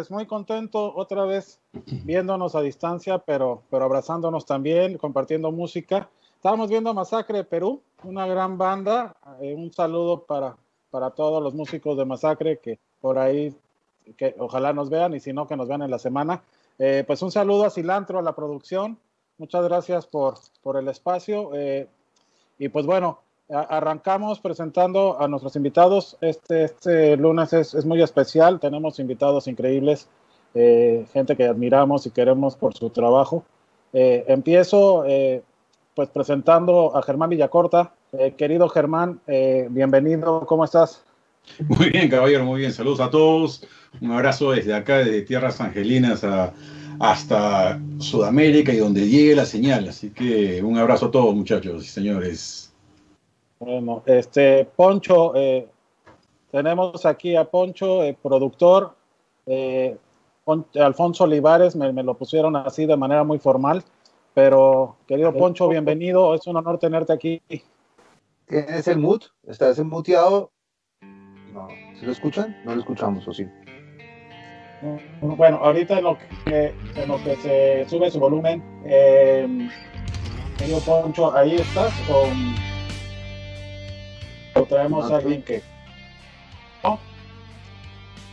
[0.00, 1.60] pues muy contento otra vez
[2.04, 6.08] viéndonos a distancia, pero, pero abrazándonos también, compartiendo música.
[6.36, 9.14] Estábamos viendo Masacre de Perú, una gran banda.
[9.42, 10.56] Eh, un saludo para,
[10.90, 13.54] para todos los músicos de Masacre que por ahí,
[14.16, 16.44] que ojalá nos vean y si no, que nos vean en la semana.
[16.78, 18.98] Eh, pues un saludo a Cilantro, a la producción.
[19.36, 21.50] Muchas gracias por, por el espacio.
[21.52, 21.90] Eh,
[22.58, 23.20] y pues bueno,
[23.52, 26.16] arrancamos presentando a nuestros invitados.
[26.20, 28.60] Este, este lunes es, es muy especial.
[28.60, 30.08] Tenemos invitados increíbles,
[30.54, 33.44] eh, gente que admiramos y queremos por su trabajo.
[33.92, 35.42] Eh, empiezo eh,
[35.94, 37.92] pues presentando a Germán Villacorta.
[38.36, 40.46] querido Germán, bienvenido.
[40.46, 41.04] ¿Cómo estás?
[41.68, 42.72] Muy bien, caballero, muy bien.
[42.72, 43.66] Saludos a todos.
[44.00, 46.52] Un abrazo desde acá, desde Tierras Angelinas a,
[47.00, 49.88] hasta Sudamérica y donde llegue la señal.
[49.88, 52.69] Así que un abrazo a todos, muchachos y señores.
[53.60, 55.68] Bueno, este, Poncho, eh,
[56.50, 58.96] tenemos aquí a Poncho, el productor,
[59.44, 59.98] eh,
[60.80, 63.84] Alfonso Olivares, me, lo pusieron así de manera muy formal,
[64.32, 67.42] pero querido Poncho, bienvenido, es un honor tenerte aquí.
[68.46, 69.26] ¿Tienes el mute?
[69.46, 70.50] ¿Estás muteado?
[71.52, 71.68] No,
[71.98, 72.56] ¿se lo escuchan?
[72.64, 73.46] No lo escuchamos, ¿o sí?
[75.20, 76.16] Bueno, ahorita en lo
[76.46, 79.68] que, en lo que se sube su volumen, eh,
[80.56, 82.69] querido Poncho, ahí estás con
[84.68, 85.62] o a que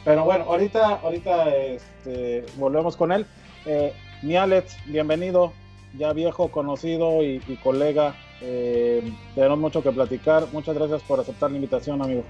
[0.05, 3.25] Pero bueno, ahorita, ahorita este, volvemos con él.
[3.65, 5.51] Eh, mi Alex, bienvenido,
[5.97, 8.15] ya viejo, conocido y, colega.
[8.41, 9.03] Eh,
[9.35, 10.45] tenemos mucho que platicar.
[10.53, 12.23] Muchas gracias por aceptar la invitación, amigo.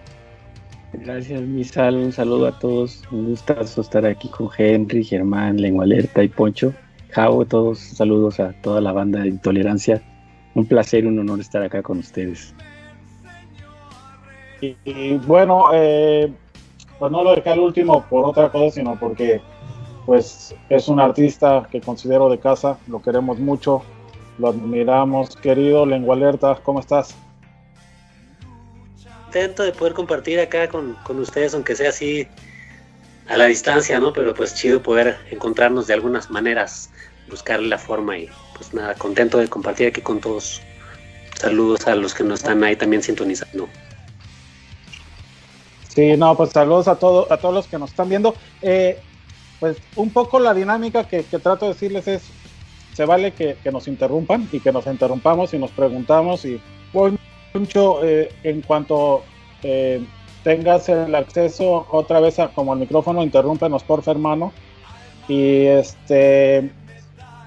[0.94, 1.98] Gracias, Misal.
[1.98, 3.04] Un saludo a todos.
[3.12, 6.74] Un gustazo estar aquí con Henry, Germán, Lengua Alerta y Poncho.
[7.12, 10.02] Javo, todos saludos a toda la banda de Intolerancia.
[10.56, 12.56] Un placer, un honor estar acá con ustedes.
[14.62, 16.32] Y, bueno, eh,
[17.00, 19.42] pues no lo dejé al último por otra cosa, sino porque
[20.06, 23.84] pues es un artista que considero de casa, lo queremos mucho,
[24.38, 25.36] lo admiramos.
[25.36, 27.14] Querido Lengua Alerta, ¿cómo estás?
[29.28, 32.28] Intento de poder compartir acá con, con, ustedes, aunque sea así
[33.28, 34.14] a la distancia, ¿no?
[34.14, 36.90] Pero pues chido poder encontrarnos de algunas maneras,
[37.30, 40.62] buscarle la forma y pues nada, contento de compartir aquí con todos.
[41.36, 43.68] Saludos a los que nos están ahí también sintonizando.
[45.98, 48.36] Sí, no, pues saludos a, todo, a todos los que nos están viendo.
[48.62, 49.00] Eh,
[49.60, 52.22] pues un poco la dinámica que, trato de decirles es,
[52.94, 56.62] se vale que, nos interrumpan y que nos interrumpamos y nos preguntamos y
[57.56, 59.24] mucho eh, en cuanto
[59.64, 60.06] eh,
[60.44, 64.54] tengas el acceso otra vez a, como al micrófono, interrúmpenos por hermano.
[65.28, 66.70] Y este,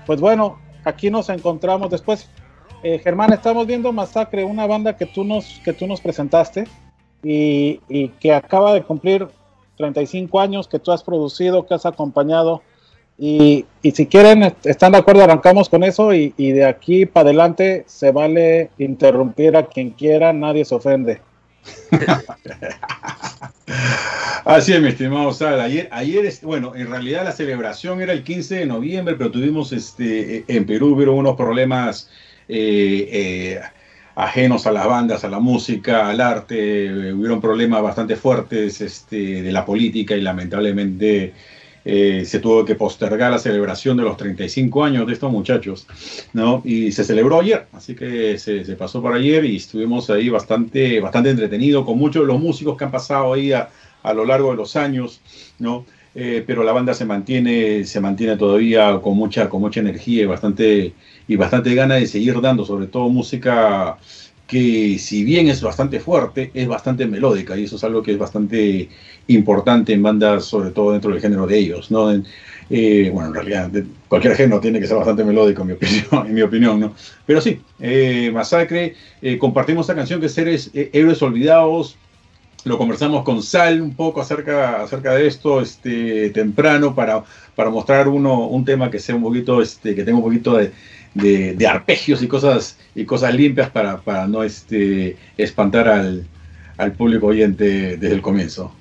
[0.06, 2.28] pues bueno, aquí nos encontramos después.
[2.82, 6.64] Germán, estamos viendo Masacre, una banda que tú nos, que tú nos presentaste
[7.22, 9.28] y, que acaba de cumplir
[9.76, 12.62] 35 años, que tú has producido, que has acompañado.
[13.18, 18.12] Y, si quieren, están de acuerdo, arrancamos con eso y, de aquí para adelante se
[18.12, 21.20] vale interrumpir a quien quiera, nadie se ofende.
[24.44, 25.60] Así es, mi estimado Sal.
[25.60, 30.44] Ayer, ayer, bueno, en realidad la celebración era el 15 de noviembre, pero tuvimos este,
[30.48, 32.08] en Perú hubo unos problemas
[32.48, 33.60] eh, eh,
[34.24, 37.12] ajenos a las bandas, a la música, al arte.
[37.12, 41.32] hubieron problemas bastante fuertes este, de la política y lamentablemente
[41.84, 45.86] eh, se tuvo que postergar la celebración de los 35 años de estos muchachos,
[46.34, 46.60] ¿no?
[46.64, 51.30] Y se celebró ayer, así que se, pasó por ayer y estuvimos ahí bastante, bastante
[51.30, 53.70] entretenidos con muchos de los músicos que han pasado ahí a,
[54.02, 55.20] a lo largo de los años,
[55.58, 55.86] ¿no?
[56.14, 60.26] Eh, pero la banda se mantiene, se mantiene todavía con mucha, con mucha energía y
[60.26, 60.92] bastante,
[61.28, 63.96] y bastante gana de seguir dando, sobre todo música
[64.48, 68.18] que si bien es bastante fuerte, es bastante melódica y eso es algo que es
[68.18, 68.88] bastante
[69.28, 72.12] importante en bandas, sobre todo dentro del género de ellos, ¿no?
[72.72, 73.70] Eh, bueno, en realidad
[74.08, 76.94] cualquier género tiene que ser bastante melódico en mi opinión, ¿no?
[77.26, 78.96] Pero sí, eh, Masacre,
[79.38, 81.96] compartimos esta canción que es Héroes Olvidados,
[82.64, 87.22] lo conversamos con Sal un poco acerca, acerca de esto este, temprano para,
[87.54, 90.72] para mostrar uno, un tema que sea un poquito, este, que tenga un poquito de,
[91.14, 96.26] de, arpegios y cosas, y cosas limpias para, para no este, espantar al,
[96.76, 98.72] al público oyente desde el comienzo.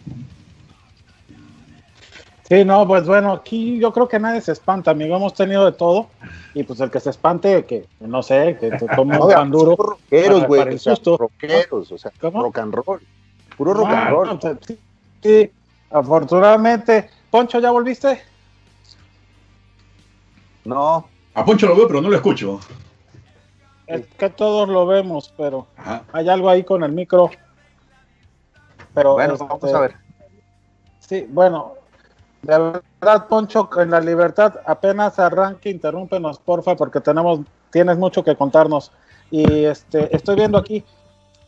[2.50, 5.16] Sí, no, pues bueno, aquí yo creo que nadie se espanta, amigo.
[5.16, 6.08] Hemos tenido de todo.
[6.56, 9.76] Y pues el que se espante, que no sé, que tome un pan duro.
[9.76, 10.64] Rockeros, güey.
[10.64, 13.00] Rockeros, o sea, rock and roll.
[13.60, 14.40] Puro rock and roll.
[15.22, 15.52] sí,
[15.92, 17.10] afortunadamente.
[17.30, 18.22] Poncho, ¿ya volviste?
[20.64, 21.06] No.
[21.34, 22.62] A Poncho lo veo, pero no lo escucho.
[23.86, 25.68] Es que todos lo vemos, pero
[26.14, 27.32] hay algo ahí con el micro.
[28.94, 29.96] Pero bueno, vamos este, a ver.
[31.00, 31.74] Sí, bueno,
[32.42, 32.58] De
[33.02, 38.94] verdad, Poncho, en la libertad apenas arranque, interrúmpenos, porfa, porque tenemos, tienes mucho que contarnos.
[39.30, 40.86] Y este, estoy viendo aquí,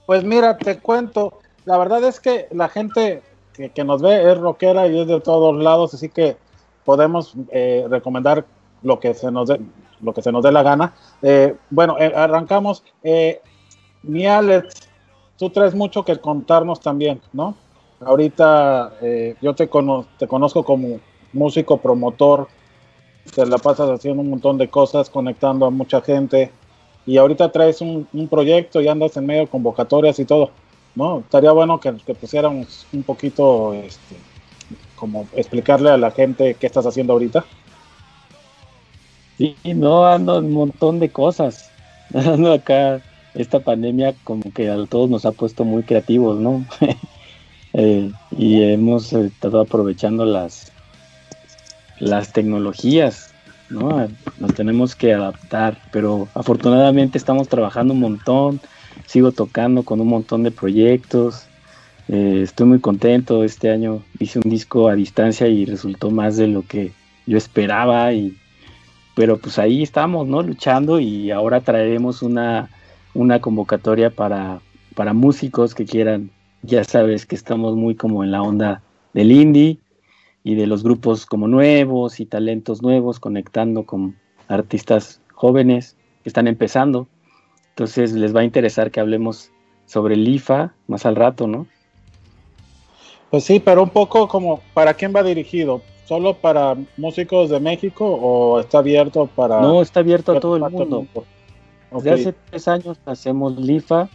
[0.05, 3.21] pues mira, te cuento, la verdad es que la gente
[3.53, 6.37] que, nos ve es rockera y es de todos lados, así que
[6.85, 8.45] podemos eh, recomendar
[8.81, 9.61] lo que se nos dé,
[10.01, 10.93] lo que se nos dé la gana.
[11.21, 12.83] Eh, bueno, eh, arrancamos.
[14.03, 14.89] mi Alex,
[15.37, 17.55] tú traes mucho que contarnos también, ¿no?
[17.99, 18.93] Ahorita
[19.41, 19.69] yo te,
[20.17, 20.99] te conozco como
[21.33, 22.47] músico, promotor,
[23.35, 26.51] te la pasas haciendo un montón de cosas, conectando a mucha gente,
[27.05, 30.49] y ahorita traes un proyecto y andas en medio de convocatorias y todo.
[30.95, 31.19] ¿No?
[31.19, 34.15] Estaría bueno que, pusiéramos un poquito, este,
[34.95, 37.45] como explicarle a la gente qué estás haciendo ahorita.
[39.37, 41.69] Sí, no, ando un montón de cosas.
[42.13, 43.01] Ando acá,
[43.33, 46.65] esta pandemia como que a todos nos ha puesto muy creativos, ¿no?
[47.73, 50.73] Eh, y hemos estado aprovechando las,
[51.99, 53.33] las tecnologías,
[53.69, 54.09] ¿no?
[54.39, 58.59] Nos tenemos que adaptar, pero afortunadamente estamos trabajando un montón
[59.05, 61.47] sigo tocando con un montón de proyectos.
[62.07, 63.43] Eh, estoy muy contento.
[63.43, 66.91] Este año hice un disco a distancia y resultó más de lo que
[67.25, 68.13] yo esperaba.
[68.13, 68.37] Y,
[69.15, 70.41] pero pues ahí estamos, ¿no?
[70.41, 72.69] Luchando y ahora traeremos una,
[73.13, 74.61] una convocatoria para,
[74.95, 76.31] para músicos que quieran.
[76.63, 78.81] Ya sabes que estamos muy como en la onda
[79.13, 79.79] del indie
[80.43, 84.15] y de los grupos como nuevos y talentos nuevos, conectando con
[84.47, 87.07] artistas jóvenes que están empezando.
[87.71, 89.51] Entonces les va a interesar que hablemos
[89.85, 91.67] sobre el IFA más al rato, ¿no?
[93.29, 95.81] Pues sí, pero un poco como, ¿para quién va dirigido?
[96.05, 99.61] ¿Solo para músicos de México o está abierto para...
[99.61, 101.07] No, está abierto a todo el mundo.
[101.91, 104.09] Desde hace tres años hacemos LIFA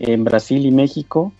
[0.00, 1.32] en Brasil y México.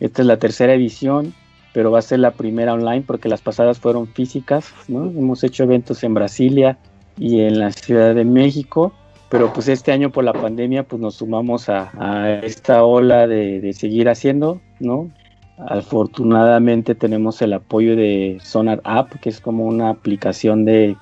[0.00, 1.34] Esta es la tercera edición,
[1.74, 5.04] pero va a ser la primera online porque las pasadas fueron físicas, ¿no?
[5.04, 6.78] Hemos hecho eventos en Brasilia
[7.18, 8.92] y en la Ciudad de México
[9.28, 14.08] pero pues este año por la pandemia pues nos sumamos a, esta ola de, seguir
[14.08, 15.10] haciendo, ¿no?
[15.58, 20.96] Afortunadamente tenemos el apoyo de Sonar App, que es como una aplicación de,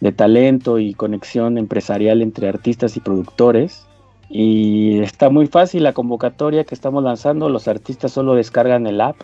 [0.00, 3.86] de talento y conexión empresarial entre artistas y productores.
[4.30, 7.50] Y está muy fácil la convocatoria que estamos lanzando.
[7.50, 9.16] Los artistas solo descargan el app,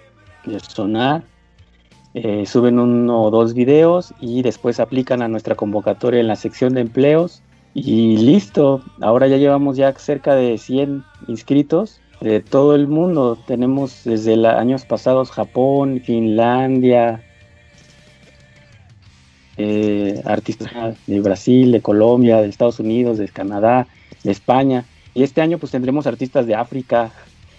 [0.46, 1.22] es Sonar,
[2.12, 6.74] eh, suben uno o dos videos y después aplican a nuestra convocatoria en la sección
[6.74, 7.42] de empleos
[7.74, 13.38] y listo, ahora ya llevamos ya cerca de 100 inscritos de todo el mundo.
[13.46, 17.22] Tenemos desde años pasados Japón, Finlandia,
[19.56, 23.86] eh, artistas de Brasil, de Colombia, de Estados Unidos, de Canadá,
[24.24, 24.84] de España.
[25.14, 27.12] Y este año pues tendremos artistas de África,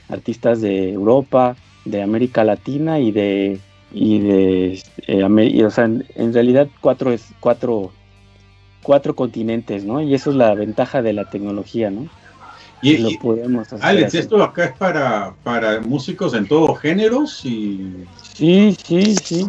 [0.10, 3.60] artistas de Europa, de América Latina y de
[3.94, 7.91] y de eh, o sea, en, en, realidad cuatro cuatro
[8.82, 10.02] cuatro continentes, ¿no?
[10.02, 12.08] Y eso es la ventaja de la tecnología, ¿no?
[12.82, 18.08] Y, lo podemos hacer Alex, esto acá es para, para músicos en todos géneros y...
[18.34, 19.46] Sí, sí, sí.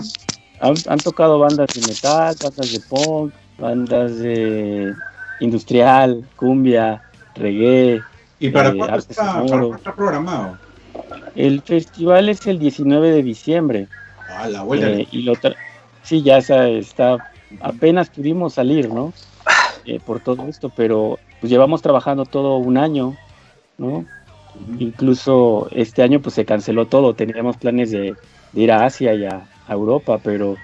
[0.60, 4.94] Han, tocado bandas de metal, bandas de punk, bandas de
[5.40, 7.02] industrial, cumbia,
[7.34, 8.02] reggae.
[8.38, 10.58] ¿Y para eh, cuándo está, programado?
[11.34, 13.88] El festival es el 19 de diciembre.
[14.28, 14.90] Ah, la vuelta.
[14.90, 15.32] Eh, y lo
[16.02, 19.12] sí, ya está apenas pudimos salir, ¿no?
[19.84, 23.16] Eh, por todo esto, pero pues llevamos trabajando todo un año,
[23.78, 24.04] ¿no?
[24.78, 28.14] Incluso este año pues se canceló todo, teníamos planes de,
[28.54, 30.56] ir a Asia y a, Europa, pero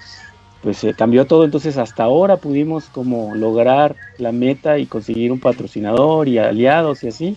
[0.63, 5.41] pues se cambió todo, entonces hasta ahora pudimos como lograr la meta y conseguir un
[5.41, 7.37] patrocinador y aliados y así,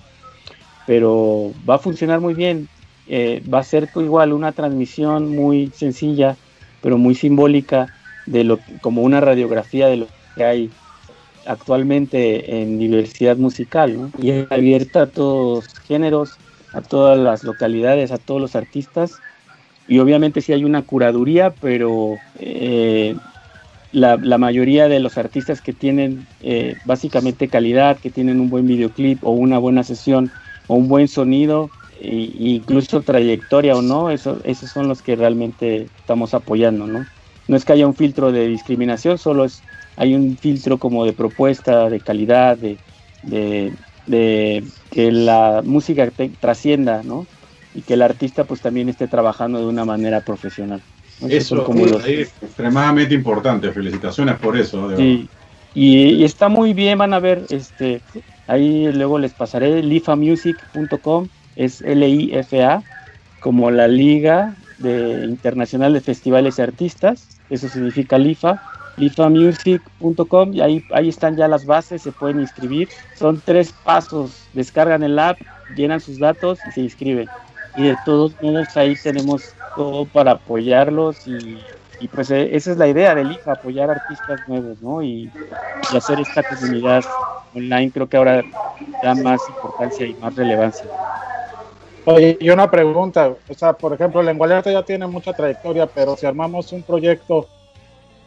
[0.86, 2.68] pero va a funcionar muy bien,
[3.08, 6.36] eh, va a ser igual una transmisión muy sencilla,
[6.82, 7.88] pero muy simbólica
[8.26, 10.72] de lo como una radiografía de lo que hay
[11.46, 14.12] actualmente en diversidad musical, ¿no?
[14.22, 16.38] Y es abierta a todos géneros,
[16.74, 19.20] a todas las localidades, a todos los artistas.
[19.88, 23.16] Y obviamente sí hay una curaduría, pero eh,
[23.92, 29.24] la, mayoría de los artistas que tienen eh, básicamente calidad, que tienen un buen videoclip
[29.24, 30.32] o una buena sesión
[30.68, 35.88] o un buen sonido, e incluso trayectoria o no, eso, esos son los que realmente
[36.00, 37.06] estamos apoyando, ¿no?
[37.52, 39.62] No es que haya un filtro de discriminación, solo es
[39.98, 42.78] hay un filtro como de propuesta, de calidad, de,
[44.08, 47.28] de, que la música trascienda, ¿no?
[47.76, 50.82] Y que el artista pues también esté trabajando de una manera profesional.
[51.28, 51.70] Eso,
[52.08, 54.96] es extremadamente importante, felicitaciones por eso.
[54.96, 55.28] Sí,
[55.76, 58.00] y, está muy bien, van a ver, este,
[58.48, 61.28] ahí luego les pasaré, lifamusic.com,
[61.58, 62.82] es L-I-F-A,
[63.42, 68.62] como la Liga de Internacional de Festivales y Artistas, eso significa LIFA,
[68.98, 72.88] lifamusic.com y ahí, ahí están ya las bases, se pueden inscribir.
[73.16, 75.38] Son tres pasos, descargan el app,
[75.76, 77.28] llenan sus datos y se inscriben.
[77.76, 81.62] Y de todos modos ahí tenemos todo para apoyarlos y,
[82.14, 85.04] pues eh, esa es la idea del IFA, apoyar artistas nuevos, ¿no?
[85.04, 85.30] Y,
[85.92, 87.04] y hacer esta comunidad
[87.54, 88.44] online creo que ahora
[89.04, 90.86] da más importancia y más relevancia.
[92.06, 96.26] Oye, y una pregunta, o sea, por ejemplo, Lengualerta ya tiene mucha trayectoria, pero si
[96.26, 97.48] armamos un proyecto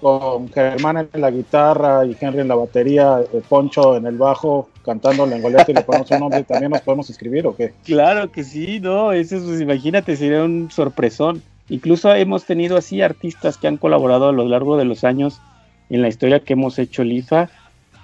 [0.00, 4.68] con Germán en la guitarra y Henry en la batería, eh, Poncho en el bajo,
[4.84, 7.72] cantando Lengualerta y le ponemos un nombre, ¿también nos podemos inscribir o qué?
[7.84, 11.42] Claro que sí, no, eso pues, imagínate, sería un sorpresón.
[11.68, 15.40] Incluso hemos tenido así artistas que han colaborado a lo largo de los años
[15.88, 17.48] en la historia que hemos hecho LIFA,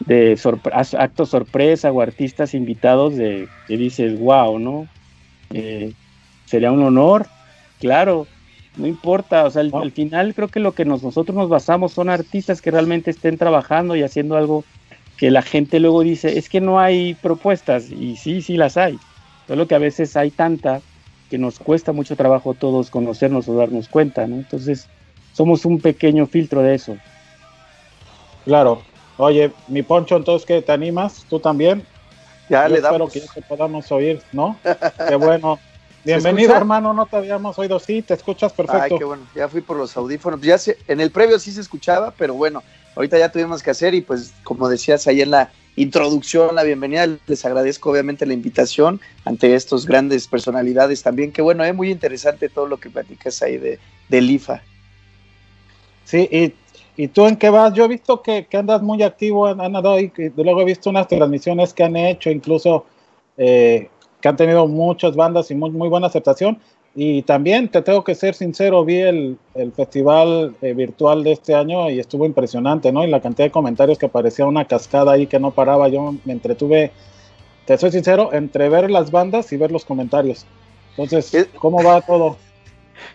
[0.06, 0.38] de
[0.98, 4.88] actos sorpresa o artistas invitados de que dices, wow, ¿no?
[5.52, 5.92] Eh,
[6.47, 7.26] sería un honor,
[7.80, 8.26] claro,
[8.76, 12.63] no importa, o sea, al, final creo que lo que nosotros nos basamos son artistas
[12.63, 14.65] que realmente estén trabajando y haciendo algo
[15.17, 18.99] que la gente luego dice, es que no hay propuestas, y sí, sí las hay,
[19.47, 20.80] solo que a veces hay tanta
[21.28, 24.36] que nos cuesta mucho trabajo todos conocernos o darnos cuenta, ¿no?
[24.36, 24.89] Entonces,
[25.32, 26.97] somos un pequeño filtro de eso.
[28.45, 28.82] Claro.
[29.17, 30.63] Oye, mi Poncho, entonces, ¿qué?
[30.63, 31.25] ¿Te animas?
[31.28, 31.84] ¿Tú también?
[32.50, 33.08] Ya le damos.
[33.08, 34.58] Espero que ya te podamos oír, ¿no?
[35.08, 35.60] Qué bueno.
[36.04, 38.82] Bienvenido, hermano, no te habíamos oído, sí, te escuchas perfecto.
[38.82, 40.41] Ay, qué bueno, ya fui por los audífonos.
[40.41, 42.63] Ya sé, en el previo sí se escuchaba, pero bueno,
[42.97, 47.06] ahorita ya tuvimos que hacer y pues como decías ahí en la introducción, la bienvenida,
[47.26, 52.49] les agradezco obviamente la invitación ante estos grandes personalidades también, que bueno, es muy interesante
[52.49, 54.63] todo lo que platicas ahí de, del IFA.
[56.06, 56.54] Sí, y,
[57.04, 57.73] y, tú en qué vas?
[57.75, 61.08] Yo he visto que, que andas muy activo, han, andado y luego he visto unas
[61.08, 62.84] transmisiones que han hecho, incluso...
[63.36, 63.89] Eh,
[64.21, 66.58] que han tenido muchas bandas y muy, muy buena aceptación.
[66.95, 71.54] Y también te tengo que ser sincero, vi el, el festival eh, virtual de este
[71.54, 73.04] año y estuvo impresionante, ¿no?
[73.04, 75.89] Y la cantidad de comentarios que parecía una cascada ahí que no paraba.
[75.89, 76.91] Yo me entretuve,
[77.65, 80.47] te soy sincero, entre ver las bandas y ver los comentarios.
[80.97, 82.36] Entonces, ¿cómo va todo?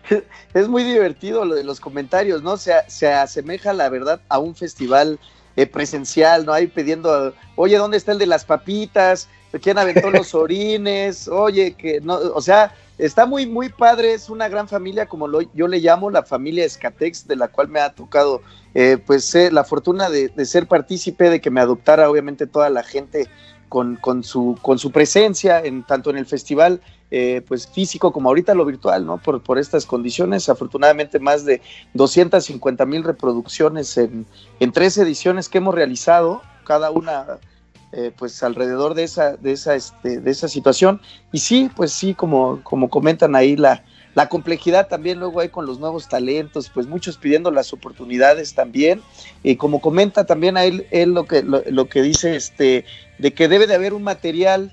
[0.54, 2.58] Es muy divertido lo de los comentarios, ¿no?
[2.58, 5.20] Se, se asemeja, la verdad, a un festival
[5.56, 6.54] eh, presencial, ¿no?
[6.54, 9.30] Ahí pidiendo, oye, ¿dónde está el de las papitas?
[9.60, 14.48] quién aventó los orines, oye, que no, o sea, está muy, muy padre, es una
[14.48, 17.92] gran familia, como lo, yo le llamo, la familia Escatex, de la cual me ha
[17.92, 18.42] tocado,
[18.74, 22.84] eh, pues, eh, la fortuna de, ser partícipe, de que me adoptara, obviamente, toda la
[22.84, 23.28] gente
[23.70, 28.30] con, con, su, con su presencia, en, tanto en el festival, eh, pues, físico como
[28.30, 29.18] ahorita lo virtual, ¿no?
[29.18, 31.62] Por, por estas condiciones, afortunadamente, más de
[31.94, 34.26] 250 mil reproducciones en,
[34.60, 37.40] en tres ediciones que hemos realizado, cada una
[37.92, 41.00] eh, pues alrededor de esa, de esa, este, de esa situación.
[41.32, 45.66] Y sí, pues sí, como, como comentan ahí, la, la complejidad también luego hay con
[45.66, 49.02] los nuevos talentos, pues muchos pidiendo las oportunidades también.
[49.44, 52.86] Y como comenta también a él, él lo que, lo, que dice, este,
[53.20, 54.72] de que debe de haber un material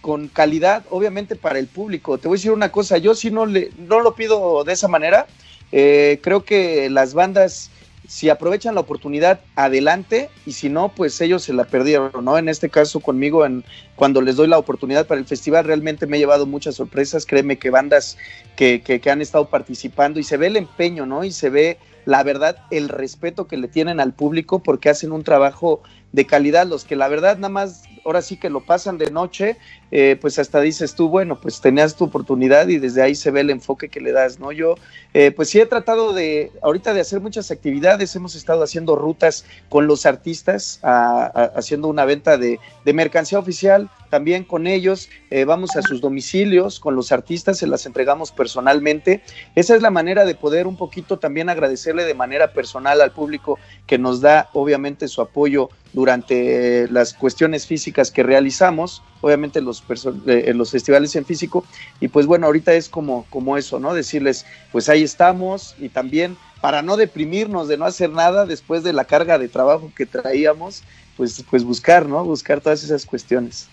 [0.00, 2.18] con calidad, obviamente para el público.
[2.18, 4.86] Te voy a decir una cosa, yo si no, le, no lo pido de esa
[4.86, 5.26] manera,
[5.72, 7.70] eh, creo que las bandas
[8.08, 12.38] si aprovechan la oportunidad, adelante, y si no, pues ellos se la perdieron, ¿no?
[12.38, 13.64] En este caso conmigo, en,
[13.94, 17.58] cuando les doy la oportunidad para el festival, realmente me he llevado muchas sorpresas, créeme
[17.58, 18.16] que bandas
[18.56, 21.24] que, que, que han estado participando y se ve el empeño, ¿no?
[21.24, 25.24] Y se ve, la verdad, el respeto que le tienen al público porque hacen un
[25.24, 29.10] trabajo de calidad, los que la verdad nada más ahora sí que lo pasan de
[29.10, 29.56] noche,
[29.90, 33.40] eh, pues hasta dices tú, bueno, pues tenías tu oportunidad y desde ahí se ve
[33.40, 34.52] el enfoque que le das, ¿no?
[34.52, 34.76] Yo,
[35.12, 39.44] eh, pues sí he tratado de, ahorita de hacer muchas actividades, hemos estado haciendo rutas
[39.68, 45.82] con los artistas, haciendo una venta de, mercancía oficial también con ellos, eh, vamos a
[45.82, 49.22] sus domicilios con los artistas, se las entregamos personalmente.
[49.54, 53.58] Esa es la manera de poder un poquito también agradecerle de manera personal al público
[53.86, 59.82] que nos da obviamente su apoyo durante las cuestiones físicas que realizamos, obviamente los,
[60.26, 61.64] eh, los festivales en físico,
[62.00, 63.94] y pues bueno, ahorita es como, como eso, ¿no?
[63.94, 68.92] Decirles, pues ahí estamos, y también para no deprimirnos de no hacer nada después de
[68.92, 70.84] la carga de trabajo que traíamos,
[71.16, 72.22] pues, pues buscar, ¿no?
[72.22, 73.66] Buscar todas esas cuestiones.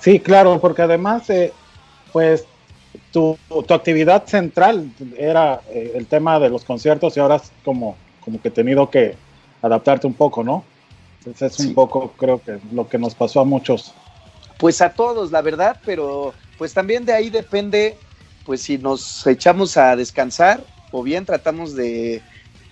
[0.00, 1.52] Sí, claro, porque además, eh,
[2.14, 2.46] pues
[3.12, 7.94] tu, tu, actividad central era eh, el tema de los conciertos y ahora es como,
[8.24, 9.16] como que he tenido que
[9.60, 10.64] adaptarte un poco, ¿no?
[11.26, 13.94] Es un poco, creo que lo que nos pasó a muchos.
[14.58, 17.96] Pues a todos, la verdad, pero pues también de ahí depende,
[18.44, 22.22] pues si nos echamos a descansar o bien tratamos de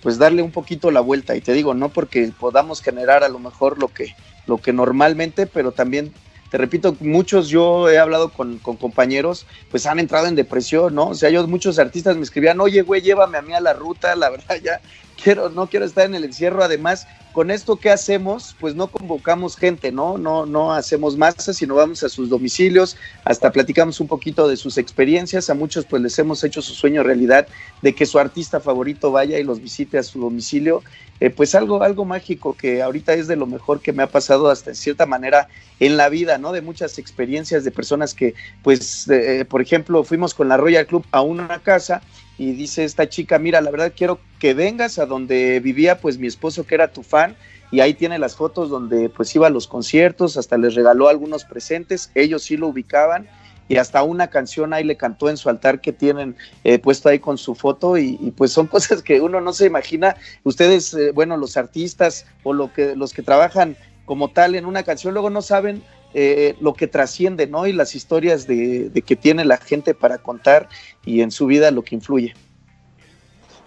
[0.01, 3.39] pues darle un poquito la vuelta y te digo no porque podamos generar a lo
[3.39, 4.13] mejor lo que
[4.47, 6.13] lo que normalmente pero también
[6.53, 11.07] te repito, muchos yo he hablado con, compañeros, pues han entrado en depresión, ¿no?
[11.07, 14.15] O sea, yo muchos artistas me escribían, oye, güey, llévame a mí a la ruta,
[14.15, 14.79] la verdad ya
[15.23, 19.57] quiero, no quiero estar en el encierro, además con esto que hacemos, pues no convocamos
[19.57, 20.19] gente, ¿no?
[20.19, 24.77] No, no hacemos masas, sino vamos a sus domicilios, hasta platicamos un poquito de sus
[24.77, 25.49] experiencias.
[25.49, 27.47] A muchos, pues les hemos hecho su sueño realidad
[27.81, 30.83] de que su artista favorito vaya y los visite a su domicilio.
[31.23, 34.49] Eh, pues algo, algo mágico que ahorita es de lo mejor que me ha pasado
[34.49, 35.47] hasta en cierta manera
[35.79, 36.51] en la vida, ¿no?
[36.51, 41.05] De muchas experiencias de personas que, pues, eh, por ejemplo, fuimos con la Royal Club
[41.11, 42.01] a una casa
[42.37, 46.27] y dice esta chica, mira, la verdad quiero que vengas a donde vivía pues mi
[46.27, 47.37] esposo que era tu fan
[47.71, 51.45] y ahí tiene las fotos donde pues iba a los conciertos, hasta les regaló algunos
[51.45, 53.29] presentes, ellos sí lo ubicaban
[53.73, 57.17] y hasta una canción ahí le cantó en su altar que tienen eh, puesto ahí
[57.17, 60.15] con su foto y, pues son cosas que uno no se imagina.
[60.43, 64.83] Ustedes, eh, bueno, los artistas o lo que, los que trabajan como tal en una
[64.83, 65.81] canción, luego no saben
[66.13, 67.65] eh, lo que trasciende, ¿no?
[67.65, 70.69] Y las historias de, que tiene la gente para contar
[71.03, 72.35] y en su vida lo que influye.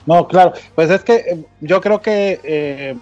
[0.05, 2.97] No, claro, pues es que eh, yo creo que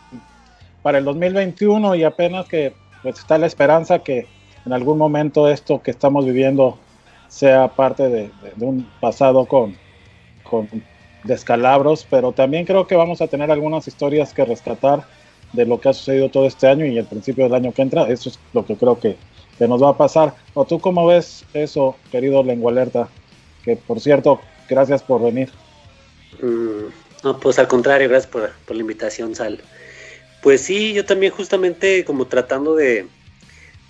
[0.80, 4.26] para el 2021 y apenas que pues, está la esperanza que
[4.64, 6.78] en algún momento esto que estamos viviendo
[7.34, 9.76] sea parte de, un pasado con,
[10.42, 10.68] con
[11.24, 15.04] descalabros, pero también creo que vamos a tener algunas historias que rescatar
[15.52, 18.08] de lo que ha sucedido todo este año y el principio del año que entra.
[18.08, 19.16] Eso es lo que creo que
[19.58, 20.34] que nos va a pasar.
[20.54, 23.08] ¿O tú cómo ves eso, querido Lengua Alerta?
[23.64, 25.50] Que por cierto, gracias por venir.
[26.40, 26.86] Mm,
[27.22, 29.60] no, pues al contrario, gracias por, la invitación, Sal.
[30.42, 33.06] Pues sí, yo también justamente como tratando de,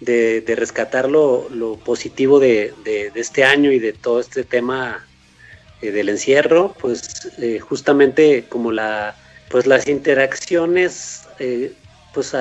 [0.05, 2.73] de, rescatar lo, positivo de,
[3.14, 5.05] este año y de todo este tema
[5.83, 9.17] eh, del encierro, pues eh, justamente como la,
[9.51, 11.73] pues las interacciones, eh,
[12.12, 12.35] pues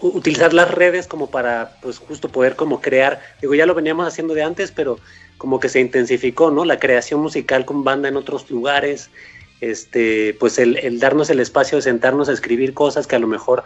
[0.00, 4.34] utilizar las redes como para, pues justo poder como crear, digo, ya lo veníamos haciendo
[4.34, 4.98] de antes, pero
[5.38, 6.64] como que se intensificó, ¿no?
[6.64, 9.10] La creación musical con banda en otros lugares,
[9.60, 13.64] este, pues el, darnos el espacio de sentarnos a escribir cosas que a lo mejor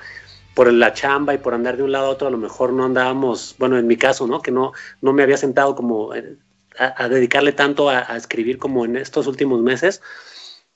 [0.58, 2.84] por la chamba y por andar de un lado a otro a lo mejor no
[2.84, 4.42] andábamos, bueno, en mi caso, ¿no?
[4.42, 6.34] Que no, no me había sentado como eh,
[6.76, 10.02] a, dedicarle tanto a, escribir como en estos últimos meses.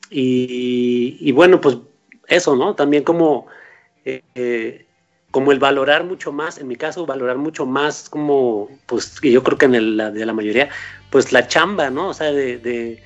[0.09, 1.79] Y, bueno, pues
[2.29, 2.77] eso, ¿no?
[2.77, 3.49] También como...
[4.05, 4.87] Eh, eh,
[5.33, 9.59] como el valorar mucho más, en mi caso, valorar mucho más como, pues yo creo
[9.59, 10.69] que en la, de la mayoría,
[11.11, 12.11] pues la chamba, ¿no?
[12.11, 13.03] O sea, de,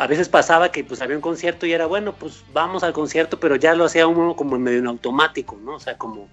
[0.00, 3.38] a veces pasaba que pues había un concierto y era bueno, pues vamos al concierto,
[3.38, 5.76] pero ya lo hacía uno como en medio en automático, ¿no?
[5.76, 6.28] O sea, como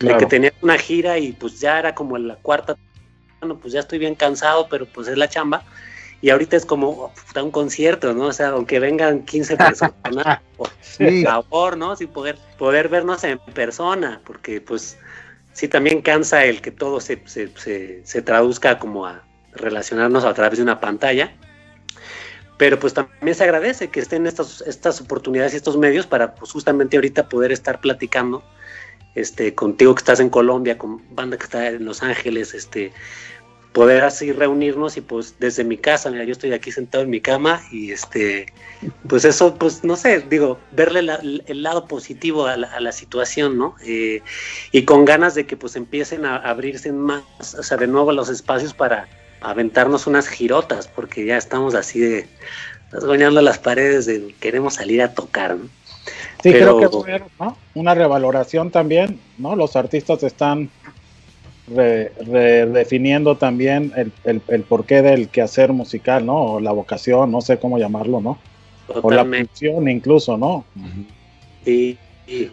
[0.00, 2.76] de que tenía una gira y pues ya era como la cuarta,
[3.40, 5.64] bueno, pues ya estoy bien cansado, pero pues es la chamba
[6.24, 8.28] y ahorita es como un concierto, ¿no?
[8.28, 10.70] O sea, aunque vengan 15 personas, por
[11.22, 11.94] favor, ¿no?
[11.96, 14.96] Sin poder, poder vernos en persona, porque pues
[15.52, 19.22] sí también cansa el que todo se, se, traduzca como a
[19.52, 21.34] relacionarnos a través de una pantalla.
[22.56, 26.52] Pero pues también se agradece que estén estas, estas oportunidades y estos medios para pues
[26.52, 28.44] justamente ahorita poder estar platicando
[29.14, 32.92] este, contigo que estás en Colombia, con banda que está en Los Ángeles, este,
[33.74, 37.20] poder así reunirnos y pues desde mi casa, mira, yo estoy aquí sentado en mi
[37.20, 38.46] cama y este,
[39.08, 43.74] pues eso, pues no sé, digo, verle el lado positivo a la, situación, ¿no?
[43.84, 44.22] Eh,
[44.70, 47.24] y con ganas de que pues empiecen a abrirse más,
[47.58, 49.08] o sea, de nuevo los espacios para
[49.44, 52.26] aventarnos unas girotas, porque ya estamos así de,
[52.92, 55.68] goñando las paredes de queremos salir a tocar, ¿no?
[56.42, 57.56] Sí, creo que ¿no?
[57.74, 59.56] una revaloración también, ¿no?
[59.56, 60.68] Los artistas están
[61.66, 66.36] redefiniendo también el, el, porqué del quehacer musical, ¿no?
[66.36, 68.38] O la vocación, no sé cómo llamarlo, ¿no?
[68.88, 70.66] O la función incluso, ¿no?
[71.64, 71.96] Sí.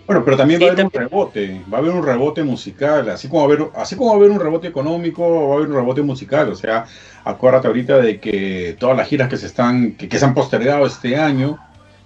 [0.06, 3.30] Bueno, pero también va a haber un rebote, va a haber un rebote musical, así
[3.30, 5.70] como, va a haber, así como va a haber un rebote económico, va a haber
[5.70, 6.86] un rebote musical, o sea,
[7.24, 10.86] acuérdate ahorita de que todas las giras que se están, que, que se han postergado
[10.86, 11.58] este año,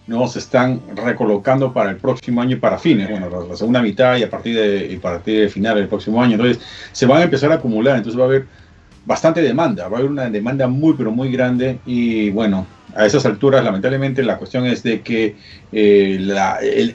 [0.08, 4.18] no se están recolocando para el próximo año y para fines, bueno, la, segunda mitad
[4.18, 6.36] y a partir de y a partir de final del próximo año.
[6.36, 8.46] Entonces, se van a empezar a acumular, entonces va a haber
[9.06, 13.26] bastante demanda, va a haber una demanda muy pero muy grande y bueno, a esas
[13.26, 15.36] alturas lamentablemente la cuestión es de que
[15.72, 16.18] eh,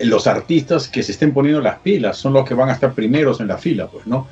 [0.02, 3.40] los artistas que se estén poniendo las pilas son los que van a estar primeros
[3.40, 4.26] en la fila, pues, ¿no?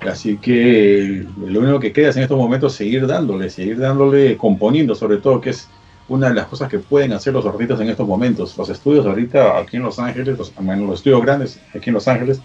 [0.00, 4.94] Así que lo único que queda es en estos momentos seguir dándole, seguir dándole, componiendo
[4.94, 5.68] sobre todo, que es
[6.08, 8.56] una de las cosas que pueden hacer los artistas en estos momentos.
[8.56, 12.40] Los estudios ahorita aquí en Los Ángeles, los, los estudios grandes aquí en Los Ángeles,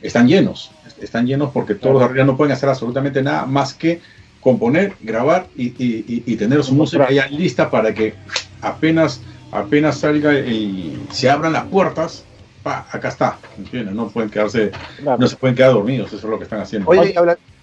[0.00, 0.70] están llenos.
[1.00, 4.00] Están llenos porque todos los artistas no pueden hacer absolutamente nada más que
[4.40, 8.14] componer, grabar y, tener su música ya lista para que
[8.62, 9.20] apenas,
[9.52, 12.24] apenas salga y se abran las puertas,
[12.62, 13.38] pa, acá está,
[13.72, 14.72] No pueden quedarse,
[15.18, 16.88] no se pueden quedar dormidos, eso es lo que están haciendo.
[16.88, 17.14] Oye,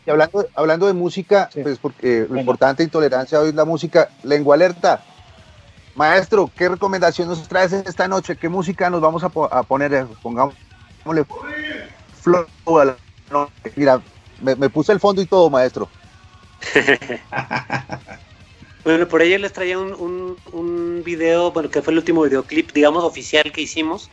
[0.06, 4.10] Y hablando, hablando de música, pues porque lo importante de intolerancia hoy es la música.
[4.24, 5.04] Lengua alerta.
[5.96, 8.36] Maestro, ¿qué recomendación nos traes esta noche?
[8.36, 9.30] ¿Qué música nos vamos a,
[9.64, 10.06] poner?
[10.22, 11.26] Pongámosle
[12.22, 12.46] flow
[12.80, 12.96] a la
[13.76, 14.00] Mira,
[14.42, 15.90] me, puse el fondo y todo, maestro.
[18.84, 23.04] bueno, por ahí les traía un, un, video, bueno, que fue el último videoclip, digamos,
[23.04, 24.10] oficial que hicimos,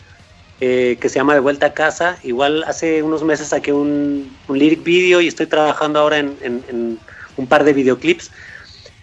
[0.60, 2.18] eh, que se llama De Vuelta a Casa.
[2.22, 6.98] Igual hace unos meses saqué un, un lyric video y estoy trabajando ahora en,
[7.36, 8.30] un par de videoclips.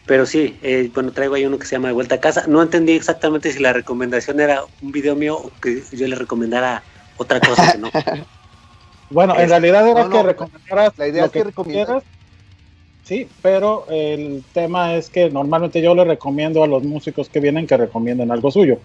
[0.05, 2.45] Pero sí, eh, bueno, traigo ahí uno que se llama De Vuelta a Casa.
[2.47, 6.83] No entendí exactamente si la recomendación era un video mío o que yo le recomendara
[7.17, 7.91] otra cosa que no.
[9.11, 12.03] Bueno, en realidad era que recomendaras la idea es que, recomendaras.
[13.03, 17.67] Sí, pero el tema es que normalmente yo le recomiendo a los músicos que vienen
[17.67, 18.77] que recomienden algo suyo.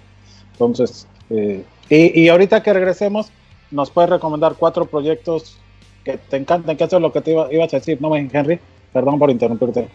[0.52, 3.30] Entonces, eh, y, ahorita que regresemos,
[3.70, 5.58] nos puedes recomendar cuatro proyectos
[6.04, 8.58] que te encanten, que eso es lo que te ibas a decir, ¿no, Henry?
[8.92, 9.88] Perdón por interrumpirte.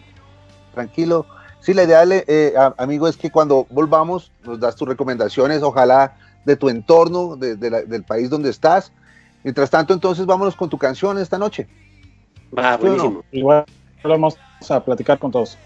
[0.74, 1.26] Tranquilo.
[1.60, 6.56] Sí, la idea, eh, amigo, es que cuando volvamos nos das tus recomendaciones, ojalá de
[6.56, 8.92] tu entorno, del país donde estás,
[9.44, 11.66] Mientras tanto, entonces vámonos con tu canción esta noche.
[12.56, 13.24] Va, buenísimo.
[13.32, 13.64] Igual
[14.02, 14.36] vamos
[14.68, 15.58] a platicar con todos.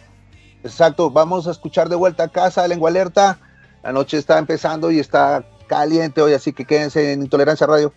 [0.62, 3.38] Exacto, vamos a escuchar de vuelta a casa, lengua alerta.
[3.82, 7.92] La noche está empezando y está caliente hoy, así que quédense en Intolerancia Radio.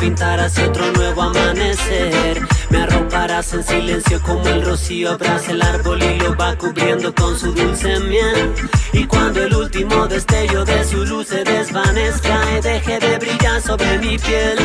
[0.00, 2.40] Aurora para pintar hacia otro nuevo amanecer.
[2.70, 7.38] Me arroparás en silencio como el rocío abraza el árbol y lo va cubriendo con
[7.38, 8.54] su dulce miel.
[8.92, 13.98] Y cuando el último destello de su luz se desvanezca y deje de brillar sobre
[13.98, 14.58] mi piel,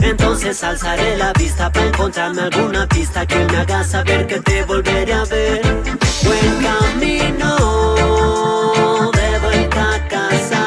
[0.00, 5.12] entonces alzaré la vista para encontrarme alguna pista que me haga saber que te volveré
[5.12, 5.62] a ver.
[6.24, 7.24] Buen camino.
[7.24, 10.64] camino de vuelta casa.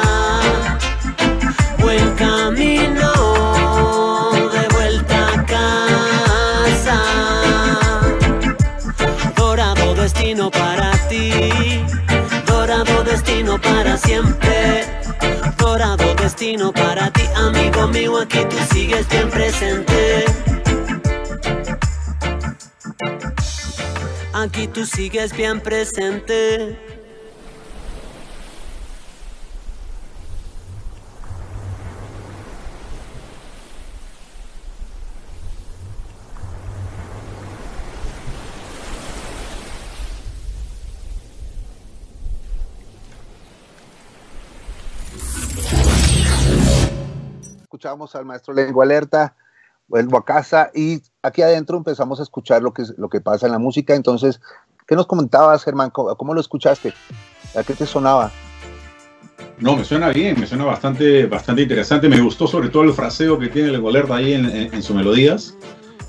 [11.08, 11.30] Ti.
[12.46, 14.84] Dorado destino para siempre.
[15.56, 20.24] Dorado destino para ti, amigo mío, aquí tú sigues bien presente.
[24.32, 26.87] Aquí tú sigues bien presente.
[47.78, 49.36] Escuchamos al maestro Lengua Alerta,
[49.86, 53.52] vuelvo a casa y aquí adentro empezamos a escuchar lo que, lo que pasa en
[53.52, 53.94] la música.
[53.94, 54.40] Entonces,
[54.84, 55.90] ¿qué nos comentabas, Germán?
[55.90, 56.92] ¿Cómo, lo escuchaste?
[57.54, 58.32] ¿A qué te sonaba?
[59.60, 62.08] No, me suena bien, me suena bastante, bastante interesante.
[62.08, 65.54] Me gustó sobre todo el fraseo que tiene Lengua Alerta ahí en, sus melodías.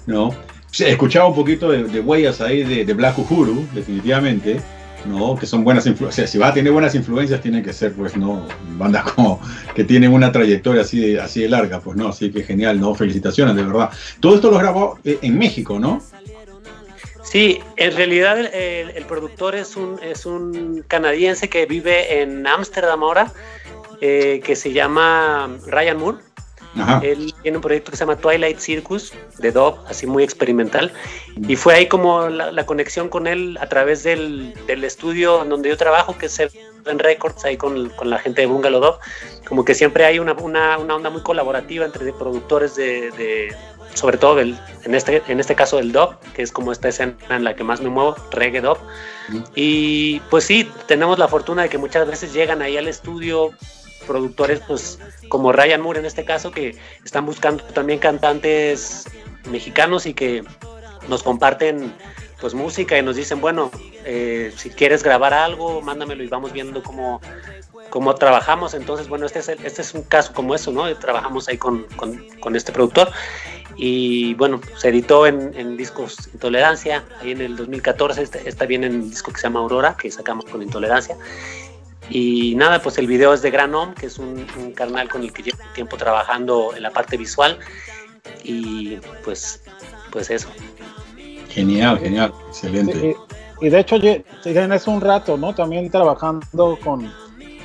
[0.08, 0.32] ¿no?
[0.80, 4.60] He escuchado un poquito de, huellas ahí de, de Black Uhuru, definitivamente.
[5.06, 5.36] ¿No?
[5.36, 6.30] Que son buenas influencias.
[6.30, 8.48] Si va a tener buenas influencias, tiene que ser, pues, ¿no?
[8.78, 9.40] Bandas como
[9.76, 12.10] que tienen una trayectoria así de, así de larga, pues, ¿no?
[12.10, 12.94] Así que genial, ¿no?
[12.96, 13.90] Felicitaciones, de verdad.
[14.20, 16.02] Todo esto lo grabó eh, en México, ¿no?
[17.24, 23.32] Sí, en realidad el, productor es un, es un canadiense que vive en Ámsterdam ahora,
[24.02, 26.18] eh, que se llama Ryan Moore.
[27.02, 30.92] Él tiene un proyecto que se llama Twilight Circus, de Dove, así muy experimental.
[31.48, 35.78] Y fue ahí como la, conexión con él a través del, del, estudio donde yo
[35.78, 38.98] trabajo, que es en Records, ahí con, con, la gente de Bungalow Dove.
[39.48, 43.56] Como que siempre hay una, una, una onda muy colaborativa entre productores de, de
[43.94, 47.16] sobre todo del, en, este, en este caso del dub, que es como esta escena
[47.30, 48.78] en la que más me muevo, reggae dub.
[49.56, 53.52] Y pues sí, tenemos la fortuna de que muchas veces llegan ahí al estudio
[54.10, 59.06] productores, pues como Ryan Moore en este caso, que están buscando también cantantes
[59.50, 60.44] mexicanos y que
[61.08, 61.94] nos comparten
[62.42, 63.70] pues música y nos dicen, bueno,
[64.06, 67.22] eh, si quieres grabar algo, mándamelo y vamos viendo cómo,
[67.90, 68.74] cómo trabajamos.
[68.74, 70.94] Entonces, bueno, este es, este es un caso como eso, ¿no?
[70.98, 73.12] Trabajamos ahí con, con, este productor
[73.76, 78.84] y bueno, se editó en, en, discos Intolerancia, ahí en el 2014, está, está bien
[78.84, 81.18] en el disco que se llama Aurora, que sacamos con Intolerancia.
[82.10, 84.46] Y nada, pues el video es de Gran Om, que es un,
[84.76, 87.60] carnal con el que llevo tiempo trabajando en la parte visual.
[88.44, 89.64] Y pues,
[90.12, 90.50] pues eso.
[91.50, 93.16] Genial, genial, excelente.
[93.62, 95.54] y, de hecho, es un rato, ¿no?
[95.54, 97.12] También trabajando con.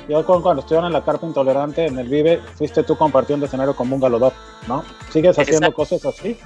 [0.07, 3.89] Yo cuando estuvieron en la Carpa Intolerante, en el Vive, fuiste tú compartiendo escenario con
[3.89, 4.35] Bungalodot,
[4.67, 4.83] ¿no?
[5.11, 6.37] ¿Sigues haciendo cosas así?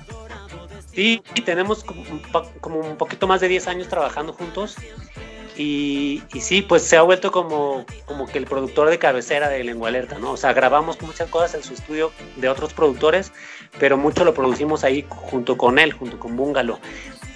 [0.94, 2.22] Sí, tenemos como un,
[2.62, 4.78] como un poquito más de 10 años trabajando juntos
[5.62, 9.90] y, sí, pues se ha vuelto como, como que el productor de cabecera de Lengua
[9.90, 10.32] Alerta, ¿no?
[10.32, 13.34] O sea, grabamos muchas cosas en su estudio de otros productores,
[13.78, 16.80] pero mucho lo producimos ahí junto con él, junto con Bungalow.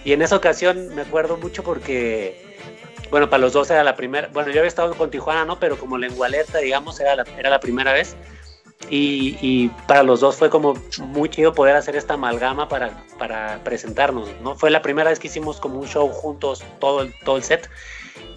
[0.05, 2.57] Y en esa ocasión me acuerdo mucho porque,
[3.11, 5.59] bueno, para los dos era la primera, bueno, yo había estado con Tijuana, ¿no?
[5.59, 8.15] Pero como Lengua Alerta, digamos, era la, era la primera vez.
[8.89, 14.29] Y, para los dos fue como muy chido poder hacer esta amalgama para, para presentarnos,
[14.41, 14.55] ¿no?
[14.55, 17.69] Fue la primera vez que hicimos como un show juntos, todo el, todo el set.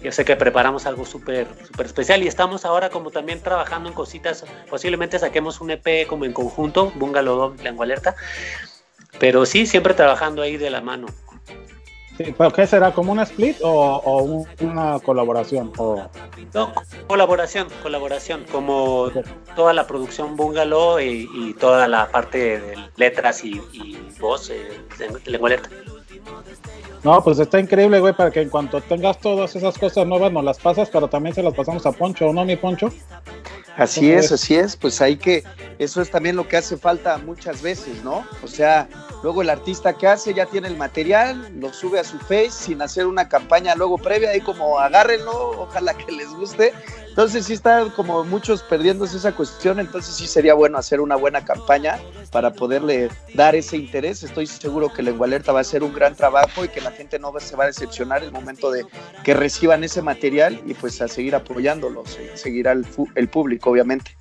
[0.01, 3.95] Yo sé que preparamos algo súper súper especial y estamos ahora como también trabajando en
[3.95, 4.45] cositas.
[4.69, 8.15] Posiblemente saquemos un EP como en conjunto, Bungalow Lengua Alerta.
[9.19, 11.07] Pero sí, siempre trabajando ahí de la mano.
[12.17, 12.91] Sí, ¿pero qué será?
[12.91, 15.71] ¿Como una split o, una colaboración?
[15.77, 16.03] O...
[16.53, 16.73] No,
[17.07, 19.11] colaboración, colaboración, como
[19.55, 23.61] toda la producción Bungalow y, toda la parte de letras y,
[24.19, 25.51] voz eh, de Lengua.
[27.03, 30.43] No, pues está increíble, güey, para que en cuanto tengas todas esas cosas nuevas nos
[30.43, 32.91] las pasas, pero también se las pasamos a Poncho, ¿no, mi Poncho?
[33.77, 35.43] Así es, así es, pues hay que,
[35.77, 38.25] eso es también lo que hace falta muchas veces, ¿no?
[38.43, 38.89] O sea,
[39.23, 42.81] luego el artista que hace ya tiene el material, lo sube a su face sin
[42.81, 46.73] hacer una campaña luego previa, ahí como agárrenlo, ojalá que les guste.
[47.09, 51.43] Entonces sí está como muchos perdiéndose esa cuestión, entonces sí sería bueno hacer una buena
[51.43, 51.99] campaña
[52.31, 54.21] para poderle dar ese interés.
[54.21, 57.17] Estoy seguro que Lengua Alerta va a ser un gran trabajo y que la gente
[57.17, 58.85] no se va a decepcionar el momento de
[59.23, 64.16] que reciban ese material y pues a seguir apoyándolos, seguir al el público obviamente.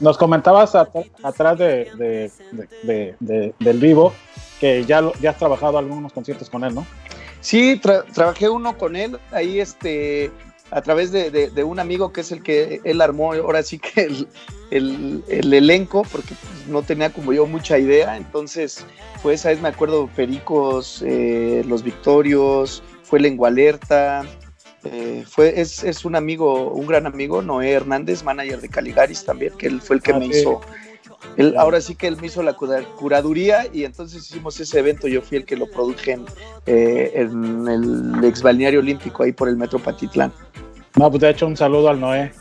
[0.00, 2.30] Nos comentabas atrás de,
[3.58, 4.12] del vivo
[4.60, 6.86] que ya, ya has trabajado algunos conciertos con él, ¿no?
[7.40, 7.80] Sí,
[8.14, 10.30] trabajé uno con él, ahí este,
[10.70, 14.08] a través de, un amigo que es el que él armó, ahora sí que
[14.70, 18.86] el, elenco, porque pues, no tenía como yo mucha idea, entonces,
[19.22, 24.24] pues, esa vez me acuerdo Pericos, eh, Los Victorios, fue Lengua Alerta,
[24.84, 29.68] eh, fue, es, un amigo, un gran amigo, Noé Hernández, manager de Caligaris también, que
[29.68, 30.60] él fue el que ah, me hizo
[31.36, 35.06] Él, ahora sí que él me hizo la curaduría y entonces hicimos ese evento.
[35.06, 36.24] Yo fui el que lo produje en,
[36.66, 40.32] eh, en el ex balneario olímpico ahí por el Metro Patitlán.
[40.96, 42.32] No, pues de hecho un saludo al Noé,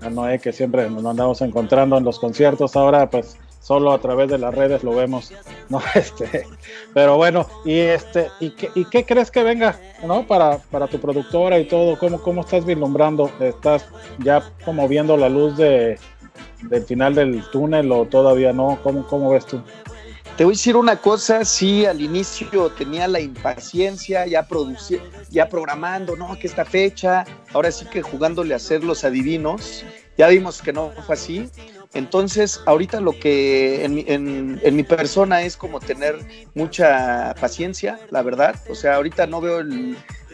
[0.00, 2.74] al Noé que siempre nos andamos encontrando en los conciertos.
[2.74, 5.32] Ahora pues solo a través de las redes lo vemos,
[5.70, 5.80] ¿no?
[5.94, 6.46] Este,
[6.92, 10.26] pero bueno, y este, ¿y qué, y qué crees que venga, ¿no?
[10.26, 13.30] Para, para tu productora y todo, ¿cómo, cómo estás vislumbrando?
[13.40, 13.86] ¿Estás
[14.18, 15.98] ya como viendo la luz de,
[16.62, 18.78] del final del túnel o todavía no?
[18.82, 19.62] ¿Cómo, cómo ves tú?
[20.36, 25.00] Te voy a decir una cosa, sí, al inicio tenía la impaciencia, ya producir,
[25.30, 29.84] ya programando, no, que esta fecha, ahora sí que jugándole a ser los adivinos,
[30.18, 31.48] ya vimos que no fue así,
[31.94, 36.18] entonces, ahorita lo que en, mi persona es como tener
[36.54, 38.56] mucha paciencia, la verdad.
[38.68, 39.62] O sea, ahorita no veo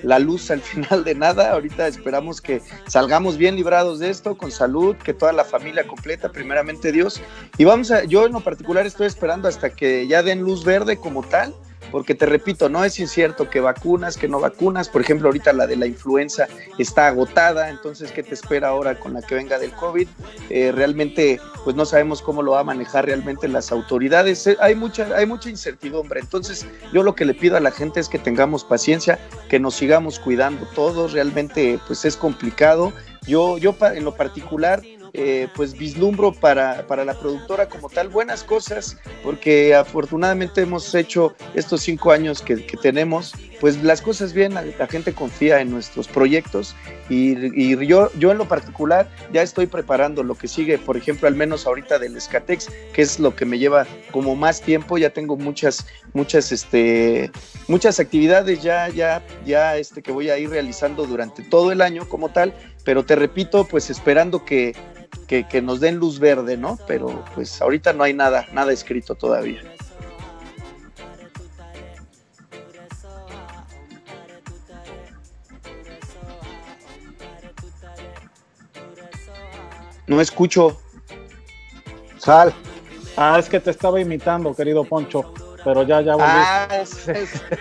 [0.02, 1.52] la luz al final de nada.
[1.52, 6.32] Ahorita esperamos que salgamos bien librados de esto, con salud, que toda la familia completa,
[6.32, 7.20] primeramente Dios.
[7.58, 10.96] Y vamos a, yo en lo particular estoy esperando hasta que ya den luz verde
[10.96, 11.54] como tal
[11.90, 15.66] porque te repito, no es incierto que vacunas, que no vacunas, por ejemplo, ahorita la
[15.66, 19.72] de la influenza está agotada, entonces, ¿qué te espera ahora con la que venga del
[19.72, 20.08] COVID?
[20.48, 24.74] Eh, realmente, pues no sabemos cómo lo va a manejar realmente las autoridades, eh, hay
[24.74, 28.18] mucha, hay mucha incertidumbre, entonces yo lo que le pido a la gente es que
[28.18, 29.18] tengamos paciencia,
[29.48, 32.92] que nos sigamos cuidando todos, realmente pues es complicado.
[33.26, 34.82] Yo, yo en lo particular,
[35.12, 38.08] eh, pues vislumbro para, para, la productora como tal.
[38.08, 44.54] Buenas cosas, porque afortunadamente hemos hecho estos cinco años que, tenemos, pues las cosas bien,
[44.54, 46.74] la, gente confía en nuestros proyectos
[47.08, 51.34] y, yo, yo en lo particular ya estoy preparando lo que sigue, por ejemplo, al
[51.34, 55.36] menos ahorita del Escatex, que es lo que me lleva como más tiempo, ya tengo
[55.36, 57.30] muchas, muchas, este,
[57.68, 62.08] muchas actividades ya, ya, ya, este, que voy a ir realizando durante todo el año
[62.08, 62.54] como tal,
[62.84, 64.74] pero te repito, pues esperando que,
[65.30, 66.76] que, nos den luz verde, ¿no?
[66.88, 69.62] Pero pues ahorita no hay nada, nada escrito todavía.
[80.08, 80.80] No escucho.
[82.18, 82.52] Sal.
[83.16, 85.32] Ah, es que te estaba imitando, querido Poncho
[85.64, 86.26] pero ya, ya volví.
[86.28, 86.68] Ah,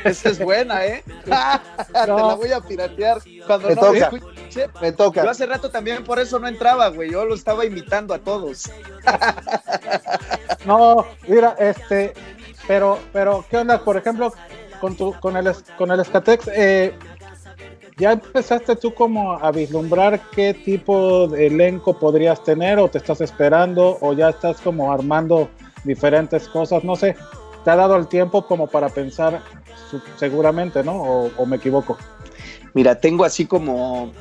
[0.04, 1.04] esa es, buena, ¿eh?
[1.26, 3.20] Te la voy a piratear.
[3.46, 4.12] Cuando me no toca,
[4.82, 5.24] me, toca.
[5.24, 7.12] Yo hace rato también por eso no entraba, güey.
[7.12, 8.72] Yo lo estaba imitando a todos.
[10.66, 12.14] no, mira, este,
[12.68, 13.84] pero, pero, ¿qué onda?
[13.84, 14.34] Por ejemplo,
[14.80, 16.94] con tu, con el, con el Skatex, eh,
[18.00, 23.20] ¿Ya empezaste tú como a vislumbrar qué tipo de elenco podrías tener o te estás
[23.20, 25.50] esperando o ya estás como armando
[25.84, 26.86] diferentes cosas?
[26.86, 27.18] No sé,
[27.64, 29.42] te ha dado el tiempo como para pensar
[30.18, 31.32] seguramente, ¿no?
[31.38, 31.98] O, me equivoco.
[32.74, 34.12] Mira, tengo así como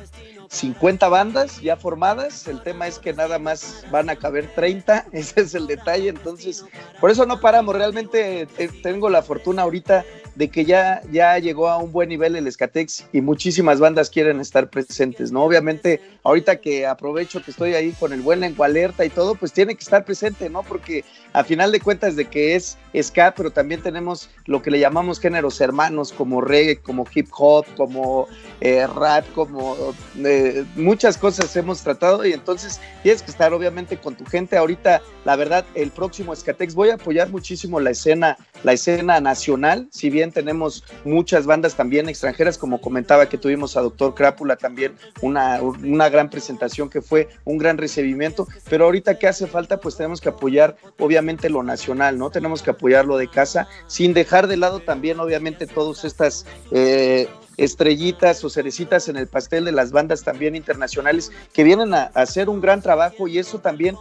[0.49, 5.41] 50 bandas ya formadas, el tema es que nada más van a caber 30, ese
[5.41, 6.65] es el detalle, entonces
[6.99, 10.03] por eso no paramos, realmente eh, tengo la fortuna ahorita
[10.39, 14.39] de que ya, ya llegó a un buen nivel el Escatex y muchísimas bandas quieren
[14.39, 15.43] estar presentes, ¿no?
[15.43, 19.51] Obviamente, ahorita que aprovecho que estoy ahí con el buen lengua alerta y todo, pues
[19.51, 20.63] tiene que estar presente, ¿no?
[20.63, 24.79] Porque a final de cuentas de que es ska, pero también tenemos lo que le
[24.79, 28.27] llamamos géneros hermanos, como reggae, como hip hop, como
[28.61, 29.75] eh, rap, como
[30.23, 30.38] eh,
[30.75, 34.57] muchas cosas hemos tratado y entonces tienes que estar obviamente con tu gente.
[34.57, 39.87] Ahorita, la verdad, el próximo Escatex voy a apoyar muchísimo la escena, la escena nacional,
[39.91, 44.95] si bien tenemos muchas bandas también extranjeras, como comentaba que tuvimos a Doctor Crápula también,
[45.21, 49.95] una, una gran presentación que fue un gran recibimiento, pero ahorita que hace falta, pues
[49.95, 52.29] tenemos que apoyar obviamente lo nacional, ¿no?
[52.29, 56.45] Tenemos que apoyar lo de casa, sin dejar de lado también obviamente todas estas...
[56.71, 57.27] Eh,
[57.59, 62.49] estrellitas o cerecitas en el pastel de las bandas también internacionales que vienen a, hacer
[62.49, 63.95] un gran trabajo y eso también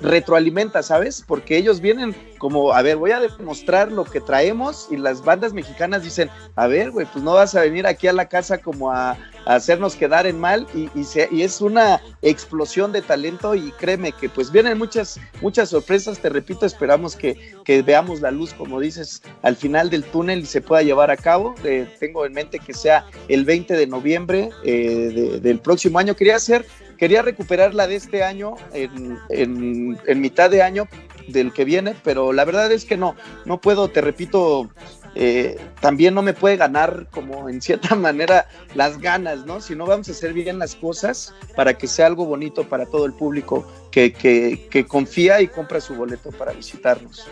[0.00, 1.24] retroalimenta, ¿sabes?
[1.26, 5.52] Porque ellos vienen como, a ver, voy a demostrar lo que traemos y las bandas
[5.52, 8.90] mexicanas dicen, a ver, güey, pues no vas a venir aquí a la casa como
[8.90, 9.16] a,
[9.46, 14.50] hacernos quedar en mal y, y, es una explosión de talento y créeme que pues
[14.50, 17.36] vienen muchas, muchas sorpresas, te repito, esperamos que,
[17.84, 21.54] veamos la luz, como dices, al final del túnel y se pueda llevar a cabo.
[21.64, 26.14] Eh, tengo en mente que sea el 20 de noviembre eh, del próximo año.
[26.14, 26.66] Quería hacer,
[26.96, 30.88] quería recuperar la de este año en, en, mitad de año
[31.28, 34.70] del que viene, pero la verdad es que no, no puedo, te repito,
[35.14, 39.60] eh, también no me puede ganar como en cierta manera las ganas, ¿no?
[39.60, 43.06] Si no vamos a hacer bien las cosas para que sea algo bonito para todo
[43.06, 47.26] el público que, que, que confía y compra su boleto para visitarnos.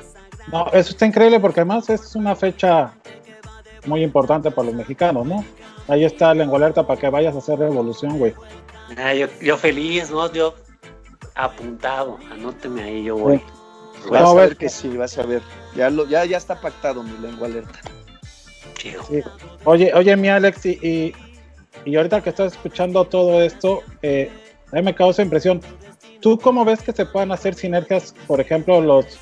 [0.51, 2.93] No, eso está increíble porque además es una fecha
[3.87, 5.45] muy importante para los mexicanos, ¿no?
[5.89, 8.35] Ahí está Lengua Alerta para que vayas a hacer revolución, güey.
[8.97, 10.33] Ah, yo, feliz, ¿no?
[10.33, 10.55] Yo
[11.35, 13.41] apuntado, anóteme ahí, yo voy.
[14.11, 15.42] Vas a ver que sí, vas a ver.
[15.76, 17.80] Ya, lo, ya, ya está pactado mi lengua alerta.
[18.80, 18.94] Sí.
[19.64, 21.14] Oye, oye, mi Alex, y,
[21.84, 24.30] y, ahorita que estás escuchando todo esto, eh,
[24.72, 25.61] a mí me causa impresión.
[26.20, 29.18] ¿Tú cómo ves que se puedan hacer sinergias, por ejemplo, los,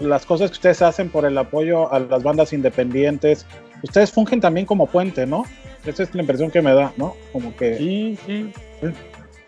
[0.00, 3.46] las cosas que ustedes hacen por el apoyo a las bandas independientes?
[3.82, 5.44] Ustedes fungen también como puente, ¿no?
[5.84, 7.14] Esa es la impresión que me da, ¿no?
[7.32, 7.78] Como que...
[7.78, 8.52] Sí, sí.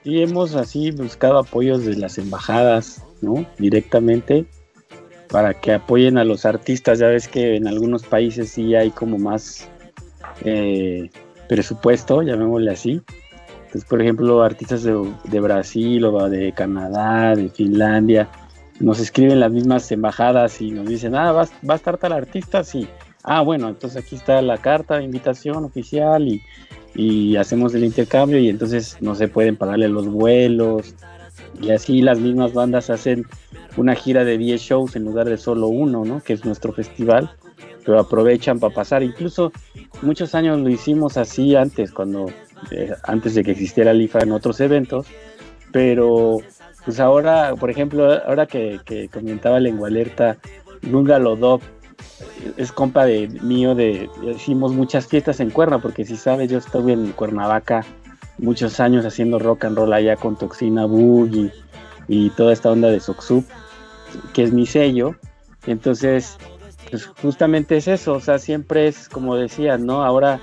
[0.05, 3.47] Sí, hemos así buscado apoyos de las embajadas, ¿no?
[3.59, 4.47] Directamente
[5.29, 6.99] para que apoyen a los artistas.
[6.99, 9.69] Ya ves que en algunos países sí hay como más
[10.45, 11.11] eh,
[11.49, 13.03] presupuesto, llamémosle así.
[13.67, 18.29] Entonces, por ejemplo, artistas de, Brasil o de Canadá, de Finlandia,
[18.79, 22.63] nos escriben las mismas embajadas y nos dicen, ah, va, va a estar tal artista,
[22.63, 22.89] sí.
[23.25, 26.41] Ah, bueno, entonces aquí está la carta de invitación oficial y
[26.97, 30.95] y hacemos el intercambio y entonces no se pueden pagarle los vuelos
[31.61, 33.27] y así las mismas bandas hacen
[33.77, 36.21] una gira de 10 shows en lugar de solo uno, ¿no?
[36.21, 37.31] Que es nuestro festival,
[37.85, 39.03] pero aprovechan para pasar.
[39.03, 39.53] Incluso
[40.03, 42.27] muchos años lo hicimos así antes, cuando
[42.71, 45.07] eh, antes de que existiera el IFA en otros eventos,
[45.73, 46.39] pero
[46.85, 50.39] pues ahora, por ejemplo, ahora que, comentaba Lengua Alerta,
[50.83, 51.63] Lunga Lodop
[52.57, 56.93] es compa de mío de hicimos muchas fiestas en Cuerna porque si sabes yo estuve
[56.93, 57.85] en Cuernavaca
[58.39, 61.53] muchos años haciendo rock and roll allá con Toxina Boogie
[62.09, 63.45] y toda esta onda de Soxup
[64.33, 65.17] que es mi sello.
[65.67, 66.39] Entonces
[66.91, 70.41] pues justamente es eso o sea siempre es como decía no ahora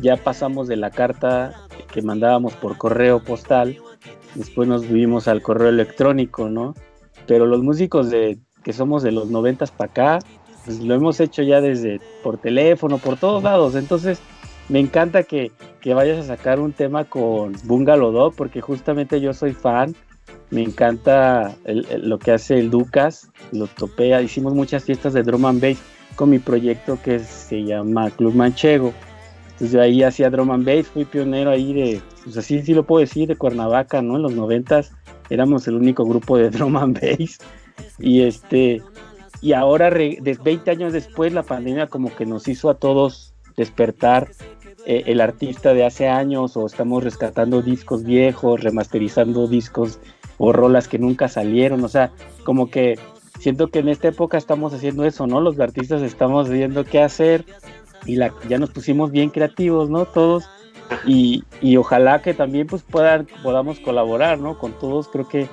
[0.00, 1.54] ya pasamos de la carta
[1.92, 3.78] que mandábamos por correo postal
[4.34, 6.74] después nos vivimos al correo electrónico no
[7.28, 10.18] pero los músicos de que somos de los noventas para acá
[10.64, 13.74] pues, lo hemos hecho ya desde por teléfono, por todos lados.
[13.74, 14.20] Entonces,
[14.68, 15.52] me encanta que,
[15.84, 19.94] vayas a sacar un tema con Bungalow Dog, porque justamente yo soy fan.
[20.50, 24.22] Me encanta lo que hace el Ducas, lo topea.
[24.22, 25.78] Hicimos muchas fiestas de drum and bass
[26.16, 28.92] con mi proyecto que se llama Club Manchego.
[29.44, 32.84] Entonces yo ahí hacía drum and bass, fui pionero ahí de, pues así sí lo
[32.84, 34.16] puedo decir, de Cuernavaca, ¿no?
[34.16, 34.92] En los noventas
[35.28, 37.38] éramos el único grupo de drum and bass.
[37.98, 38.82] Y este,
[39.40, 44.28] y ahora, de 20 años después, la pandemia como que nos hizo a todos despertar
[44.86, 49.98] eh, el artista de hace años o estamos rescatando discos viejos, remasterizando discos
[50.38, 52.10] o rolas que nunca salieron, o sea,
[52.44, 52.98] como que
[53.38, 55.40] siento que en esta época estamos haciendo eso, ¿no?
[55.40, 57.44] Los artistas estamos viendo qué hacer
[58.04, 60.06] y la, ya nos pusimos bien creativos, ¿no?
[60.06, 60.44] Todos
[61.06, 64.58] y, y ojalá que también pues puedan, podamos colaborar, ¿no?
[64.58, 65.48] Con todos, creo que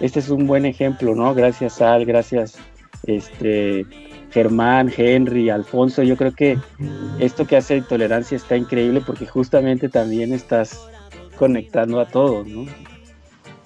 [0.00, 1.34] este es un buen ejemplo, ¿no?
[1.34, 2.58] Gracias Al, gracias
[3.06, 3.86] este,
[4.36, 6.58] Germán, Henry, Alfonso, yo creo que
[7.18, 10.78] esto que hace Intolerancia está increíble porque justamente también estás
[11.38, 12.66] conectando a todos, ¿no?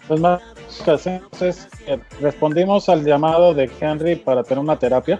[0.06, 0.40] Pues más
[0.78, 5.18] entonces eh, respondimos al llamado de Henry para tener una terapia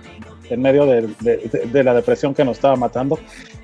[0.50, 3.18] en medio de, la depresión que nos estaba matando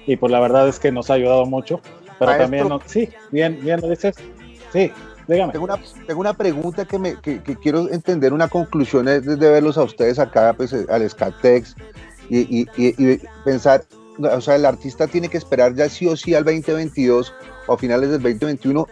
[0.08, 1.80] y pues la verdad es que nos ha ayudado mucho,
[2.18, 4.16] pero también, sí, bien, bien lo dices,
[4.72, 4.90] sí,
[5.26, 9.76] tengo una, tengo una pregunta que, me, que, quiero entender, una conclusión es de verlos
[9.76, 11.74] a ustedes acá, pues eh, al Scatex,
[12.28, 13.84] y, y, y, pensar,
[14.18, 17.34] o sea, el artista tiene que esperar ya sí o sí al 2022
[17.66, 18.86] o a finales del 2021,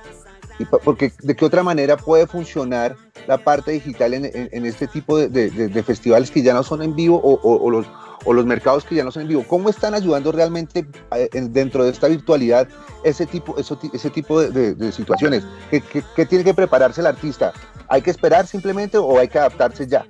[0.59, 5.17] y porque de qué otra manera puede funcionar la parte digital en, en, este tipo
[5.17, 7.87] de, de, festivales que ya no son en vivo o, o, los,
[8.25, 9.45] o los mercados que ya no son en vivo.
[9.47, 10.87] ¿Cómo están ayudando realmente
[11.17, 12.69] eh, dentro de esta virtualidad
[13.03, 15.45] ese tipo, ese tipo de, situaciones?
[15.71, 17.53] ¿Qué, tiene que prepararse el artista?
[17.89, 20.07] ¿Hay que esperar simplemente o hay que adaptarse ya?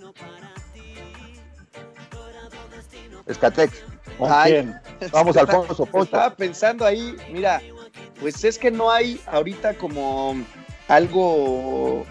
[3.26, 3.82] Escatex.
[4.18, 5.88] Vamos, Alfonso.
[6.02, 7.60] Estaba pensando ahí, mira,
[8.20, 10.36] pues es que no hay ahorita como
[10.88, 12.04] algo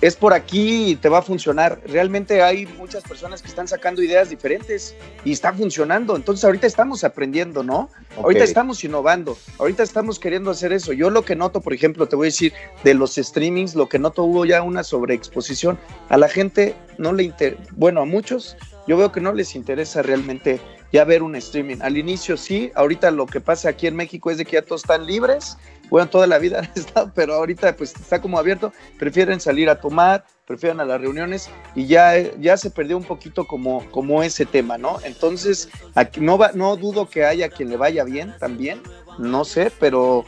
[0.00, 1.80] es por aquí y te va a funcionar.
[1.86, 6.16] Realmente hay muchas personas que están sacando ideas diferentes y está funcionando.
[6.16, 7.90] Entonces ahorita estamos aprendiendo, ¿no?
[8.16, 10.92] Ahorita estamos innovando, ahorita estamos queriendo hacer eso.
[10.92, 12.52] Yo lo que noto, por ejemplo, te voy a decir,
[12.84, 15.78] de los streamings, lo que noto hubo ya una sobreexposición.
[16.08, 18.56] A la gente no le interesa, bueno, a muchos,
[18.86, 20.60] yo veo que no les interesa realmente
[20.92, 21.76] ya ver un streaming.
[21.80, 24.82] Al inicio sí, ahorita lo que pasa aquí en México es de que ya todos
[24.82, 25.56] están libres
[25.90, 29.80] bueno, toda la vida han estado, pero ahorita pues está como abierto, prefieren salir a
[29.80, 34.46] tomar, prefieren a las reuniones y ya, ya se perdió un poquito como, como ese
[34.46, 34.98] tema, ¿no?
[35.04, 38.80] Entonces, aquí no, va, no dudo que haya quien le vaya bien también,
[39.18, 40.24] no sé, pero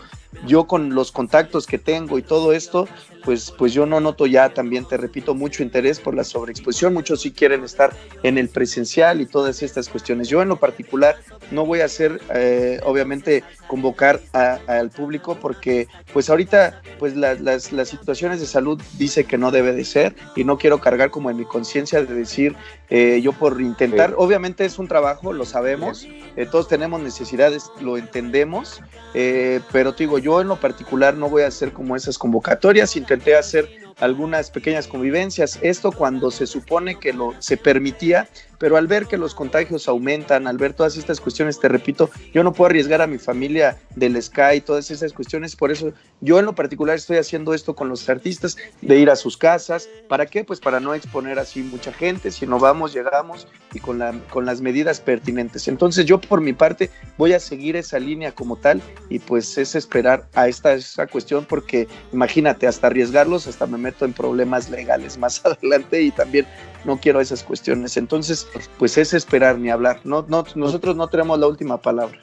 [0.46, 2.88] yo con los contactos que tengo y todo esto,
[3.24, 6.94] pues, pues yo no noto ya también, te repito, mucho interés por la sobreexposición.
[6.94, 10.28] Muchos sí quieren estar en el presencial y todas estas cuestiones.
[10.28, 11.16] Yo en lo particular
[11.50, 17.88] no voy a hacer, eh, obviamente, convocar al público porque pues ahorita pues las, las,
[17.88, 21.36] situaciones de salud dice que no debe de ser y no quiero cargar como en
[21.36, 22.56] mi conciencia de decir
[22.90, 26.06] eh, yo por intentar, obviamente es un trabajo, lo sabemos,
[26.36, 28.80] eh, todos tenemos necesidades, lo entendemos,
[29.12, 33.36] pero te digo, yo en lo particular no voy a hacer como esas convocatorias, intenté
[33.36, 35.58] hacer algunas pequeñas convivencias.
[35.62, 40.46] Esto cuando se supone que lo se permitía, pero al ver que los contagios aumentan,
[40.46, 44.20] al ver todas estas cuestiones, te repito, yo no puedo arriesgar a mi familia del
[44.22, 48.08] Sky, todas esas cuestiones, por eso yo en lo particular estoy haciendo esto con los
[48.08, 50.44] artistas, de ir a sus casas, ¿para qué?
[50.44, 54.44] Pues para no exponer así mucha gente, si no vamos, llegamos y con, la, con
[54.44, 55.68] las medidas pertinentes.
[55.68, 59.74] Entonces yo por mi parte voy a seguir esa línea como tal y pues es
[59.74, 65.18] esperar a esta, esa cuestión porque imagínate, hasta arriesgarlos, hasta me meto en problemas legales
[65.18, 66.46] más adelante y también
[66.84, 67.96] no quiero esas cuestiones.
[67.96, 68.46] Entonces,
[68.78, 70.00] pues es esperar ni hablar.
[70.04, 72.18] No, no, nosotros no tenemos la última palabra.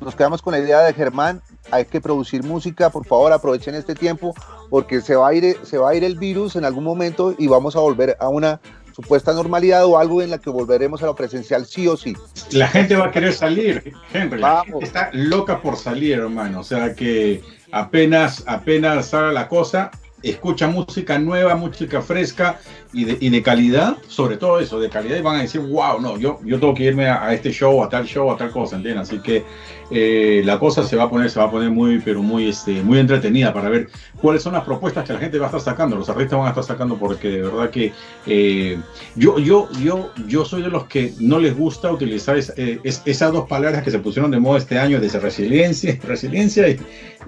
[0.00, 1.42] Nos quedamos con la idea de Germán,
[1.72, 4.32] hay que producir música, por favor aprovechen este tiempo
[4.70, 7.48] porque se va a ir, se va a ir el virus en algún momento y
[7.48, 8.60] vamos a volver a una
[8.94, 12.16] supuesta normalidad o algo en la que volveremos a lo presencial sí o sí.
[12.50, 14.42] La gente va a querer salir, Henry.
[14.80, 16.60] Está loca por salir, hermano.
[16.60, 19.90] O sea que apenas, apenas salga la cosa,
[20.22, 22.58] escucha música nueva, música fresca
[22.92, 26.00] y de, y de, calidad, sobre todo eso, de calidad, y van a decir, wow,
[26.00, 28.76] no, yo, yo tengo que irme a, este show, a tal show, a tal cosa,
[28.76, 29.08] ¿entiendes?
[29.08, 29.44] Así que
[29.90, 32.82] eh, la cosa se va a poner, se va a poner muy, pero muy, este,
[32.82, 33.88] muy entretenida para ver
[34.20, 36.50] cuáles son las propuestas que la gente va a estar sacando, los artistas van a
[36.50, 37.92] estar sacando, porque de verdad que
[38.26, 38.78] eh,
[39.14, 43.48] yo, yo, yo, yo soy de los que no les gusta utilizar eh, esas dos
[43.48, 46.78] palabras que se pusieron de moda este año, de resiliencia, resiliencia y,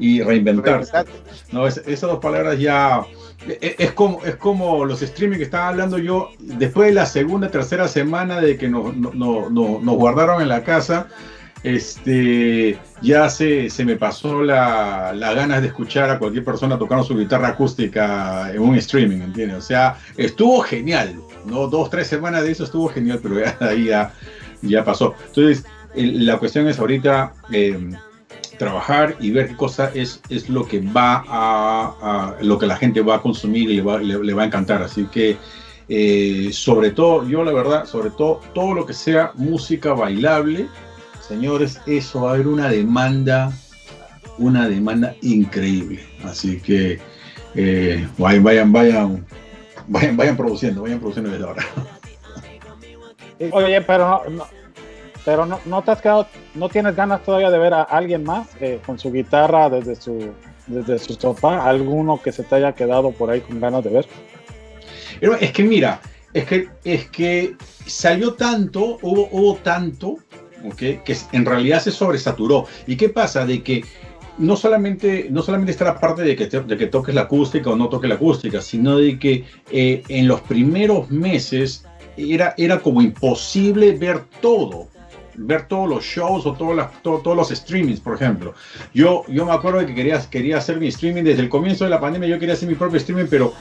[0.01, 0.93] y reinventarse.
[1.53, 3.05] No, esas dos palabras ya
[3.61, 7.89] es como, es como los streaming que estaba hablando yo, después de la segunda, tercera
[7.89, 11.09] semana de que nos, nos guardaron en la casa,
[11.63, 17.05] este, ya se, se me pasó la, la, ganas de escuchar a cualquier persona tocando
[17.05, 19.59] su guitarra acústica en un streaming, ¿entiendes?
[19.59, 21.67] O sea, estuvo genial, ¿no?
[21.67, 24.13] Dos, tres semanas de eso estuvo genial, pero ya ahí ya,
[24.63, 25.15] ya pasó.
[25.27, 27.35] Entonces, la cuestión es ahorita...
[27.53, 27.91] Eh,
[28.61, 33.01] trabajar y ver qué cosa es, es lo que va a, lo que la gente
[33.01, 34.83] va a consumir y le va, le, va a encantar.
[34.83, 35.39] Así que
[35.89, 40.69] eh, sobre todo, yo la verdad, sobre todo todo lo que sea música bailable,
[41.27, 43.51] señores, eso va a haber una demanda,
[44.37, 46.05] una demanda increíble.
[46.23, 47.01] Así que
[47.55, 48.73] eh, vayan, vayan,
[49.89, 51.65] vayan, vayan, produciendo, vayan produciendo desde ahora.
[53.53, 54.45] Oye, pero no,
[55.25, 58.49] pero no, no te has quedado, no tienes ganas todavía de ver a alguien más
[58.61, 60.33] eh, con su guitarra desde su,
[60.67, 64.07] desde su sofá, alguno que se te haya quedado por ahí con ganas de ver.
[65.19, 66.01] Pero es que mira,
[66.33, 67.57] es que, es que
[67.87, 70.17] salió tanto, hubo, hubo tanto,
[70.65, 71.01] ¿okay?
[71.05, 72.67] que en realidad se sobresaturó.
[72.87, 73.45] ¿Y qué pasa?
[73.45, 73.85] De que
[74.39, 77.77] no solamente, no solamente está la parte de que, de que toques la acústica o
[77.77, 81.85] no toques la acústica, sino de que eh, en los primeros meses
[82.17, 84.89] era, era como imposible ver todo
[85.41, 88.55] ver todos los shows o todos, todos los streamings, por ejemplo.
[88.95, 91.91] Yo, yo me acuerdo de que quería, quería hacer mi streaming desde el comienzo de
[91.91, 93.53] la pandemia, yo quería hacer mi propio streaming, pero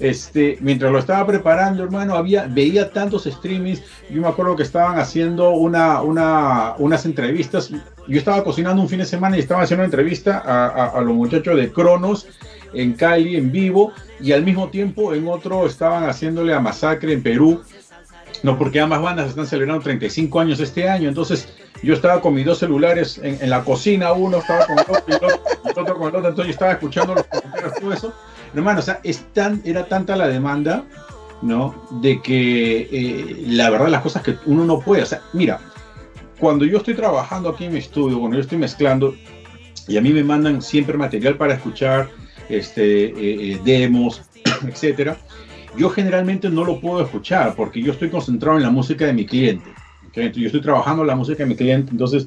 [0.00, 3.82] este, mientras lo estaba preparando, hermano, había, veía tantos streamings.
[4.10, 7.70] Yo me acuerdo que estaban haciendo una, una, unas entrevistas.
[7.70, 11.14] Yo estaba cocinando un fin de semana y estaba haciendo una entrevista a, a los
[11.14, 12.26] muchachos de Cronos
[12.72, 17.22] en Cali, en vivo, y al mismo tiempo en otro estaban haciéndole a Masacre en
[17.22, 17.60] Perú
[18.42, 21.48] no, porque ambas bandas están celebrando 35 años este año, entonces
[21.82, 25.12] yo estaba con mis dos celulares en, la cocina, uno estaba con el otro y
[25.12, 28.14] el otro, con el otro, entonces yo estaba escuchando los comentarios, todo eso.
[28.54, 29.00] Hermano, o sea,
[29.64, 30.84] era tanta la demanda,
[31.42, 31.86] ¿no?
[32.02, 35.60] De que eh, la verdad las cosas que uno no puede, o sea, mira,
[36.38, 39.14] cuando yo estoy trabajando aquí en mi estudio, cuando yo estoy mezclando,
[39.86, 42.08] y a mí me mandan siempre material para escuchar,
[42.48, 43.12] este, eh,
[43.52, 44.22] eh, demos,
[44.66, 45.18] etcétera,
[45.76, 49.26] yo generalmente no lo puedo escuchar porque yo estoy concentrado en la música de mi
[49.26, 49.70] cliente.
[50.14, 52.26] yo estoy trabajando la música de mi cliente, entonces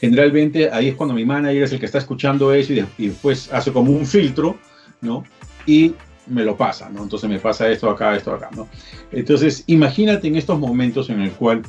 [0.00, 3.72] generalmente ahí es cuando mi manager es el que está escuchando eso y, después hace
[3.72, 4.56] como un filtro,
[5.00, 5.24] ¿no?
[5.66, 5.94] Y
[6.26, 7.02] me lo pasa, ¿no?
[7.02, 8.68] Entonces me pasa esto acá, esto acá, ¿no?
[9.12, 11.62] Entonces imagínate en estos momentos en el cual,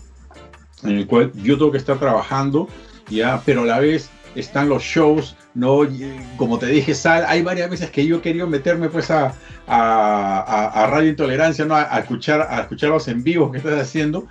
[0.83, 2.67] en el cual yo tengo que estar trabajando,
[3.09, 5.81] ya, pero a la vez están los shows, ¿no?
[6.37, 9.33] como te dije, Sal, hay varias veces que yo he querido meterme pues a,
[9.67, 11.75] a, Radio Intolerancia, ¿no?
[11.75, 14.27] A, escuchar, a escuchar los en vivo que estás haciendo,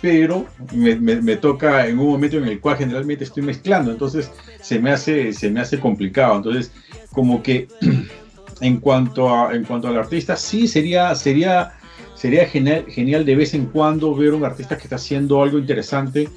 [0.00, 4.30] pero me, toca en un momento en el cual generalmente estoy mezclando, entonces
[4.60, 6.36] se me hace, se me hace complicado.
[6.36, 6.72] Entonces,
[7.12, 7.68] como que
[8.60, 11.72] en cuanto, a, en cuanto al artista, sí sería, sería,
[12.14, 16.28] sería genial, genial de vez en cuando ver un artista que está haciendo algo interesante,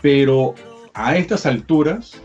[0.00, 0.54] pero
[0.94, 2.22] a estas alturas,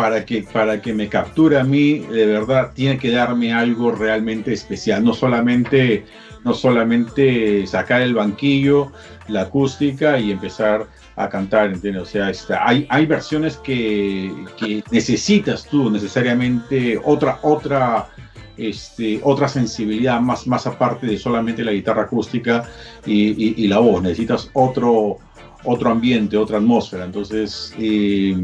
[0.00, 4.50] para que, para que me capture a mí, de verdad, tiene que darme algo realmente
[4.50, 6.06] especial, no solamente
[6.42, 8.92] no solamente sacar el banquillo,
[9.28, 10.86] la acústica y empezar
[11.16, 12.04] a cantar, ¿entiendes?
[12.04, 18.08] O sea, está, hay, hay versiones que, que, necesitas tú necesariamente otra, otra,
[18.56, 22.64] este, otra sensibilidad más, más aparte de solamente la guitarra acústica
[23.04, 25.18] y, y, la voz, necesitas otro,
[25.64, 27.04] otro ambiente, otra atmósfera.
[27.04, 28.34] Entonces, eh,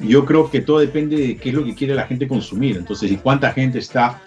[0.00, 2.76] yo creo que todo depende de qué es lo que quiere la gente consumir.
[2.76, 4.20] Entonces, y cuánta gente está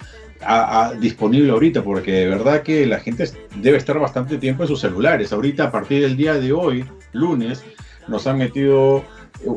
[1.00, 5.34] disponible ahorita, porque de verdad que la gente debe estar bastante tiempo en sus celulares.
[5.34, 7.64] Ahorita, a partir del día de hoy, lunes,
[8.08, 9.04] nos han metido.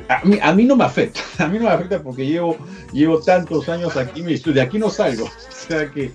[0.09, 2.57] A mí, a mí no me afecta, a mí no me afecta porque llevo,
[2.93, 5.25] llevo tantos años aquí, de aquí no salgo.
[5.25, 6.13] O sea que,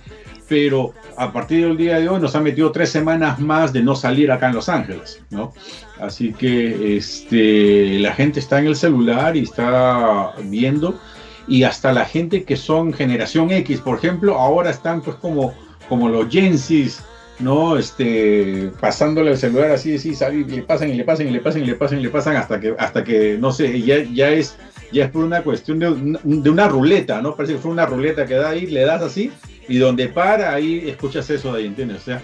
[0.48, 3.94] pero a partir del día de hoy nos han metido tres semanas más de no
[3.94, 5.52] salir acá en Los Ángeles, ¿no?
[6.00, 10.98] Así que este, la gente está en el celular y está viendo
[11.48, 15.54] y hasta la gente que son generación X, por ejemplo, ahora están pues como,
[15.88, 17.02] como los Gensis,
[17.38, 17.76] ¿no?
[17.76, 21.62] Este, pasándole el celular así, así, y le pasan y le pasan y le pasan
[21.62, 24.56] y le pasan y le pasan hasta que, hasta que no sé, ya, ya es
[24.92, 27.34] ya es por una cuestión de, de una ruleta, ¿no?
[27.34, 29.32] Parece que fue una ruleta que da ahí, le das así,
[29.68, 32.02] y donde para, ahí escuchas eso de ahí, ¿entiendes?
[32.02, 32.22] O sea,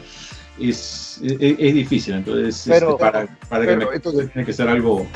[0.58, 5.06] es, es, difícil, entonces, este, para, para que me, tiene que ser algo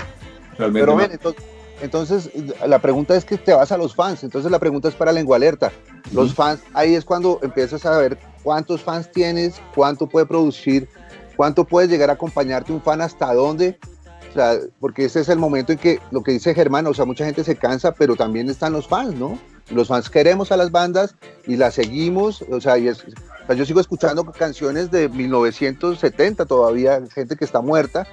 [0.59, 0.87] realmente...
[0.87, 1.45] Pero ven, entonces,
[1.81, 2.31] entonces,
[2.67, 4.25] la pregunta es que te vas a los fans.
[4.25, 5.73] Entonces, la pregunta es para Lengua Alerta.
[6.13, 10.89] Los fans, ahí es cuando empiezas a ver cuántos fans tienes, cuánto puede producir,
[11.37, 13.79] cuánto puedes llegar a acompañarte un fan, hasta dónde.
[14.31, 17.05] O sea, porque ese es el momento en que lo que dice Germán, o sea,
[17.05, 19.39] mucha gente se cansa, pero también están los fans, ¿no?
[19.71, 21.15] Los fans queremos a las bandas
[21.47, 23.05] y las seguimos, o sea, y es,
[23.55, 28.07] yo sigo escuchando canciones de 1970 todavía, gente que está muerta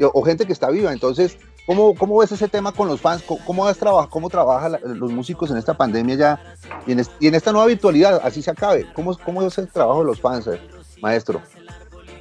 [0.00, 0.92] o gente que está viva.
[0.92, 3.22] Entonces, ¿Cómo, ¿Cómo, ves ese tema con los fans?
[3.26, 8.20] ¿Cómo, cómo, cómo trabajan los músicos en esta pandemia ya y en, esta nueva virtualidad?
[8.22, 8.86] Así se acabe.
[8.94, 10.60] ¿Cómo, ¿Cómo es el trabajo de los fans, eh,
[11.02, 11.42] maestro?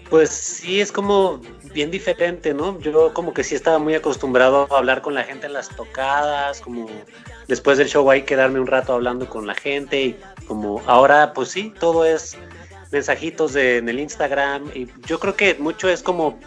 [0.09, 1.41] Pues sí, es como
[1.73, 2.79] bien diferente, ¿no?
[2.79, 6.59] Yo como que sí estaba muy acostumbrado a hablar con la gente en las tocadas,
[6.61, 6.87] como
[7.47, 11.49] después del show hay quedarme un rato hablando con la gente y como ahora pues
[11.49, 12.37] sí, todo es
[12.91, 16.39] mensajitos en el Instagram y yo creo que mucho es como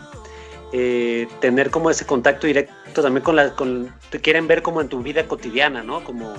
[0.72, 4.88] eh, tener como ese contacto directo también con la, con, te quieren ver como en
[4.88, 6.04] tu vida cotidiana, ¿no?
[6.04, 6.34] Como,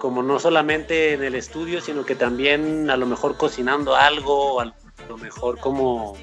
[0.00, 4.74] como no solamente en el estudio, sino que también a lo mejor cocinando algo, a
[5.08, 6.16] lo mejor como,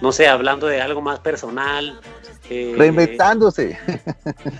[0.00, 2.00] no sé, hablando de algo más personal.
[2.50, 3.78] Eh, Reinventándose.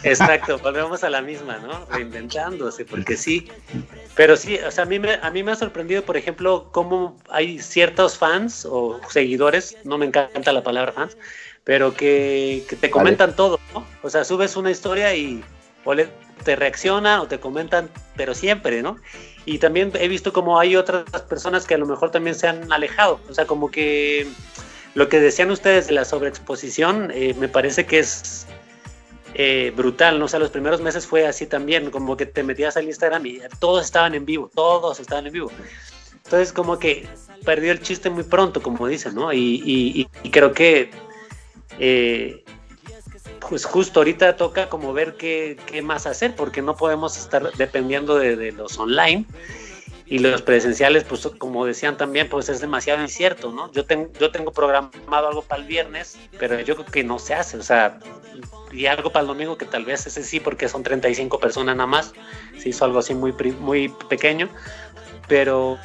[0.04, 1.84] Exacto, volvemos a la misma, ¿no?
[1.86, 3.48] Reinventándose, porque sí.
[4.14, 7.16] Pero sí, o sea, a mí me, a mí me ha sorprendido, por ejemplo, cómo
[7.28, 11.16] hay ciertos fans o seguidores, no me encanta la palabra fans,
[11.64, 13.86] pero que, te comentan todo, ¿no?
[14.02, 15.42] O sea, subes una historia y
[15.84, 15.94] o
[16.44, 18.96] te reaccionan o te comentan, pero siempre, ¿no?
[19.44, 22.72] Y también he visto como hay otras personas que a lo mejor también se han
[22.72, 24.26] alejado, o sea, como que
[24.94, 28.46] lo que decían ustedes de la sobreexposición, eh, me parece que es
[29.34, 30.26] eh, brutal, ¿no?
[30.26, 33.40] O sea, los primeros meses fue así también, como que te metías al Instagram y
[33.58, 35.50] todos estaban en vivo, todos estaban en vivo.
[36.24, 37.06] Entonces, como que
[37.44, 39.32] perdió el chiste muy pronto, como dicen, ¿no?
[39.32, 40.90] y creo que
[41.78, 42.44] eh,
[43.48, 48.52] pues justo ahorita toca como ver qué, más hacer, porque no podemos estar dependiendo de,
[48.52, 49.26] los online
[50.06, 53.72] y los presenciales, pues como decían también, pues es demasiado incierto, ¿no?
[53.72, 57.34] Yo, tengo yo tengo programado algo para el viernes, pero yo creo que no se
[57.34, 57.98] hace, o sea,
[58.70, 61.86] y algo para el domingo que tal vez ese sí, porque son 35 personas nada
[61.86, 62.12] más,
[62.58, 64.48] se hizo algo así muy, muy pequeño,
[65.26, 65.78] pero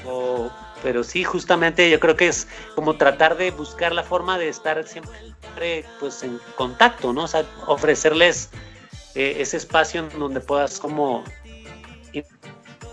[0.81, 4.85] pero sí, justamente yo creo que es como tratar de buscar la forma de estar
[4.87, 7.23] siempre pues en contacto, ¿no?
[7.23, 8.49] O sea, ofrecerles
[9.15, 11.23] eh, ese espacio en donde puedas como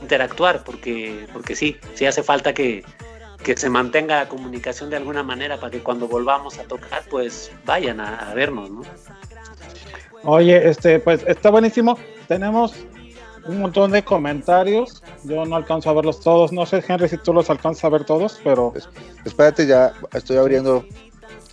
[0.00, 2.84] interactuar, porque, porque sí, sí hace falta que,
[3.42, 7.50] que se mantenga la comunicación de alguna manera para que cuando volvamos a tocar, pues
[7.64, 8.82] vayan a, a vernos, ¿no?
[10.24, 11.98] Oye, este, pues está buenísimo.
[12.26, 12.74] Tenemos
[13.46, 15.02] un montón de comentarios.
[15.24, 16.52] Yo no alcanzo a verlos todos.
[16.52, 18.72] No sé, Henry, si tú los alcanzas a ver todos, pero.
[19.24, 20.84] Espérate, ya estoy abriendo.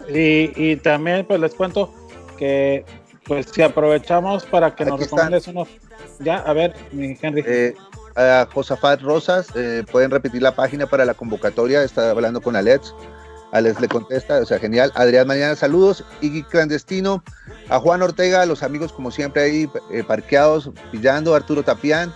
[0.10, 1.94] Y, también, pues les cuento
[2.38, 2.84] que,
[3.26, 5.68] pues, si aprovechamos para que nos recomiendes unos.
[6.20, 7.44] Ya, a ver, mi Henry.
[7.46, 7.76] Eh,
[8.16, 11.84] a Josafat Rosas, eh, pueden repetir la página para la convocatoria.
[11.84, 12.94] Está hablando con Alex.
[13.54, 14.92] Alex le contesta, o sea, genial.
[14.96, 16.04] Adrián Mañana, saludos.
[16.22, 17.24] Iggy Clandestino,
[17.70, 22.12] a Juan Ortega, los amigos como siempre ahí eh, parqueados, pillando, Arturo Tapián,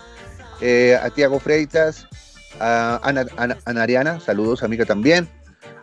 [0.62, 2.08] eh, a Tiago Freitas,
[2.60, 3.26] a Ana,
[3.66, 5.30] Ana, saludos, amiga también.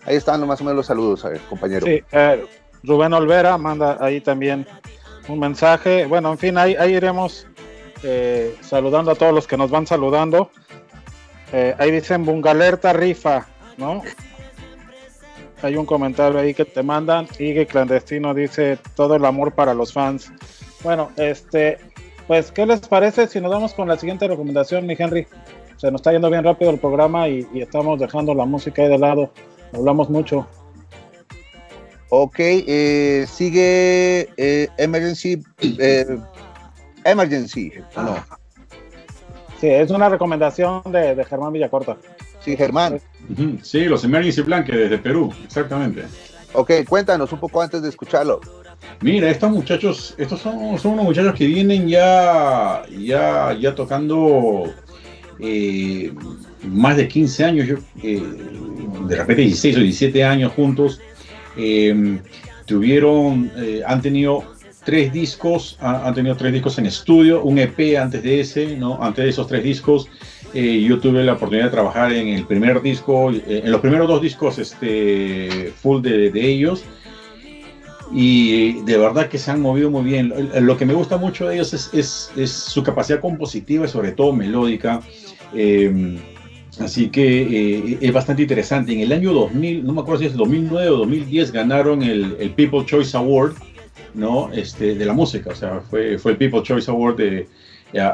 [0.07, 1.87] Ahí están más o menos los saludos, a ver, compañero.
[1.87, 2.45] Eh,
[2.83, 4.67] Rubén Olvera manda ahí también
[5.29, 6.05] un mensaje.
[6.07, 7.47] Bueno, en fin, ahí, ahí iremos
[8.61, 10.51] saludando a todos los que nos van saludando.
[11.79, 13.47] ahí dicen Bungalerta Rifa,
[13.77, 14.03] ¿no?
[15.65, 17.27] hay un comentario ahí que te mandan.
[17.39, 20.31] y que Clandestino dice todo el amor para los fans.
[20.83, 21.79] Bueno, este,
[22.27, 25.27] pues, ¿qué les parece si nos vamos con la siguiente recomendación, mi Henry?
[25.77, 28.99] Se nos está yendo bien rápido el programa y, estamos dejando la música ahí de
[28.99, 29.31] lado.
[29.73, 30.47] Hablamos mucho.
[32.11, 34.69] Ok, eh, sigue eh,
[37.05, 37.67] Emergency.
[37.67, 38.17] Eh, emergency, no?
[39.61, 41.97] Sí, es una recomendación de, de Germán Villacorta.
[42.45, 43.01] Sí, Germán.
[43.63, 46.05] Sí, los Emergency Blanque desde Perú, exactamente.
[46.53, 48.41] Ok, cuéntanos un poco antes de escucharlo.
[49.01, 54.73] Mira, estos muchachos, estos son, son unos muchachos que vienen ya, ya, ya tocando
[55.41, 56.13] eh,
[56.63, 58.23] más de 15 años, eh,
[59.07, 61.01] de repente 16 o 17 años juntos.
[61.57, 62.21] Eh,
[62.67, 63.51] tuvieron,
[63.87, 64.54] han tenido
[64.85, 69.03] tres discos, han tenido tres discos en estudio, un EP antes de ese, ¿no?
[69.03, 70.09] Antes de esos tres discos.
[70.53, 74.07] Eh, yo tuve la oportunidad de trabajar en el primer disco, eh, en los primeros
[74.07, 76.85] dos discos este, full de, ellos.
[78.13, 80.33] Y de verdad que se han movido muy bien.
[80.61, 84.33] Lo que me gusta mucho de ellos es, es, su capacidad compositiva y sobre todo
[84.33, 85.01] melódica.
[85.53, 86.19] Em,
[86.79, 88.93] así que eh, es bastante interesante.
[88.93, 92.51] En el año 2000, no me acuerdo si es 2009 o 2010, ganaron el, el
[92.51, 93.55] People Choice Award
[94.15, 94.53] ¿no?
[94.53, 95.51] este, de la música.
[95.51, 97.49] O sea, fue, fue el People Choice Award de,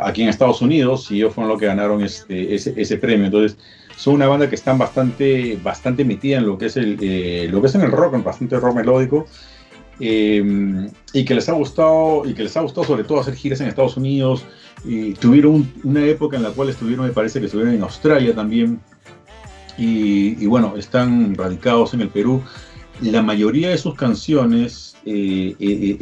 [0.03, 3.27] aquí en Estados Unidos y ellos fueron los que ganaron este, ese, premio.
[3.27, 3.59] Entonces,
[3.97, 7.61] son una banda que están bastante, bastante metida en lo que es el, eh, lo
[7.61, 9.27] que es en el rock, en bastante rock melódico.
[10.03, 13.61] Eh, y que les ha gustado y que les ha gustado sobre todo hacer giras
[13.61, 14.47] en Estados Unidos
[14.83, 18.81] y tuvieron una época en la cual estuvieron me parece que estuvieron en Australia también
[19.77, 22.43] y, bueno están radicados en el Perú
[23.03, 25.97] la mayoría de sus canciones eh,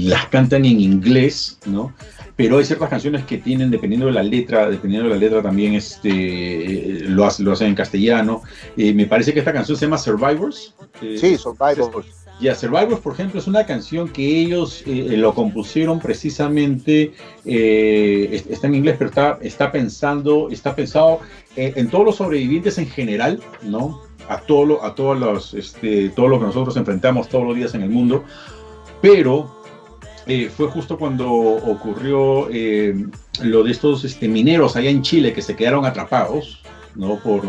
[0.00, 1.92] las cantan en inglés no
[2.36, 5.74] pero hay ciertas canciones que tienen, dependiendo de la letra, dependiendo de la letra también
[5.74, 8.42] este, lo, hacen, lo hacen en castellano.
[8.76, 10.74] Eh, me parece que esta canción se llama Survivors.
[11.02, 12.06] Eh, sí, Survivors.
[12.40, 17.12] Ya, Survivors, por ejemplo, es una canción que ellos eh, lo compusieron precisamente,
[17.44, 21.20] está en inglés, pero está, está pensando, está pensado
[21.54, 24.02] en todos los sobrevivientes en general, ¿no?
[24.32, 27.82] A todo a todos los, este, todo lo que nosotros enfrentamos todos los días en
[27.82, 28.24] el mundo,
[29.00, 29.62] pero
[30.26, 32.94] eh, fue justo cuando ocurrió eh,
[33.42, 36.62] lo de estos este, mineros allá en Chile que se quedaron atrapados
[36.94, 37.18] ¿no?
[37.18, 37.42] por,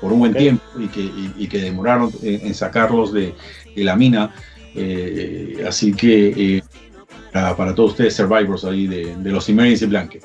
[0.00, 3.34] por un buen tiempo y que, y, que demoraron en, sacarlos de,
[3.74, 4.34] de, la mina.
[4.74, 6.62] Eh, así que
[7.32, 10.22] para, para, todos ustedes, survivors ahí de, de los Emergency Blanket.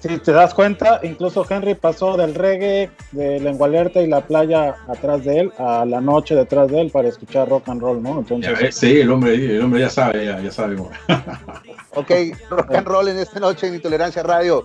[0.00, 4.76] Si te das cuenta, incluso Henry pasó del reggae, de lengua alerta y la playa
[4.88, 8.18] atrás de él a la noche detrás de él para escuchar rock and roll, ¿no?
[8.18, 10.76] Entonces, sí, el hombre, el hombre ya sabe, ya, ya sabe.
[11.94, 12.10] ok,
[12.48, 14.64] rock and roll en esta noche en Intolerancia Radio.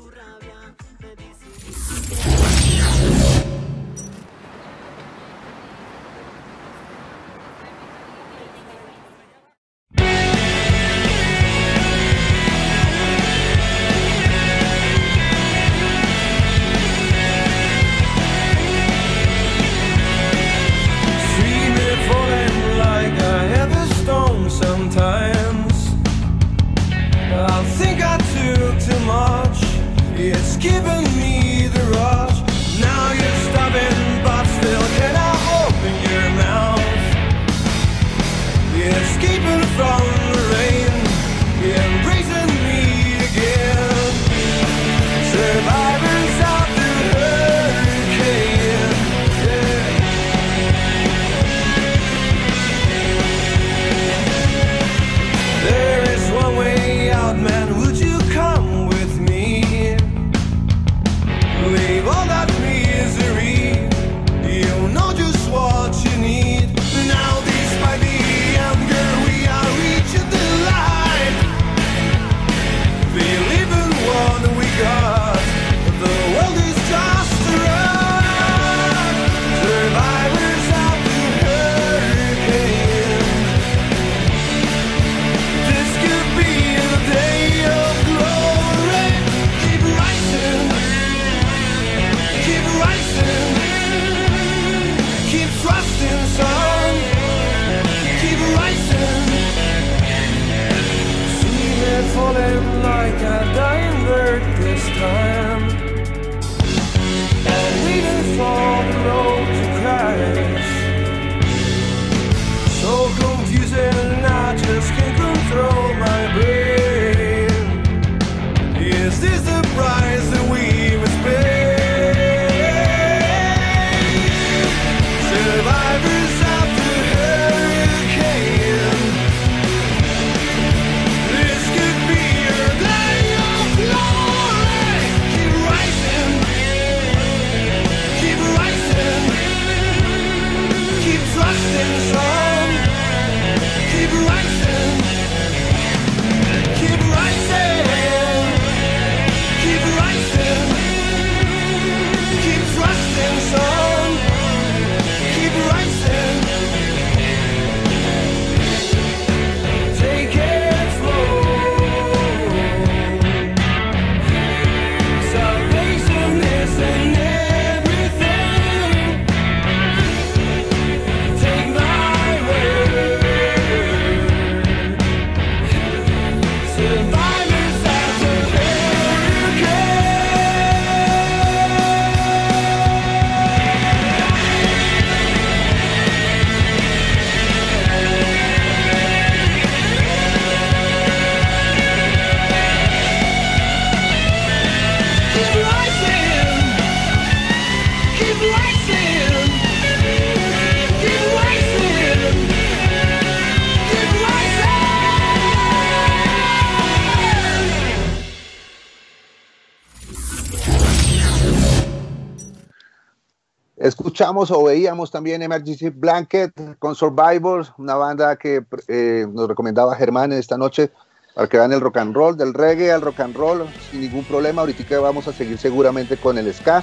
[214.16, 220.32] Escuchamos o veíamos también Emergency Blanket con Survivors, una banda que eh, nos recomendaba Germán
[220.32, 220.90] esta noche
[221.34, 224.24] para que vean el rock and roll, del reggae al rock and roll, sin ningún
[224.24, 224.62] problema.
[224.62, 226.82] Ahorita vamos a seguir seguramente con el ska.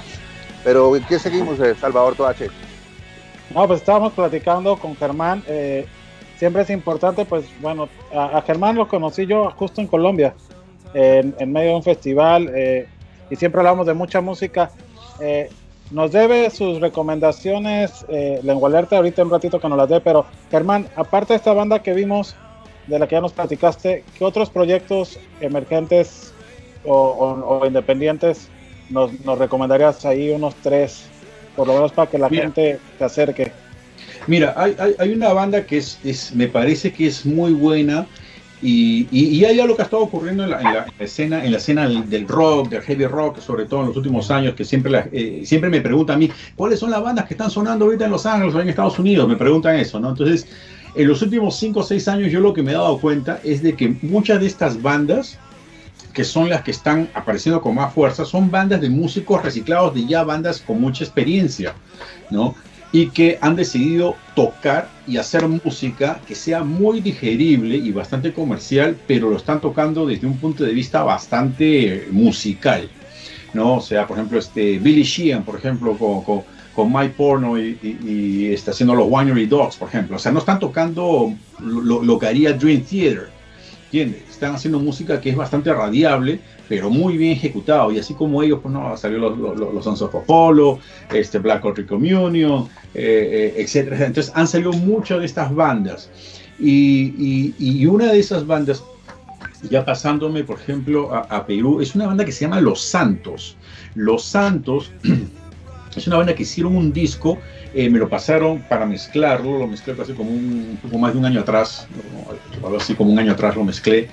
[0.63, 2.49] Pero ¿en qué seguimos, eh, Salvador Toache?
[3.49, 5.43] No, pues estábamos platicando con Germán.
[5.47, 5.87] Eh,
[6.37, 10.35] siempre es importante, pues bueno, a, Germán lo conocí yo justo en Colombia,
[10.93, 12.53] en, medio de un festival,
[13.31, 14.69] y siempre hablamos de mucha música.
[15.91, 20.25] Nos debe sus recomendaciones, eh, Lengua Alerta, ahorita un ratito que nos las dé, pero
[20.49, 22.35] Germán, aparte de esta banda que vimos,
[22.87, 26.33] de la que ya nos platicaste, ¿qué otros proyectos emergentes
[26.85, 28.49] o, independientes
[28.89, 31.05] nos, recomendarías ahí unos tres,
[31.55, 33.51] por lo menos para que la gente se acerque?
[34.27, 38.07] Mira, hay, hay, una banda que es, es, me parece que es muy buena,
[38.63, 42.27] y, y, hay algo que ha estado ocurriendo en la, escena, en la escena del,
[42.27, 45.81] rock, del heavy rock, sobre todo en los últimos años, que siempre, eh, siempre me
[45.81, 48.61] preguntan a mí, ¿cuáles son las bandas que están sonando ahorita en Los Ángeles o
[48.61, 49.27] en Estados Unidos?
[49.27, 50.09] Me preguntan eso, ¿no?
[50.09, 50.47] Entonces,
[50.95, 53.61] en los últimos 5 o 6 años yo lo que me he dado cuenta es
[53.61, 55.37] de que muchas de estas bandas,
[56.13, 60.05] que son las que están apareciendo con más fuerza, son bandas de músicos reciclados de
[60.05, 61.73] ya bandas con mucha experiencia,
[62.31, 62.55] ¿no?
[62.93, 68.95] Y que han decidido tocar y hacer música que sea muy digerible y bastante comercial,
[69.07, 72.87] pero lo están tocando desde un punto de vista bastante musical,
[73.51, 73.77] ¿no?
[73.77, 76.43] O sea, por ejemplo, este Billy Sheehan, por ejemplo, con,
[76.75, 80.17] con, My Porno y, está haciendo los Winery Dogs, por ejemplo.
[80.17, 83.29] O sea, no están tocando lo, lo que haría Dream Theater,
[83.85, 84.32] ¿entiendes?
[84.43, 86.37] Están haciendo música que es bastante radiable,
[86.67, 87.93] pero muy bien ejecutado.
[87.93, 90.79] Y así como ellos, pues no, salió los, los, los Sons of Apollo,
[91.13, 94.05] este Black Country Communion, eh, eh, etcétera.
[94.05, 96.09] Entonces han salido muchas de estas bandas.
[96.59, 98.83] Y, y, una de esas bandas,
[99.69, 103.55] ya pasándome, por ejemplo, a, Perú, es una banda que se llama Los Santos.
[103.95, 104.91] Los Santos
[105.95, 107.39] es una banda que hicieron un disco,
[107.73, 111.25] eh, me lo pasaron para mezclarlo, lo mezclé hace como un, poco más de un
[111.25, 111.87] año atrás,
[112.63, 114.07] algo así como un año atrás lo mezclé.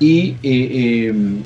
[0.00, 1.42] Y em,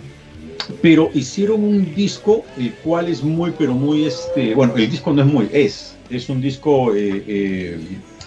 [0.83, 5.23] pero hicieron un disco el cual es muy, pero muy, este, bueno, el disco no
[5.23, 7.79] es muy, es, es un disco eh, eh,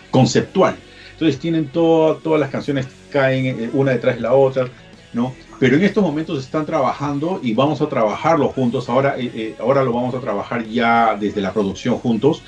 [0.09, 0.75] conceptual.
[1.13, 4.67] Entonces tienen todas las canciones caen eh, una detrás de la otra,
[5.13, 5.33] ¿no?
[5.62, 8.89] Pero en estos momentos están trabajando y vamos a trabajarlo juntos.
[8.89, 9.16] Ahora,
[9.59, 12.41] ahora lo vamos a trabajar ya desde la producción juntos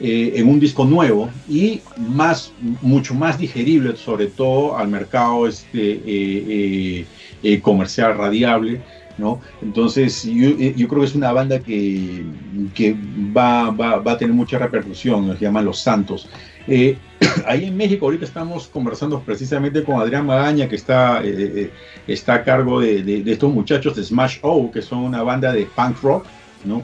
[0.00, 7.04] en un disco nuevo y más, mucho más digerible, sobre todo al mercado este,
[7.60, 8.80] comercial radiable.
[9.18, 9.40] ¿no?
[9.60, 12.24] Entonces eh, yo, creo que es una banda que,
[12.74, 12.96] que
[13.36, 16.30] va, va, va, a tener mucha repercusión, nos llaman Los Santos.
[16.66, 16.96] Eh,
[17.46, 21.70] ahí en México ahorita estamos conversando precisamente con Adrián Magaña, que está, eh,
[22.06, 25.66] está a cargo de, de, estos muchachos de Smash O, que son una banda de
[25.66, 26.26] punk rock,
[26.64, 26.82] ¿no?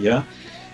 [0.00, 0.24] ¿Ya?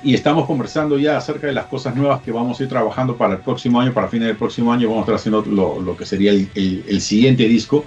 [0.02, 3.34] Y estamos conversando ya acerca de las cosas nuevas que vamos a ir trabajando para
[3.34, 6.04] el próximo año, para fines del próximo año vamos a estar haciendo lo, lo que
[6.04, 7.84] sería el, el, el siguiente disco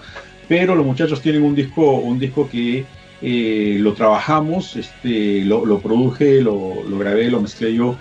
[0.47, 2.85] pero los muchachos tienen un disco, un disco que
[3.21, 7.97] eh, lo trabajamos, este, lo, lo produje, lo, grabé, lo mezclé yo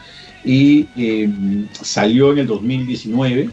[0.46, 3.50] y em, salió en el 2019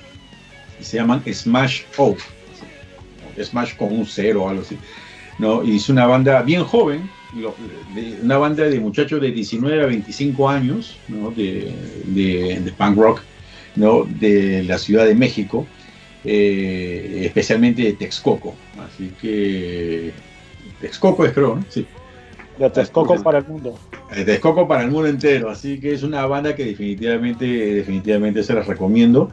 [0.80, 2.16] y se llaman Smash O,
[3.42, 4.78] Smash con un cero o algo así.
[5.40, 5.64] ¿no?
[5.64, 7.10] Y es una banda bien joven,
[8.22, 11.32] una banda de muchachos de 19 a 25 años ¿no?
[11.32, 11.74] de,
[12.06, 13.22] de, punk rock
[13.76, 14.04] ¿no?
[14.04, 15.66] de la Ciudad de México,
[16.24, 18.54] eh, especialmente de Texcoco.
[18.78, 20.12] Así que
[20.80, 21.66] Texcoco es creo, ¿no?
[21.70, 21.88] Sí.
[22.58, 23.78] De Texcoco para el mundo.
[24.16, 25.50] De Texcoco para el mundo entero.
[25.50, 29.32] Así que es una banda que definitivamente, definitivamente se las recomiendo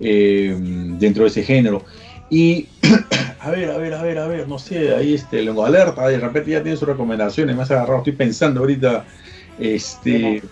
[0.00, 0.56] eh,
[0.98, 1.84] dentro de ese género.
[2.30, 2.66] Y
[3.40, 6.18] a ver, a ver, a ver, a ver, no sé, ahí este Lengo Alerta, de
[6.18, 9.04] repente ya tiene sus recomendaciones, más agarrado, estoy pensando ahorita,
[9.58, 10.42] este.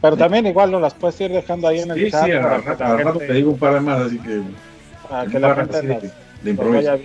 [0.00, 2.24] Pero también igual no las puedes ir dejando ahí en el chat.
[2.24, 2.56] Sí, a,
[2.96, 4.40] rato te digo un par de más, así que.
[5.30, 6.10] Que la gente de,
[6.42, 6.98] de improviso.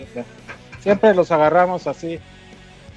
[0.80, 2.20] Siempre los agarramos así,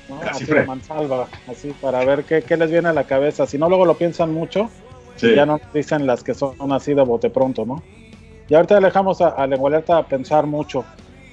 [0.09, 0.21] ¿no?
[0.23, 3.47] así, mansalva, así para ver qué, qué, les viene a la cabeza.
[3.47, 4.71] Si no, luego lo piensan mucho
[5.21, 7.83] y ya no dicen las que son así de bote pronto, ¿no?
[8.49, 10.85] Y ahorita dejamos a, a a pensar mucho.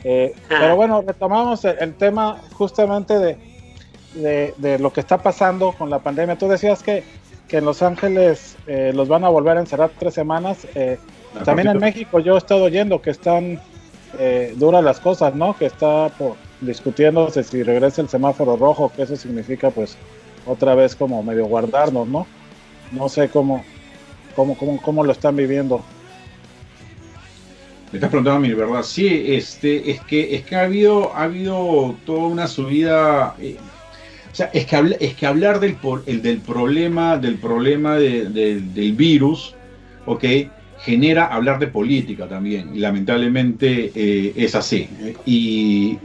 [0.03, 0.57] Eh, ah.
[0.59, 3.37] pero bueno, retomamos el, tema justamente de,
[4.13, 6.37] de, de, lo que está pasando con la pandemia.
[6.37, 7.03] Tú decías que,
[7.47, 10.67] que en Los Ángeles eh, los van a volver a encerrar tres semanas.
[10.75, 10.97] Eh,
[11.43, 13.59] también en México yo he estado oyendo que están
[14.19, 15.55] eh, duras las cosas, ¿no?
[15.57, 19.97] Que está por, discutiéndose si regresa el semáforo rojo, que eso significa pues
[20.45, 22.27] otra vez como medio guardarnos, ¿no?
[22.91, 23.63] No sé cómo,
[24.35, 25.83] cómo, cómo, cómo lo están viviendo.
[27.91, 28.83] Me estás preguntando a mí, ¿verdad?
[28.83, 33.35] Sí, este, es que, es que ha habido, ha habido toda una subida.
[33.39, 33.57] Eh,
[34.31, 39.55] o sea, es que, es que hablar del, el, del problema, del problema del virus,
[40.05, 40.23] ¿ok?
[40.85, 44.87] Genera hablar de política también, y lamentablemente eh, es así.
[45.25, 45.97] Y,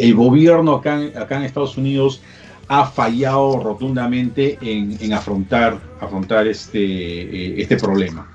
[0.00, 2.22] el, gobierno acá, acá en Estados Unidos
[2.68, 8.26] ha fallado rotundamente en, afrontar, afrontar este, eh, este problema.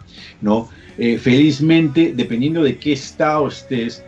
[0.42, 0.70] ¿no?
[1.00, 4.04] Eh, felizmente, dependiendo de qué estado estés,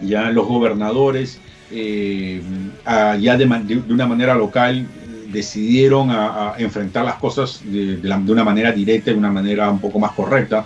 [0.00, 1.38] ya los gobernadores,
[1.70, 4.86] ya de, de, una manera local,
[5.32, 6.10] decidieron
[6.58, 10.64] enfrentar las cosas de, una manera directa, de una manera un poco más correcta.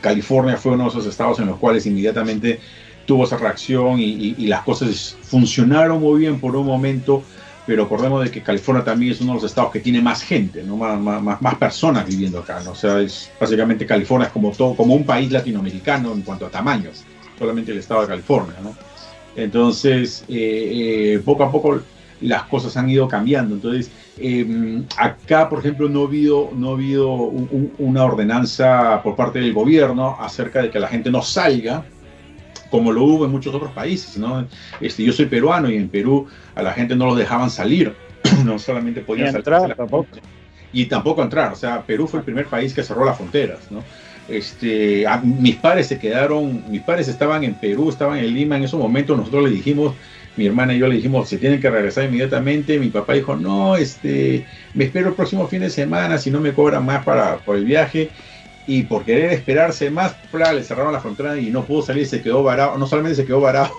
[0.00, 2.60] California fue uno de esos estados en los cuales inmediatamente
[3.06, 7.22] tuvo esa reacción y, las cosas funcionaron muy bien por un momento,
[7.66, 10.62] pero acordemos de que California también es uno de los estados que tiene más gente,
[10.62, 12.60] más, personas viviendo acá.
[12.64, 12.72] ¿no?
[12.72, 17.04] O sea, es, básicamente California es como, un país latinoamericano en cuanto a tamaños,
[17.38, 18.54] solamente el estado de California.
[19.34, 21.80] Entonces, eh, eh, poco a poco
[22.22, 23.54] las cosas han ido cambiando.
[23.54, 29.40] Entonces, em, acá, por ejemplo, no ha habido, no ha habido una ordenanza por parte
[29.40, 31.84] del gobierno acerca de que la gente no salga,
[32.70, 34.16] como lo hubo en muchos otros países.
[34.16, 34.46] ¿no?
[34.80, 37.94] Este, yo soy peruano y en Perú a la gente no los dejaban salir,
[38.44, 39.38] no solamente podían salir.
[39.40, 40.08] Entrar, tampoco.
[40.72, 41.52] Y tampoco entrar.
[41.52, 43.70] O sea, Perú fue el primer país que cerró las fronteras.
[43.70, 43.82] ¿no?
[44.28, 48.80] Este, mis padres se quedaron, mis padres estaban en Perú, estaban en Lima en esos
[48.80, 49.94] momentos, nosotros les dijimos,
[50.36, 52.78] mi hermana y yo le dijimos, se tienen que regresar inmediatamente.
[52.78, 56.52] Mi papá dijo, no, este, me espero el próximo fin de semana si no me
[56.52, 58.10] cobran más para, por el viaje.
[58.66, 62.42] Y por querer esperarse más, le cerraron la frontera y no pudo salir, se quedó
[62.42, 62.78] varado.
[62.78, 63.72] No solamente se quedó varado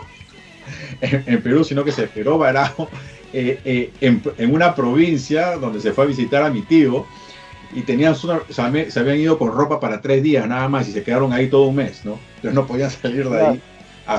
[1.02, 2.90] en, Perú, sino que se quedó varado
[3.32, 7.06] eh, eh, en, una provincia donde se fue a visitar a mi tío
[7.74, 11.34] y tenían se habían ido con ropa para tres días nada más y se quedaron
[11.34, 12.20] ahí todo un mes, ¿no?
[12.36, 13.62] Entonces no podían salir de ahí.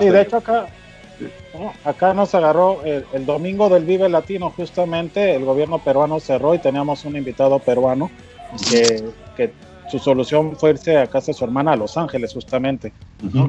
[0.01, 0.66] Sí, de hecho acá,
[1.85, 7.05] acá nos agarró el, domingo del Vive Latino, justamente el gobierno peruano cerró y teníamos
[7.05, 8.11] un invitado peruano
[8.69, 9.53] que,
[9.91, 12.93] su solución fue irse a casa de su hermana a Los Ángeles, justamente.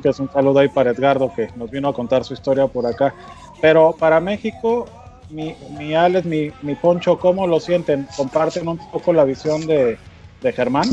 [0.01, 2.85] Que es un saludo ahí para Edgardo que nos vino a contar su historia por
[2.85, 3.15] acá.
[3.61, 4.85] Pero para México,
[5.29, 8.05] mi, mi Alex, mi, mi Poncho, ¿cómo lo sienten?
[8.17, 9.97] ¿Comparten un poco la visión de,
[10.41, 10.89] de Germán?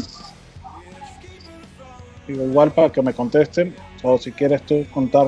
[2.29, 3.75] Igual para que me contesten,
[4.05, 5.27] o si quieres tú contar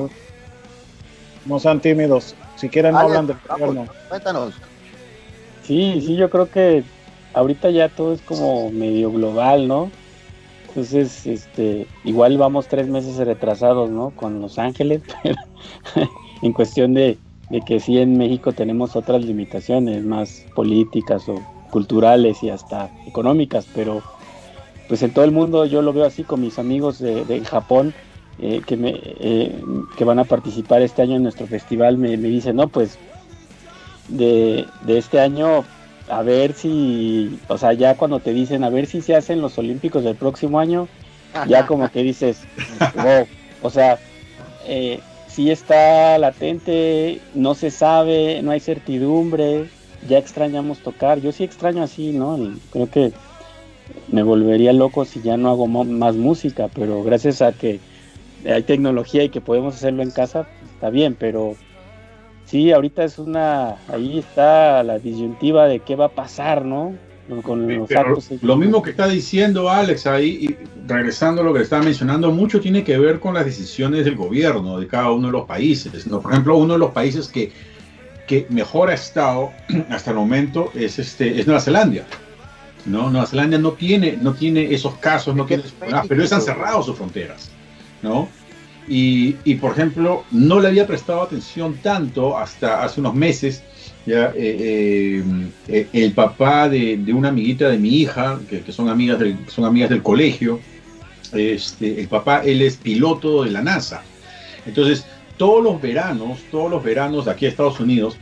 [1.45, 2.35] no sean tímidos.
[2.55, 3.87] Si quieren, no hablan del gobierno.
[4.09, 4.53] Cuéntanos.
[5.63, 6.83] Sí, sí, yo creo que
[7.33, 9.91] ahorita ya todo es como medio global, ¿no?
[10.67, 14.11] Entonces, este, igual vamos tres meses retrasados, ¿no?
[14.11, 15.37] Con Los Ángeles, pero
[16.41, 17.17] en cuestión de,
[17.49, 21.41] de que sí en México tenemos otras limitaciones más políticas o
[21.71, 24.01] culturales y hasta económicas, pero
[24.87, 27.93] pues en todo el mundo yo lo veo así con mis amigos de, de Japón,
[28.39, 29.61] eh, que, me, eh,
[29.97, 32.97] que van a participar este año en nuestro festival me, me dicen, no, pues
[34.09, 35.63] de, este año
[36.09, 39.57] a ver si, o sea, ya cuando te dicen a ver si se hacen los
[39.57, 40.87] Olímpicos del próximo año,
[41.47, 42.41] ya como que dices,
[42.95, 43.25] wow,
[43.61, 43.99] o sea,
[44.67, 49.69] eh, si está latente, no se sabe, no hay certidumbre,
[50.07, 52.37] ya extrañamos tocar, yo sí extraño así, ¿no?
[52.71, 53.11] creo que
[54.09, 57.79] me volvería loco si ya no hago más música, pero gracias a que
[58.47, 61.55] hay tecnología y que podemos hacerlo en casa, está bien, pero
[62.45, 66.95] sí, ahorita es una, ahí está la disyuntiva de qué va a pasar, ¿no?
[67.41, 70.57] Con los lo mismo que está diciendo Alex ahí, y
[70.87, 74.79] regresando a lo que estaba mencionando, mucho tiene que ver con las decisiones del gobierno
[74.79, 76.05] de cada uno de los países.
[76.05, 76.21] ¿no?
[76.21, 77.51] Por ejemplo, uno de los países que,
[78.27, 79.51] que mejor ha estado
[79.89, 82.05] hasta el momento es, este, es Nueva Zelanda.
[82.85, 83.09] ¿no?
[83.09, 86.95] Nueva Zelanda no tiene, no tiene esos casos, no tiene, pero ellos han cerrado sus
[86.95, 87.49] fronteras.
[88.87, 93.63] Y, por ejemplo, no le había prestado atención tanto hasta hace unos meses.
[94.05, 95.23] Ya, eh,
[95.67, 99.89] eh, el papá de, una amiguita de mi hija, que, son, amigas del, son amigas
[99.89, 100.59] del colegio,
[101.33, 104.03] este, el papá, él es piloto de la NASA.
[104.67, 105.05] Entonces,
[105.37, 108.17] todos los veranos, todos los veranos de aquí a Estados Unidos,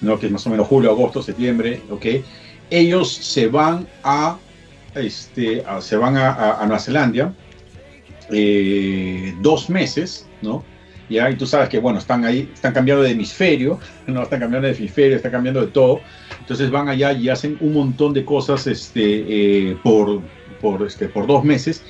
[0.00, 0.18] ¿no?
[0.18, 2.24] que es más o menos julio, agosto, septiembre, ¿okay?
[2.68, 4.38] ellos se van a,
[4.96, 7.32] este, se van a Nueva Zelanda
[8.30, 10.64] eh, dos meses, ¿no?
[11.08, 14.22] Ya, y tú sabes que, bueno, están ahí, están cambiando de hemisferio, ¿no?
[14.22, 16.00] Están cambiando de hemisferio, están cambiando de todo.
[16.40, 20.20] Entonces van allá y hacen un montón de cosas este, eh, por,
[20.60, 21.82] por, este, por dos meses.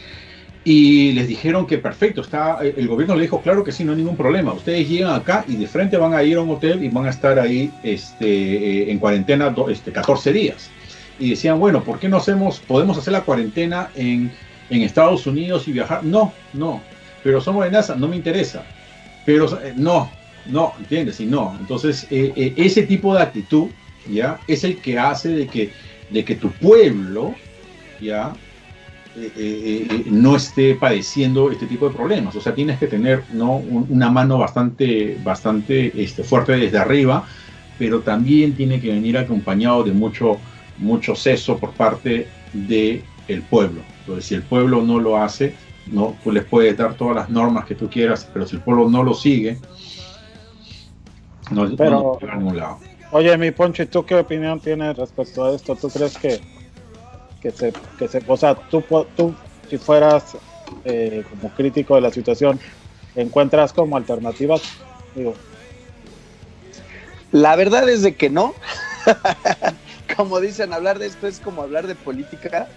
[0.64, 3.98] Y les dijeron que perfecto, está, el gobierno le dijo, claro que sí, no hay
[3.98, 4.52] ningún problema.
[4.52, 7.10] Ustedes llegan acá y de frente van a ir a un hotel y van a
[7.10, 10.68] estar ahí este, eh, en cuarentena este, 14 días.
[11.20, 14.32] y decían, bueno, ¿por qué no hacemos, podemos hacer la cuarentena en,
[14.70, 16.04] en Estados Unidos y viajar?
[16.04, 16.80] No, no,
[17.22, 18.64] pero somos de NASA, no me interesa.
[19.24, 20.10] Pero eh, no,
[20.46, 21.18] no, ¿entiendes?
[21.20, 21.56] Y no.
[21.58, 23.66] Entonces, eh, eh, ese tipo de actitud,
[24.08, 24.38] ¿ya?
[24.46, 25.72] Es el que hace de que,
[26.10, 27.34] de que tu pueblo,
[28.00, 28.32] ¿ya?
[30.10, 32.36] no esté padeciendo este tipo de problemas.
[32.36, 33.56] O sea, tienes que tener ¿no?
[33.56, 37.26] una mano bastante, bastante este, fuerte desde arriba,
[37.78, 40.36] pero también tiene que venir acompañado de mucho,
[40.76, 43.80] mucho seso por parte del el pueblo.
[44.06, 45.56] Entonces, si el pueblo no lo hace,
[45.90, 48.88] no, tú les puedes dar todas las normas que tú quieras, pero si el pueblo
[48.88, 49.58] no lo sigue,
[51.50, 52.78] no, pero, a ningún lado.
[53.10, 55.74] Oye, mi Poncho, ¿y tú qué opinión tienes respecto a esto?
[55.74, 56.40] ¿Tú crees que,
[57.40, 58.84] que, se, que se, o sea, tú,
[59.16, 59.34] tú
[59.68, 60.36] si fueras
[60.84, 62.60] eh, como crítico de la situación,
[63.16, 64.62] encuentras como alternativas?
[65.16, 65.34] Digo.
[67.32, 68.54] La verdad es de que no.
[70.16, 72.68] como dicen, hablar de esto es como hablar de política.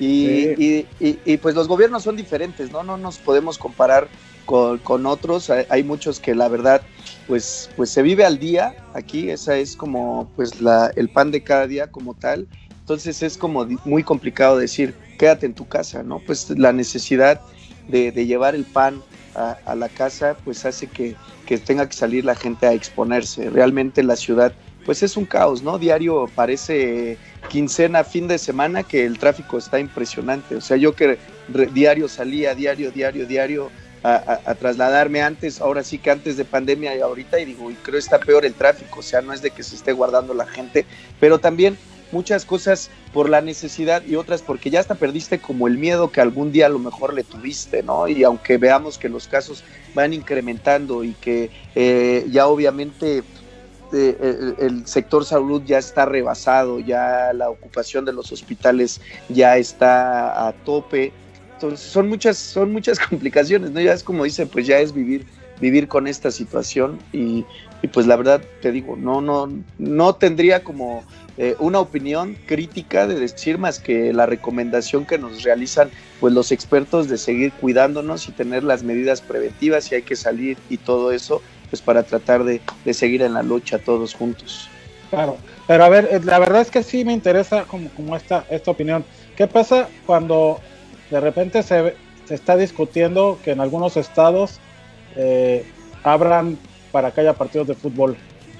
[0.00, 2.82] Y, y, pues los gobiernos son diferentes, ¿no?
[2.82, 4.08] No nos podemos comparar
[4.46, 5.50] con, con, otros.
[5.50, 6.80] Hay, muchos que la verdad,
[7.28, 9.28] pues, pues se vive al día aquí.
[9.28, 12.48] Esa es como pues la, el pan de cada día como tal.
[12.80, 16.18] Entonces es como muy complicado decir, quédate en tu casa, ¿no?
[16.20, 17.42] Pues la necesidad
[17.88, 19.02] de, de llevar el pan
[19.34, 21.14] a, a, la casa, pues hace que,
[21.44, 23.50] que tenga que salir la gente a exponerse.
[23.50, 24.54] Realmente la ciudad
[24.84, 25.78] pues es un caos, ¿no?
[25.78, 30.56] Diario parece quincena, fin de semana, que el tráfico está impresionante.
[30.56, 31.18] O sea, yo que
[31.72, 33.70] diario salía, diario, diario, diario,
[34.02, 37.98] a, trasladarme antes, ahora sí que antes de pandemia y ahorita, y digo, y creo
[37.98, 40.86] está peor el tráfico, o sea, no es de que se esté guardando la gente,
[41.18, 41.76] pero también
[42.12, 46.20] muchas cosas por la necesidad y otras porque ya hasta perdiste como el miedo que
[46.20, 48.08] algún día a lo mejor le tuviste, ¿no?
[48.08, 49.62] Y aunque veamos que los casos
[49.94, 53.22] van incrementando y que eh, ya obviamente
[53.92, 60.48] este, el, sector salud ya está rebasado, ya la ocupación de los hospitales ya está
[60.48, 61.12] a tope.
[61.54, 63.80] Entonces son muchas, son muchas complicaciones, ¿no?
[63.80, 65.26] Ya es como dice, pues ya es vivir,
[65.60, 67.44] vivir con esta situación y,
[67.92, 71.02] pues la verdad te digo, no, no, no tendría como
[71.38, 75.90] eh, una opinión crítica de decir más que la recomendación que nos realizan
[76.20, 80.58] pues los expertos de seguir cuidándonos y tener las medidas preventivas si hay que salir
[80.68, 81.40] y todo eso
[81.70, 82.60] pues para tratar de,
[82.92, 84.68] seguir en la lucha todos juntos.
[85.08, 85.36] Claro,
[85.66, 88.70] pero a ver, eh, la verdad es que sí me interesa como, como esta, esta
[88.70, 89.04] opinión.
[89.36, 90.60] ¿Qué pasa cuando
[91.10, 91.94] de repente se,
[92.26, 94.60] se está discutiendo que en algunos estados
[95.16, 95.64] eh,
[96.02, 96.58] abran
[96.92, 98.16] para que haya partidos de fútbol?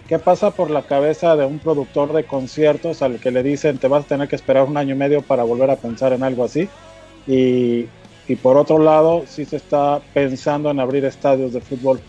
[0.09, 3.87] ¿Qué pasa por la cabeza de un productor de conciertos al que le dicen te
[3.87, 6.43] vas a tener que esperar un año y medio para volver a pensar en algo
[6.43, 6.69] así?
[7.29, 7.87] Y,
[8.27, 12.01] y por otro lado, sí se está pensando en abrir estadios de fútbol.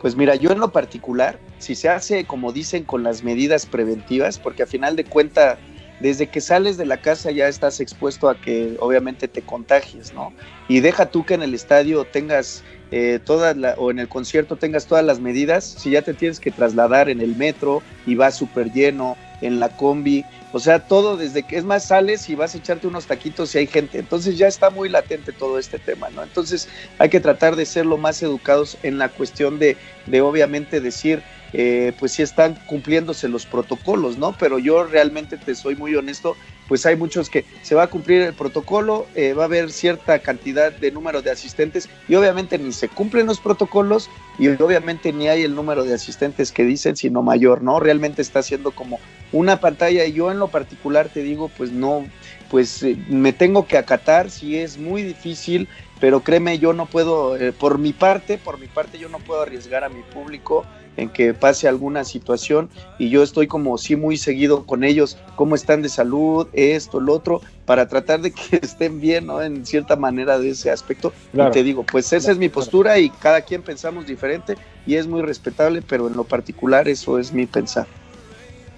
[0.00, 4.38] Pues mira, yo en lo particular, si se hace como dicen con las medidas preventivas,
[4.38, 5.58] porque a final de cuenta,
[6.00, 10.32] desde que sales de la casa ya estás expuesto a que obviamente te contagies, ¿no?
[10.68, 14.86] Y deja tú que en el estadio tengas eh, todas o en el concierto tengas
[14.86, 18.72] todas las medidas, si ya te tienes que trasladar en el metro y va súper
[18.72, 22.58] lleno, en la combi, o sea, todo desde que es más sales y vas a
[22.58, 23.98] echarte unos taquitos si hay gente.
[23.98, 26.22] Entonces ya está muy latente todo este tema, ¿no?
[26.22, 26.68] Entonces
[26.98, 29.76] hay que tratar de ser lo más educados en la cuestión de,
[30.06, 31.22] de obviamente decir,
[31.52, 34.34] eh, pues sí están cumpliéndose los protocolos, ¿no?
[34.38, 36.36] Pero yo realmente te soy muy honesto,
[36.68, 40.18] pues hay muchos que se va a cumplir el protocolo, eh, va a haber cierta
[40.18, 45.28] cantidad de número de asistentes y obviamente ni se cumplen los protocolos y obviamente ni
[45.28, 47.80] hay el número de asistentes que dicen, sino mayor, ¿no?
[47.80, 49.00] Realmente está siendo como
[49.32, 52.06] una pantalla y yo en lo particular te digo, pues no,
[52.50, 55.68] pues eh, me tengo que acatar, si es muy difícil,
[56.00, 59.42] pero créeme, yo no puedo, eh, por mi parte, por mi parte yo no puedo
[59.42, 60.66] arriesgar a mi público
[60.98, 62.68] en que pase alguna situación
[62.98, 67.14] y yo estoy como sí muy seguido con ellos, cómo están de salud, esto, lo
[67.14, 69.40] otro, para tratar de que estén bien, ¿no?
[69.40, 71.12] En cierta manera de ese aspecto.
[71.32, 74.56] Y te digo, pues esa es mi postura y cada quien pensamos diferente
[74.86, 77.86] y es muy respetable, pero en lo particular eso es mi pensar.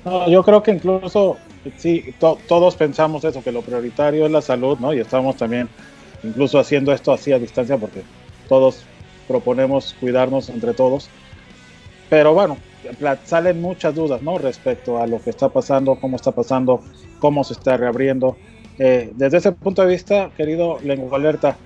[0.05, 1.38] No, yo creo que incluso,
[1.78, 4.92] sí, todos pensamos eso, que lo prioritario es la salud, ¿no?
[4.92, 5.68] Y estamos también
[6.22, 8.02] incluso haciendo esto así a distancia porque
[8.47, 8.82] todos
[9.26, 11.09] proponemos cuidarnos entre todos
[12.11, 12.59] pero bueno,
[13.24, 14.37] salen muchas dudas, ¿no?
[14.37, 16.82] Respecto a lo que está pasando, cómo está pasando,
[17.20, 18.37] cómo se está reabriendo.
[18.78, 21.57] Eh, desde ese punto de vista, querido Lengua Alerta,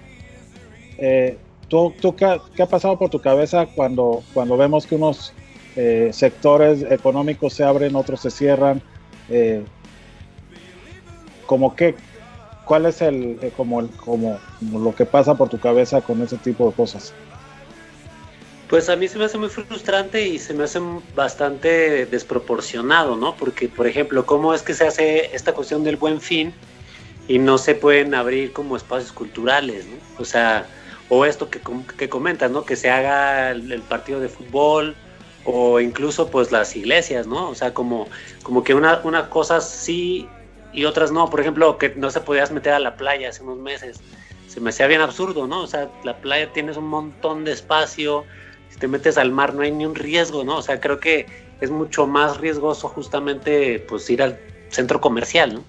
[0.98, 1.38] eh,
[1.68, 5.32] ¿tú, tú qué, ha pasado por tu cabeza cuando, cuando vemos que unos
[5.76, 8.82] eh, sectores económicos se abren, otros se cierran?
[11.46, 11.94] como que,
[12.66, 16.66] ¿Cuál es el, como, el, como lo que pasa por tu cabeza con ese tipo
[16.66, 17.14] de cosas?
[18.68, 20.80] Pues a mí se me hace muy frustrante y se me hace
[21.14, 23.36] bastante desproporcionado, ¿no?
[23.36, 26.54] Porque, por ejemplo, ¿cómo es que se hace esta cuestión del buen fin
[27.28, 29.96] y no se pueden abrir como espacios culturales, ¿no?
[30.18, 30.66] O sea,
[31.08, 31.60] o esto que,
[31.98, 32.64] que comentas, ¿no?
[32.64, 34.96] Que se haga el, partido de fútbol
[35.44, 37.50] o incluso pues las iglesias, ¿no?
[37.50, 38.08] O sea, como,
[38.42, 40.26] como que una, una cosa sí
[40.72, 41.28] y otras no.
[41.28, 44.00] Por ejemplo, que no se podías meter a la playa hace unos meses.
[44.48, 45.60] Se me hacía bien absurdo, ¿no?
[45.60, 48.24] O sea, la playa tienes un montón de espacio
[48.78, 50.58] te metes al mar no hay ni un riesgo, ¿no?
[50.58, 51.26] O sea, creo que
[51.60, 54.38] es mucho más riesgoso justamente pues ir al
[54.70, 55.64] centro comercial, ¿no?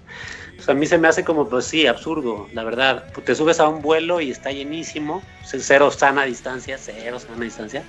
[0.57, 3.05] O sea, a mí se me hace como, pues sí, absurdo, la verdad.
[3.25, 7.83] Te subes a un vuelo y está llenísimo, cero sana distancia, cero sana distancia.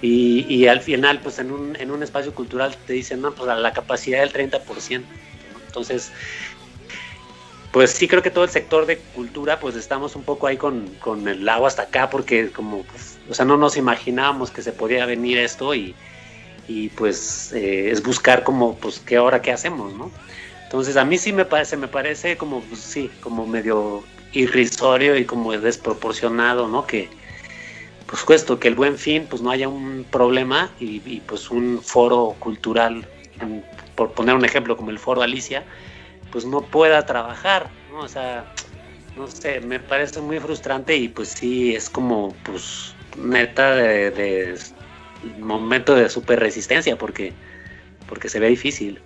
[0.00, 3.50] Y, y, al final, pues en un, en un espacio cultural te dicen, no, pues
[3.50, 5.02] a la capacidad del 30%.
[5.66, 6.10] Entonces,
[7.72, 10.86] pues sí creo que todo el sector de cultura, pues estamos un poco ahí con,
[11.00, 14.72] con el agua hasta acá, porque como pues, o sea, no nos imaginábamos que se
[14.72, 15.94] podía venir esto y,
[16.96, 20.10] pues eh, es buscar como, pues, qué hora, qué hacemos, ¿no?
[20.64, 25.24] Entonces a mí sí me parece, me parece como, pues, sí, como medio irrisorio y
[25.24, 26.86] como desproporcionado, ¿no?
[26.86, 27.08] Que,
[28.06, 32.36] pues, puesto que el buen fin, pues, no haya un problema y, pues, un foro
[32.38, 33.06] cultural,
[33.96, 35.64] por poner un ejemplo como el foro Alicia,
[36.32, 38.00] pues, no pueda trabajar, ¿no?
[38.00, 38.44] O sea,
[39.16, 44.58] no sé, me parece muy frustrante y pues sí, es como, pues, neta de,
[45.38, 47.32] momento de super resistencia porque,
[48.08, 49.00] porque se ve difícil.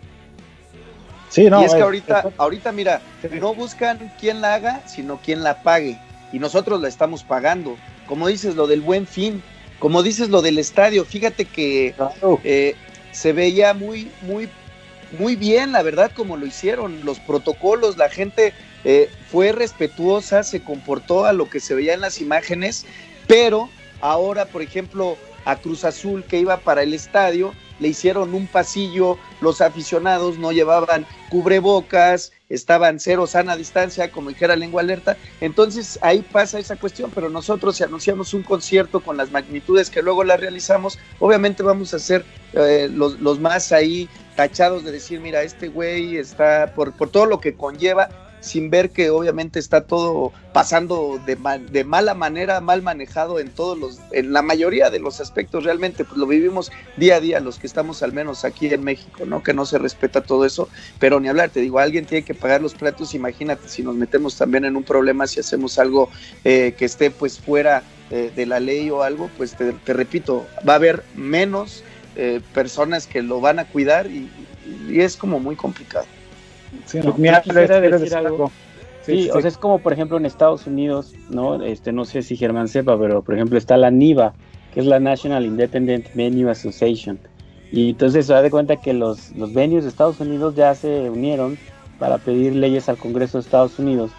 [1.31, 3.01] Sí, no, y es que ahorita, ahorita mira,
[3.41, 5.99] no buscan quién la haga, sino quién la pague.
[6.33, 7.77] Y nosotros la estamos pagando.
[8.07, 9.43] Como dices, lo del buen fin,
[9.79, 11.95] como dices lo del estadio, fíjate que
[12.45, 12.77] eh,
[13.11, 14.49] se veía muy, muy,
[15.19, 18.53] muy bien, la verdad, como lo hicieron, los protocolos, la gente
[18.85, 22.87] eh, fue respetuosa, se comportó a lo que se veía en las imágenes,
[23.27, 23.69] pero
[24.05, 25.17] Ahora, por ejemplo,
[25.47, 30.53] a Cruz Azul que iba para el estadio, le hicieron un pasillo, los aficionados no
[30.53, 35.17] llevaban cubrebocas, estaban cero sana distancia, como dijera lengua alerta.
[35.41, 40.03] Entonces ahí pasa esa cuestión, pero nosotros si anunciamos un concierto con las magnitudes que
[40.03, 44.07] luego la realizamos, obviamente vamos a ser eh, los, los, más ahí
[44.37, 48.09] tachados de decir, mira, este güey está por, por todo lo que conlleva,
[48.45, 51.37] sin ver que obviamente está todo pasando de,
[51.71, 56.05] de, mala manera, mal manejado en todos los, en la mayoría de los aspectos realmente,
[56.05, 59.43] pues lo vivimos día a día los que estamos al menos aquí en México, ¿no?
[59.43, 62.61] Que no se respeta todo eso, pero ni hablar, te digo, alguien tiene que pagar
[62.61, 66.11] los platos, imagínate si nos metemos también en un problema, si hacemos algo
[66.45, 70.75] eh, que esté pues fuera eh, de la ley o algo, pues te, repito, va
[70.75, 71.83] a haber menos
[72.17, 74.29] eh, personas que lo van a cuidar y
[74.91, 76.07] es como muy complicado.
[76.87, 77.01] Sí,
[77.81, 78.51] decir algo.
[79.03, 81.63] Sí, o sea, es como por ejemplo en Estados Unidos, ¿no?
[81.63, 84.33] Este, no sé si Germán sepa, pero por ejemplo está la NIVA,
[84.73, 87.19] que es la National Independent Venue Association.
[87.71, 91.11] Y entonces se da de cuenta que los, los venues de Estados Unidos ya se
[91.11, 91.59] unieron
[91.99, 94.11] para pedir leyes al Congreso de Estados Unidos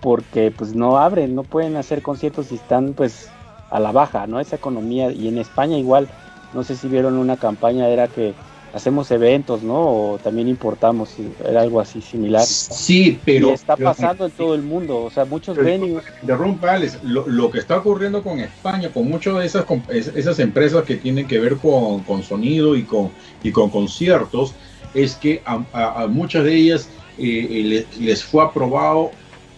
[0.00, 3.30] porque pues no abren, no pueden hacer conciertos si están pues
[3.70, 4.38] a la baja, ¿no?
[4.38, 6.08] Esa economía y en España igual,
[6.54, 8.34] no sé si vieron una campaña, era que
[8.74, 9.78] hacemos eventos, ¿no?
[9.78, 11.14] O también importamos,
[11.48, 12.44] era algo así similar.
[12.44, 13.50] Sí, pero...
[13.50, 16.04] Y está pasando en todo el mundo, o sea, muchos venues...
[16.20, 20.96] Interrumpa, lo, lo, que está ocurriendo con España, con muchas de esas, esas empresas que
[20.96, 23.10] tienen que ver con, con sonido y con,
[23.44, 24.54] y con conciertos,
[24.92, 29.12] es que a, muchas de ellas eh, eh, les, les fue aprobado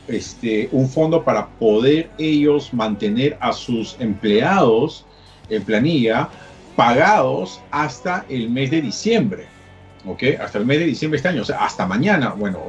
[0.08, 5.06] este, un fondo para poder ellos mantener a sus empleados
[5.48, 6.28] en planilla
[6.76, 9.46] pagados hasta el mes de diciembre.
[10.04, 10.22] ¿Ok?
[10.40, 12.60] Hasta el mes de diciembre de este año, o sea, hasta mañana, bueno,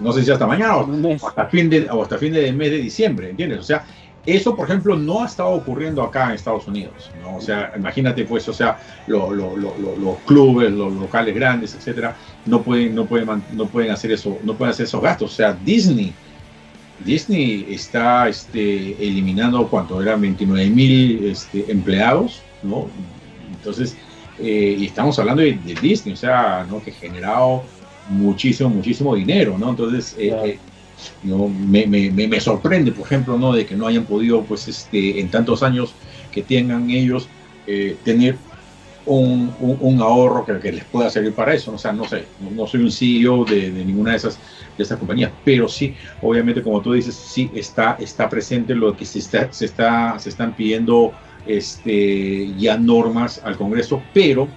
[0.00, 2.78] no sé si hasta mañana o, hasta fin de, o hasta fin del mes de
[2.78, 3.60] diciembre, ¿entiendes?
[3.60, 3.84] O sea,
[4.26, 7.36] eso, por ejemplo, no ha estado ocurriendo acá en Estados Unidos, ¿no?
[7.36, 13.06] O sea, imagínate, pues, o sea, los clubes, los locales grandes, etcétera, no pueden, no
[13.06, 15.32] pueden, no pueden hacer eso, no pueden hacer esos gastos.
[15.32, 16.12] O sea, Disney,
[17.04, 22.88] Disney está, este, eliminando cuánto eran 29 mil este, empleados, ¿no?
[23.60, 23.96] Entonces,
[24.38, 26.82] eh, y estamos hablando de, Disney, o sea, ¿no?
[26.82, 27.62] que ha generado
[28.08, 29.70] muchísimo, muchísimo dinero, ¿no?
[29.70, 30.58] Entonces, eh, eh,
[31.22, 33.52] me, me, me, sorprende, por ejemplo, ¿no?
[33.52, 35.94] De que no hayan podido, pues, este, en tantos años
[36.32, 37.28] que tengan ellos,
[38.04, 38.36] tener
[39.06, 41.72] un, un, ahorro que, que, les pueda servir para eso.
[41.72, 42.24] O sea, no sé,
[42.54, 44.38] no, soy un CEO de, de, ninguna de esas,
[44.76, 49.04] de esas compañías, pero sí, obviamente, como tú dices, sí está, está presente lo que
[49.04, 51.12] se, está, se, está, se están pidiendo
[51.46, 54.48] este, ya normas al Congreso, pero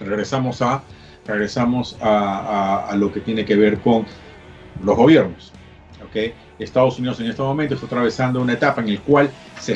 [0.00, 0.82] regresamos a,
[1.26, 4.06] regresamos a, lo que tiene que ver con
[4.82, 5.52] los gobiernos.
[6.08, 6.34] ¿okay?
[6.58, 9.30] Estados Unidos en este momento está atravesando una etapa en la cual
[9.60, 9.74] se,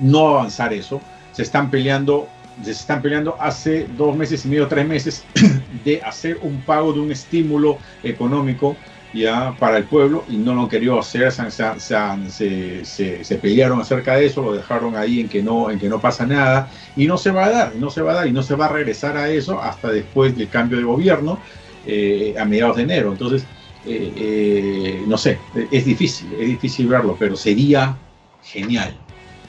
[0.00, 1.00] no avanzar eso,
[1.32, 2.28] se están peleando,
[2.62, 5.24] se están peleando hace dos meses y medio, tres meses,
[5.84, 8.76] de hacer un pago de un estímulo económico
[9.16, 14.16] ya para el pueblo y no lo querido hacer, se, se, se, se, pelearon acerca
[14.16, 17.18] de eso, lo dejaron ahí en que, no, en que no pasa nada y no
[17.18, 19.16] se va a dar, no se va a dar y no se va a regresar
[19.16, 21.38] a eso hasta después del cambio de gobierno
[21.86, 23.12] eh, a mediados de enero.
[23.12, 23.44] Entonces,
[23.86, 25.38] eh, eh, no sé,
[25.70, 27.96] es difícil, es difícil verlo, pero sería
[28.42, 28.94] genial,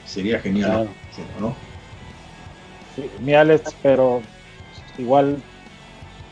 [0.04, 0.88] sería genial,
[1.40, 1.54] ¿no?
[3.18, 4.22] geniales, pero
[4.98, 5.42] igual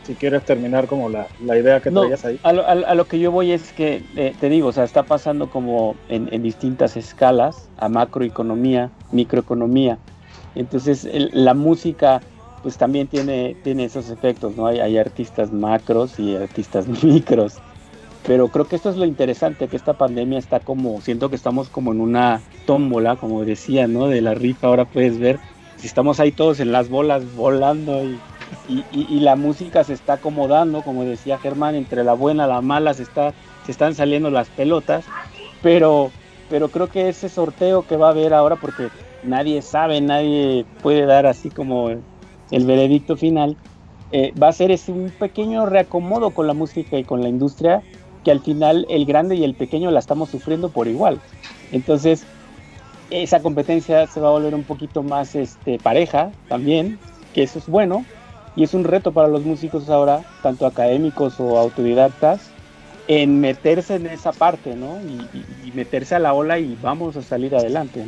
[0.06, 2.38] si quieres terminar como la, idea que traías ahí.
[2.44, 5.02] A lo, a, lo, que yo voy es que, eh, te digo, o sea, está
[5.02, 9.98] pasando como en, distintas escalas, a macroeconomía, microeconomía.
[10.54, 12.20] Entonces, la música,
[12.62, 14.68] pues también tiene, tiene esos efectos, ¿no?
[14.68, 17.56] Hay, hay artistas macros y artistas micros.
[18.24, 21.68] Pero creo que esto es lo interesante, que esta pandemia está como, siento que estamos
[21.68, 24.06] como en una tómbola, como decía, ¿no?
[24.06, 25.38] De la rifa, ahora puedes ver,
[25.76, 28.18] si estamos ahí todos en las bolas volando y
[28.68, 32.94] y, la música se está acomodando, como decía Germán, entre la buena y la mala
[32.94, 33.32] se, está,
[33.64, 35.04] se están saliendo las pelotas,
[35.62, 36.10] pero,
[36.48, 38.88] pero creo que ese sorteo que va a haber ahora, porque
[39.22, 43.56] nadie sabe, nadie puede dar así como el veredicto final,
[44.12, 47.82] eh, va a ser ese un pequeño reacomodo con la música y con la industria,
[48.24, 51.20] que al final el grande y el pequeño la estamos sufriendo por igual.
[51.72, 52.24] Entonces,
[53.10, 56.98] esa competencia se va a volver un poquito más este, pareja también,
[57.34, 58.04] que eso es bueno,
[58.56, 62.50] y es un reto para los músicos ahora, tanto académicos o autodidactas,
[63.06, 64.98] en meterse en esa parte, ¿no?
[65.00, 68.02] Y, meterse a la ola y vamos a salir adelante.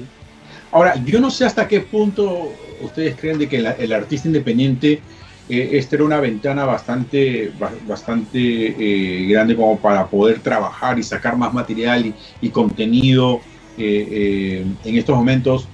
[0.73, 2.51] Ahora, yo no sé hasta qué punto
[2.81, 5.03] ustedes creen de que el artista independiente,
[5.51, 7.53] eh, esta era una ventana bastante,
[7.87, 13.43] bastante eh, grande como para poder trabajar y sacar más material y, contenido
[13.77, 15.69] eh, en estos momentos,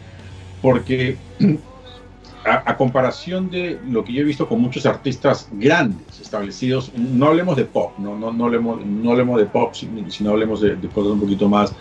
[0.61, 1.17] porque
[2.45, 7.57] a, comparación de lo que yo he visto con muchos artistas grandes establecidos, no hablemos
[7.57, 11.21] de pop, no, no, no, hablemos, no hablemos de pop, sino, hablemos de, cosas un
[11.21, 11.73] poquito más,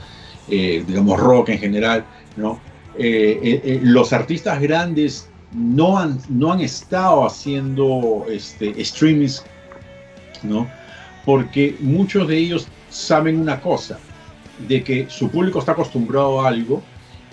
[0.50, 2.06] eh, digamos, rock en general,
[2.38, 2.60] ¿no?
[2.98, 9.44] Eh, eh, los artistas grandes no han, no han estado haciendo este, streamings,
[10.44, 10.68] ¿no?
[11.26, 14.00] Porque muchos de ellos saben una cosa,
[14.68, 16.82] de que su público está acostumbrado a algo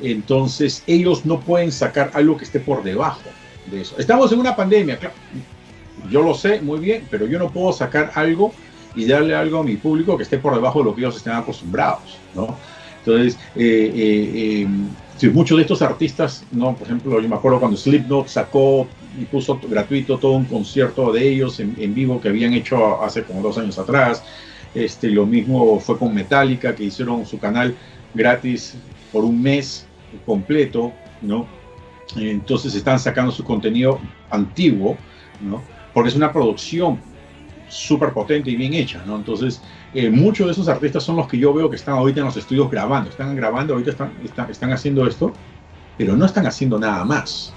[0.02, 3.28] entonces ellos no pueden sacar algo que esté por debajo
[3.70, 3.96] de eso.
[3.98, 5.14] Estamos en una pandemia, claro.
[6.10, 8.52] Yo lo sé muy bien, pero yo no puedo sacar algo
[8.94, 11.34] y darle algo a mi público que esté por debajo de lo que ellos estén
[11.34, 12.56] acostumbrados, ¿no?
[13.04, 14.66] Entonces, eh, eh,
[15.22, 16.74] eh, muchos de estos artistas, ¿no?
[16.74, 18.86] Por ejemplo, yo me acuerdo cuando Slipknot sacó
[19.18, 23.22] y puso gratuito todo un concierto de ellos en, en, vivo que habían hecho hace
[23.22, 24.22] como dos años atrás.
[24.74, 27.74] Este, lo mismo fue con Metallica, que hicieron su canal
[28.14, 28.74] gratis
[29.12, 29.86] por un mes
[30.24, 30.92] completo,
[31.22, 31.46] ¿no?
[32.16, 34.00] Entonces están sacando su contenido
[34.30, 34.96] antiguo,
[35.40, 35.62] ¿no?
[35.92, 36.98] Porque es una producción
[37.68, 39.16] súper potente y bien hecha, ¿no?
[39.16, 39.62] Entonces,
[39.94, 42.36] eh, muchos de esos artistas son los que yo veo que están ahorita en los
[42.36, 45.32] estudios grabando, están grabando, ahorita están, están, están haciendo esto,
[45.96, 47.52] pero no están haciendo nada más,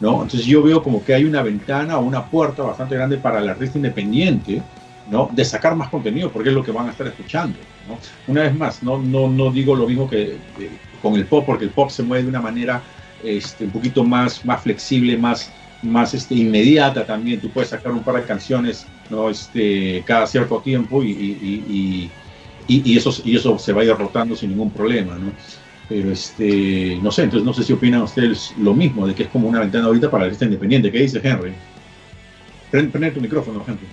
[0.00, 0.22] ¿no?
[0.22, 3.48] Entonces yo veo como que hay una ventana o una puerta bastante grande para el
[3.48, 4.62] artista independiente,
[5.12, 5.28] ¿no?
[5.30, 7.58] De sacar más contenido, porque es lo que van a estar escuchando.
[8.26, 10.38] Una vez más, no, no, no digo lo mismo que
[11.02, 12.82] con el pop, porque el pop se mueve de una manera
[13.22, 15.52] este, un poquito más, más flexible, más,
[15.82, 17.40] más este, inmediata también.
[17.40, 19.28] Tú puedes sacar un par de canciones ¿no?
[19.28, 22.10] este, cada cierto tiempo y, y,
[22.66, 25.16] y, eso, y eso se va a ir rotando sin ningún problema.
[25.16, 25.30] ¿no?
[25.90, 29.28] Pero este, no sé, entonces no sé si opinan ustedes lo mismo, de que es
[29.28, 30.90] como una ventana ahorita para la lista independiente.
[30.90, 31.52] ¿Qué dice Henry?
[32.70, 33.86] Prende, tu micrófono, Henry.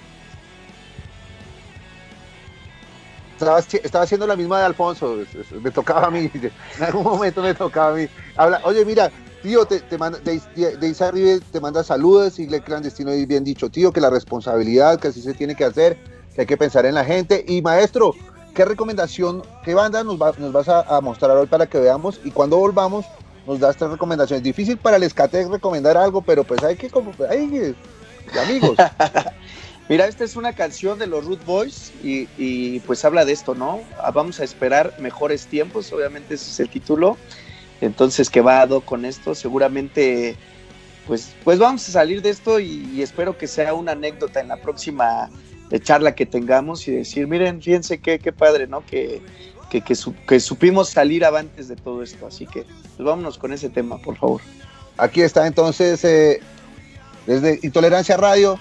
[3.40, 5.18] Estaba, haciendo la misma de Alfonso,
[5.62, 6.30] me tocaba a mí,
[6.78, 8.08] en algún momento me tocaba a mí.
[8.36, 9.12] Habla, oye, mira,
[9.42, 13.92] tío, te, te manda, de, de te manda saludos, le clandestino y bien dicho, tío,
[13.92, 15.98] que la responsabilidad, que así se tiene que hacer,
[16.36, 17.46] que hay que pensar en la gente.
[17.48, 18.14] Y maestro,
[18.54, 22.20] ¿qué recomendación, qué banda nos, nos vas a, mostrar hoy para que veamos?
[22.24, 23.06] Y cuando volvamos,
[23.48, 24.44] nos das tres recomendaciones.
[24.44, 27.76] Difícil para el Escatec recomendar algo, pero pues hay que, como, hay
[28.38, 28.76] amigos.
[29.90, 33.82] Mira, esta es una canción de los Root Boys y, pues habla de esto, ¿no?
[33.98, 37.18] Ah, vamos a esperar mejores tiempos, obviamente ese es el título.
[37.82, 40.36] Entonces, que va a con esto, seguramente,
[41.08, 44.58] pues, pues vamos a salir de esto y, espero que sea una anécdota en la
[44.58, 45.32] próxima
[45.72, 48.86] eh, charla que tengamos y decir, miren, fíjense qué, qué padre, ¿no?
[48.86, 49.24] Que,
[49.72, 52.28] que, que, supimos salir avantes de todo esto.
[52.28, 52.64] Así que,
[52.96, 54.42] pues vámonos con ese tema, por favor.
[54.98, 56.42] Aquí está entonces, eh,
[57.26, 58.60] desde Intolerancia Radio,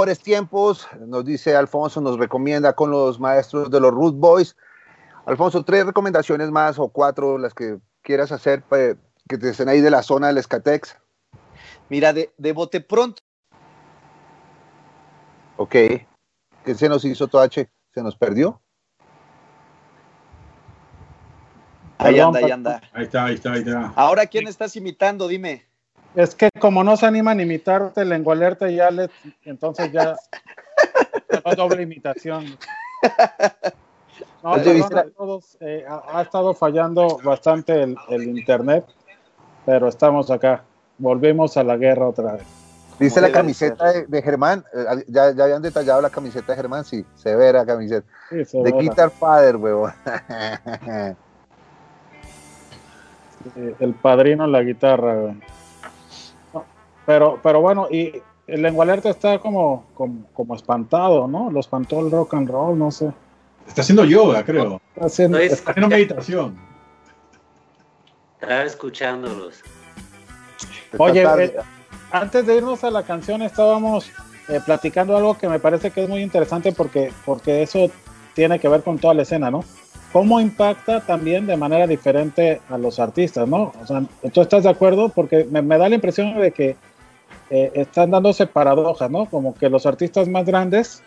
[0.00, 4.56] mejores tiempos, nos dice Alfonso, nos recomienda con los maestros de los Root Boys.
[5.26, 8.96] Alfonso, tres recomendaciones más o cuatro, las que quieras hacer para
[9.28, 10.96] que te estén ahí de la zona del Escatex.
[11.90, 13.20] Mira, de, de bote pronto.
[15.58, 15.72] Ok.
[16.64, 17.68] ¿Qué se nos hizo, Toache?
[17.92, 18.58] ¿Se nos perdió?
[21.98, 22.80] Ahí anda, ahí anda.
[22.94, 23.92] Ahí está, ahí está, ahí está.
[23.96, 25.28] Ahora, ¿quién estás imitando?
[25.28, 25.69] Dime.
[26.14, 29.14] Es que como no se animan a imitarte lengua alerta y Alex,
[29.44, 30.16] entonces ya
[31.56, 32.58] doble imitación.
[34.42, 34.56] No,
[35.16, 38.84] todos, eh, ha, ha estado fallando bastante el, el internet,
[39.64, 40.64] pero estamos acá.
[40.98, 42.42] Volvimos a la guerra otra vez.
[42.98, 46.84] Dice la camiseta de, de Germán, eh, ya, ya habían detallado la camiseta de Germán,
[46.84, 48.06] sí, severa camiseta.
[48.28, 48.72] Sí, se De.
[48.72, 49.92] Guitar Father, huevón.
[53.42, 55.14] Sí, el padrino en la guitarra.
[55.14, 55.40] güey.
[57.06, 58.12] Pero, pero bueno, y
[58.46, 61.50] el lengua alerta está como, como, como espantado, ¿no?
[61.50, 63.10] Lo espantó el rock and roll, no sé.
[63.66, 64.80] Está haciendo yoga, creo.
[64.94, 66.56] Está haciendo- Está meditación.
[68.40, 69.62] Estaba escuchándolos.
[70.98, 71.56] Oye, eh,
[72.10, 74.10] antes de irnos a la canción estábamos
[74.48, 77.90] eh, platicando algo que me parece que es muy interesante porque, porque eso
[78.34, 79.62] tiene que ver con toda la escena, ¿no?
[80.12, 83.72] ¿Cómo impacta también de manera diferente a los artistas, ¿no?
[83.80, 84.02] O sea,
[84.32, 85.08] ¿tú estás de acuerdo?
[85.10, 86.76] Porque me, me da la impresión de que
[87.50, 89.26] eh, están dándose paradojas, ¿no?
[89.26, 91.02] Como que los artistas más grandes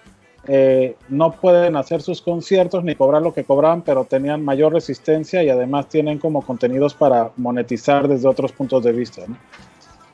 [0.48, 5.42] eh, no pueden hacer sus conciertos ni cobrar lo que cobraban, pero tenían mayor resistencia
[5.42, 9.38] y además tienen como contenidos para monetizar desde otros puntos de vista, ¿no?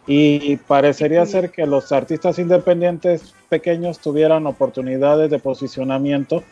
[0.05, 6.43] Y parecería ser que los artistas independientes pequeños tuvieran oportunidades de posicionamiento,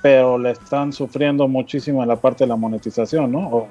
[0.00, 3.48] pero le están sufriendo muchísimo en la parte de la monetización, ¿no?
[3.48, 3.68] O-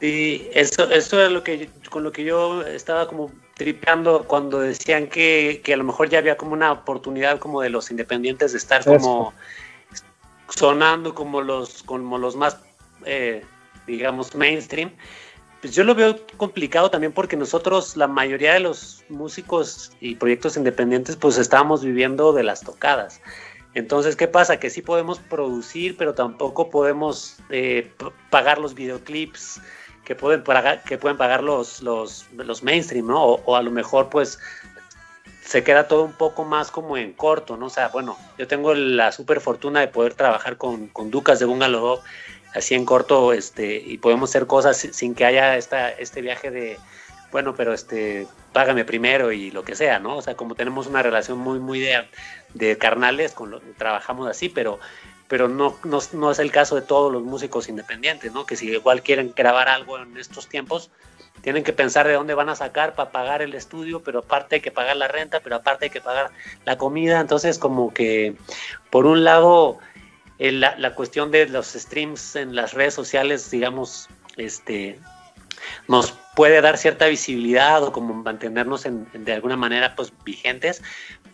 [0.00, 3.30] Sí, eso, eso es lo que con lo que yo estaba como
[3.60, 7.68] tripeando cuando decían que, que a lo mejor ya había como una oportunidad como de
[7.68, 9.34] los independientes de estar como
[10.48, 12.56] sonando como los, como los más,
[13.04, 13.44] eh,
[13.86, 14.90] digamos, mainstream.
[15.60, 20.56] Pues yo lo veo complicado también porque nosotros, la mayoría de los músicos y proyectos
[20.56, 23.20] independientes, pues estábamos viviendo de las tocadas.
[23.74, 24.58] Entonces, ¿qué pasa?
[24.58, 27.92] Que sí podemos producir, pero tampoco podemos eh,
[28.30, 29.60] pagar los videoclips
[30.10, 33.22] que pueden pagar, que pueden pagar los, los, los mainstream, ¿no?
[33.22, 34.40] O, a lo mejor, pues,
[35.40, 37.66] se queda todo un poco más como en corto, ¿no?
[37.66, 41.44] O sea, bueno, yo tengo la super fortuna de poder trabajar con, con Ducas de
[41.44, 42.00] Bungalow
[42.56, 46.50] así en corto, este, y podemos hacer cosas si- sin que haya esta, este viaje
[46.50, 46.76] de,
[47.30, 50.16] bueno, pero este, págame primero y lo que sea, ¿no?
[50.16, 52.00] O sea, como tenemos una relación muy, muy de,
[52.54, 54.80] de carnales, con trabajamos así, pero,
[55.30, 58.44] pero no, no, no es el caso de todos los músicos independientes, ¿no?
[58.44, 60.90] Que si igual quieren grabar algo en estos tiempos,
[61.40, 64.60] tienen que pensar de dónde van a sacar para pagar el estudio, pero aparte hay
[64.60, 66.32] que pagar la renta, pero aparte hay que pagar
[66.64, 68.34] la comida, entonces como que
[68.90, 69.78] por un lado
[70.40, 74.98] eh, la, la cuestión de los streams en las redes sociales, digamos, este
[75.88, 80.82] nos puede dar cierta visibilidad o como mantenernos en, en de alguna manera pues vigentes,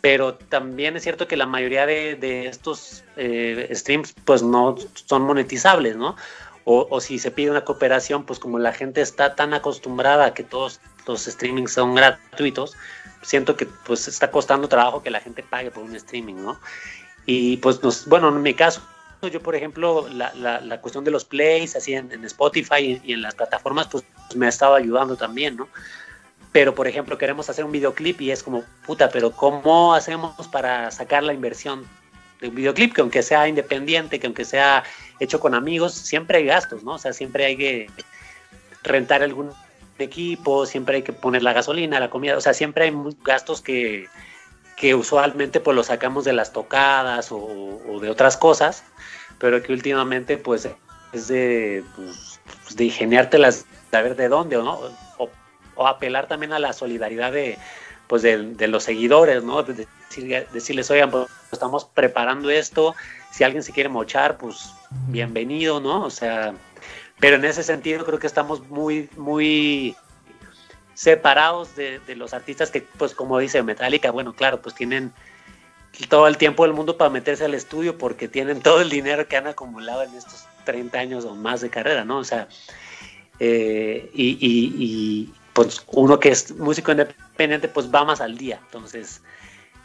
[0.01, 5.23] pero también es cierto que la mayoría de, de estos eh, streams pues no son
[5.23, 6.17] monetizables, ¿no?
[6.65, 10.35] O, o, si se pide una cooperación, pues como la gente está tan acostumbrada a
[10.35, 12.77] que todos los streamings son gratuitos,
[13.23, 16.59] siento que pues está costando trabajo que la gente pague por un streaming, ¿no?
[17.25, 18.83] Y pues nos, bueno, en mi caso,
[19.33, 23.03] yo por ejemplo, la, la, la cuestión de los plays, así en, en Spotify y,
[23.05, 25.69] y, en las plataformas, pues me ha estado ayudando también, ¿no?
[26.53, 30.91] Pero por ejemplo, queremos hacer un videoclip y es como, puta, pero ¿cómo hacemos para
[30.91, 31.87] sacar la inversión
[32.41, 32.95] de un videoclip?
[32.95, 34.83] Que aunque sea independiente, que aunque sea
[35.21, 36.93] hecho con amigos, siempre hay gastos, ¿no?
[36.93, 37.91] O sea, siempre hay que
[38.83, 39.51] rentar algún
[39.99, 42.95] equipo, siempre hay que poner la gasolina, la comida, o sea, siempre hay
[43.25, 44.09] gastos que,
[44.77, 48.85] que usualmente pues los sacamos de las tocadas o, o, de otras cosas,
[49.39, 50.69] pero que últimamente pues
[51.13, 52.41] es de, pues,
[52.75, 54.81] de ingeniártelas, saber de dónde, ¿no?
[55.19, 57.59] O, apelar también a la solidaridad de,
[58.07, 59.63] pues de, los seguidores, ¿no?
[59.63, 62.95] De decir, decirles, oigan, pues estamos preparando esto,
[63.31, 64.73] si alguien se quiere mochar, pues
[65.09, 66.05] bienvenido, ¿no?
[66.05, 66.55] O sea,
[67.21, 69.95] pero en ese sentido creo que estamos muy, muy
[70.95, 75.13] separados de, los artistas que, pues como dice Metallica, bueno, claro, pues tienen
[76.09, 79.37] todo el tiempo del mundo para meterse al estudio porque tienen todo el dinero que
[79.37, 82.19] han acumulado en estos 30 años o más de carrera, ¿no?
[82.19, 82.49] O sea,
[83.39, 88.61] eh, y, y, y, pues uno que es músico independiente, pues va más al día,
[88.67, 89.23] entonces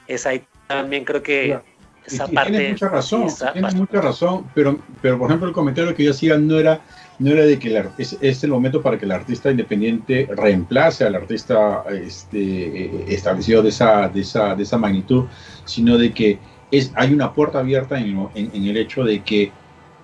[0.07, 1.59] es ahí también creo que
[2.05, 2.51] esa parte.
[2.51, 6.37] Tienes mucha razón, tienes mucha razón, pero, pero por ejemplo el comentario que yo hacía
[6.37, 6.81] no era,
[7.21, 11.13] no era de que es, es, el momento para que el artista independiente reemplace al
[11.13, 15.25] artista este, establecido de esa, de, esa, de esa magnitud,
[15.63, 16.39] sino de que
[16.71, 19.51] es, hay una puerta abierta en, en, el hecho de que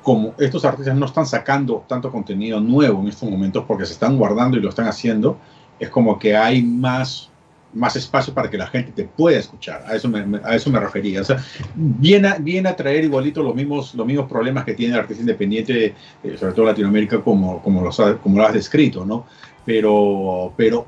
[0.04, 4.16] como estos artistas no están sacando tanto contenido nuevo en estos momentos porque se están
[4.16, 5.40] guardando y lo están haciendo,
[5.80, 7.32] es como que hay más
[7.78, 9.84] más espacio para que la gente te pueda escuchar.
[9.88, 11.22] A eso me, a eso me refería.
[11.22, 11.44] O sea,
[11.76, 15.22] viene a, viene a traer igualito los mismos, los mismos problemas que tiene el artista
[15.22, 19.26] independiente, eh, sobre todo Latinoamérica, como, como, los, como lo has descrito, ¿no?
[19.66, 20.88] Pero, pero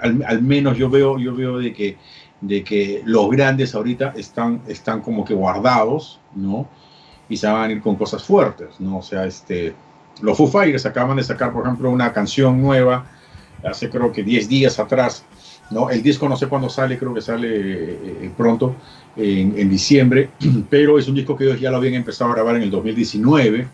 [0.00, 1.96] al, menos yo veo, yo veo de que,
[2.40, 6.68] de que los grandes ahorita están, están como que guardados, ¿no?
[7.28, 8.98] Y se van a ir con cosas fuertes, ¿no?
[8.98, 9.74] O sea, este,
[10.22, 13.06] los Foo Fighters acaban de sacar, por ejemplo, una canción nueva
[13.64, 15.24] hace creo que 10 días atrás
[15.70, 15.90] ¿no?
[15.90, 18.76] El disco no sé cuándo sale, creo que sale eh, eh, pronto,
[19.16, 20.30] en, diciembre,
[20.70, 23.66] pero es un disco que ellos ya lo habían empezado a grabar en el 2019.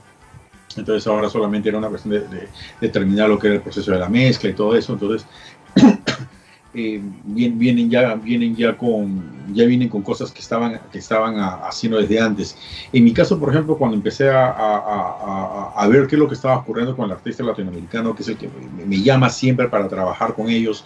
[0.76, 2.48] Entonces ahora solamente era una cuestión de,
[2.80, 4.94] de, terminar lo que era el proceso de la mezcla y todo eso.
[4.94, 5.26] Entonces
[6.74, 11.98] eh, vienen, ya, vienen ya con ya vienen con cosas que estaban que estaban haciendo
[11.98, 12.56] desde antes.
[12.92, 16.34] En mi caso, por ejemplo, cuando empecé a, a, a, ver qué es lo que
[16.34, 18.48] estaba ocurriendo con el artista latinoamericano, que es el que
[18.86, 20.84] me llama siempre para trabajar con ellos,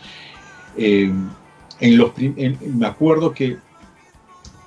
[0.76, 1.12] eh,
[1.80, 3.58] en los, me acuerdo que,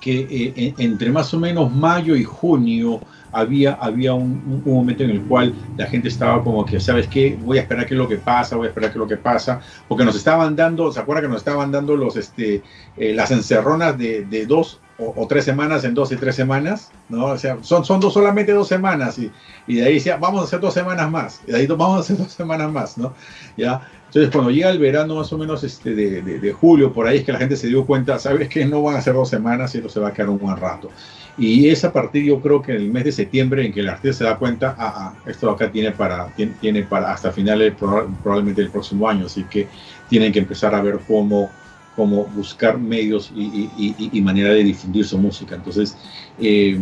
[0.00, 3.00] que eh, entre más o menos mayo y junio
[3.32, 7.38] había, había un, momento en el cual la gente estaba como que, ¿sabes qué?
[7.40, 9.16] Voy a esperar qué es lo que pasa, voy a esperar qué es lo que
[9.16, 12.62] pasa, porque nos estaban dando, ¿se acuerdan que nos estaban dando los, este,
[12.96, 16.90] eh, las encerronas de, de dos o, tres semanas en dos y tres semanas?
[17.08, 17.26] ¿no?
[17.26, 19.30] O sea, son, son dos, solamente dos semanas y,
[19.66, 22.00] y de ahí decía, vamos a hacer dos semanas más, y de ahí vamos a
[22.00, 23.14] hacer dos semanas más, ¿no?
[23.56, 23.80] ¿Ya?
[24.10, 27.24] Entonces, cuando llega el verano más o menos este, de, de, julio, por ahí es
[27.24, 29.78] que la gente se dio cuenta, sabes que no van a ser dos semanas y
[29.78, 30.90] esto se va a quedar un buen rato.
[31.38, 33.88] Y es a partir, yo creo que en el mes de septiembre, en que el
[33.88, 36.26] artista se da cuenta, ah, ah esto acá tiene para,
[36.60, 39.68] tiene, para hasta finales probablemente del próximo año, así que
[40.08, 41.48] tienen que empezar a ver cómo,
[41.94, 45.54] cómo buscar medios y, y, y manera de difundir su música.
[45.54, 45.96] Entonces,
[46.40, 46.76] eh,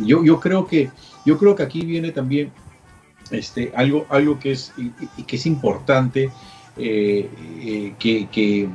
[0.00, 0.90] yo, yo, creo que,
[1.24, 2.50] yo creo que aquí viene también
[3.30, 4.72] este, algo, algo que, es,
[5.24, 6.30] que es importante
[6.76, 7.30] eh,
[7.62, 8.68] eh, que,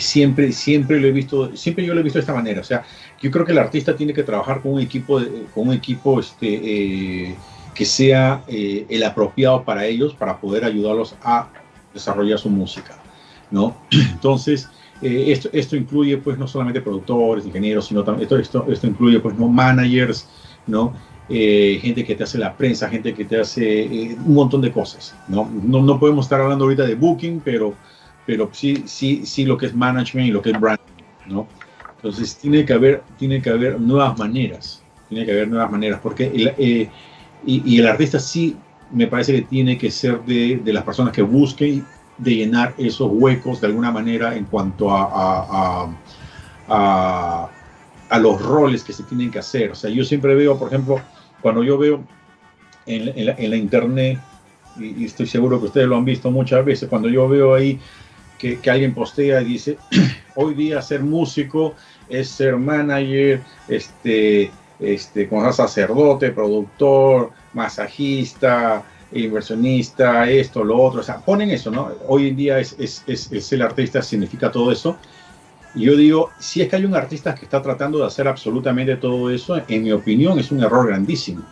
[0.00, 2.60] siempre, siempre lo he visto, siempre yo lo he visto de esta manera.
[2.60, 2.84] O sea,
[3.20, 5.20] yo creo que el artista tiene que trabajar con un equipo,
[5.54, 6.46] con un equipo este,
[7.28, 7.36] eh,
[7.74, 11.48] que sea el apropiado para ellos, para poder ayudarlos a
[11.92, 12.96] desarrollar su música,
[13.50, 13.76] ¿no?
[13.90, 14.68] Entonces,
[15.02, 19.36] esto, esto incluye, pues, no solamente productores, ingenieros, sino también, esto, esto, esto incluye, pues,
[19.36, 19.48] ¿no?
[19.48, 20.28] managers,
[20.66, 20.94] ¿no?
[21.32, 24.72] Eh, gente que te hace la prensa, gente que te hace eh, un montón de
[24.72, 25.14] cosas.
[25.28, 25.48] ¿no?
[25.62, 25.80] ¿no?
[25.80, 27.72] No, podemos estar hablando ahorita de booking, pero,
[28.26, 31.04] pero sí, sí, sí lo que es management y lo que es branding.
[31.26, 31.46] ¿no?
[31.94, 36.26] Entonces tiene que, haber, tiene que haber nuevas maneras, tiene que haber nuevas maneras, porque
[36.26, 36.88] el, eh,
[37.46, 38.56] y, el artista sí
[38.90, 41.86] me parece que tiene que ser de, de, las personas que busquen
[42.18, 45.88] de llenar esos huecos de alguna manera en cuanto a, a,
[46.68, 47.50] a,
[48.08, 49.70] a los roles que se tienen que hacer.
[49.70, 51.00] O sea, yo siempre veo, por ejemplo,
[51.40, 52.04] cuando yo veo
[52.86, 54.18] en, la, internet,
[54.78, 57.78] y, estoy seguro que ustedes lo han visto muchas veces, cuando yo veo ahí
[58.38, 59.78] que, alguien postea y dice,
[60.34, 61.74] hoy día ser músico
[62.08, 64.50] es ser manager, este,
[64.80, 71.90] este, como sacerdote, productor, masajista, inversionista, esto, lo otro, o sea, ponen eso, ¿no?
[72.06, 74.96] Hoy en día es, es, es el artista, significa todo eso.
[75.74, 79.30] Yo digo, si es que hay un artista que está tratando de hacer absolutamente todo
[79.30, 81.42] eso, en mi opinión es un error grandísimo.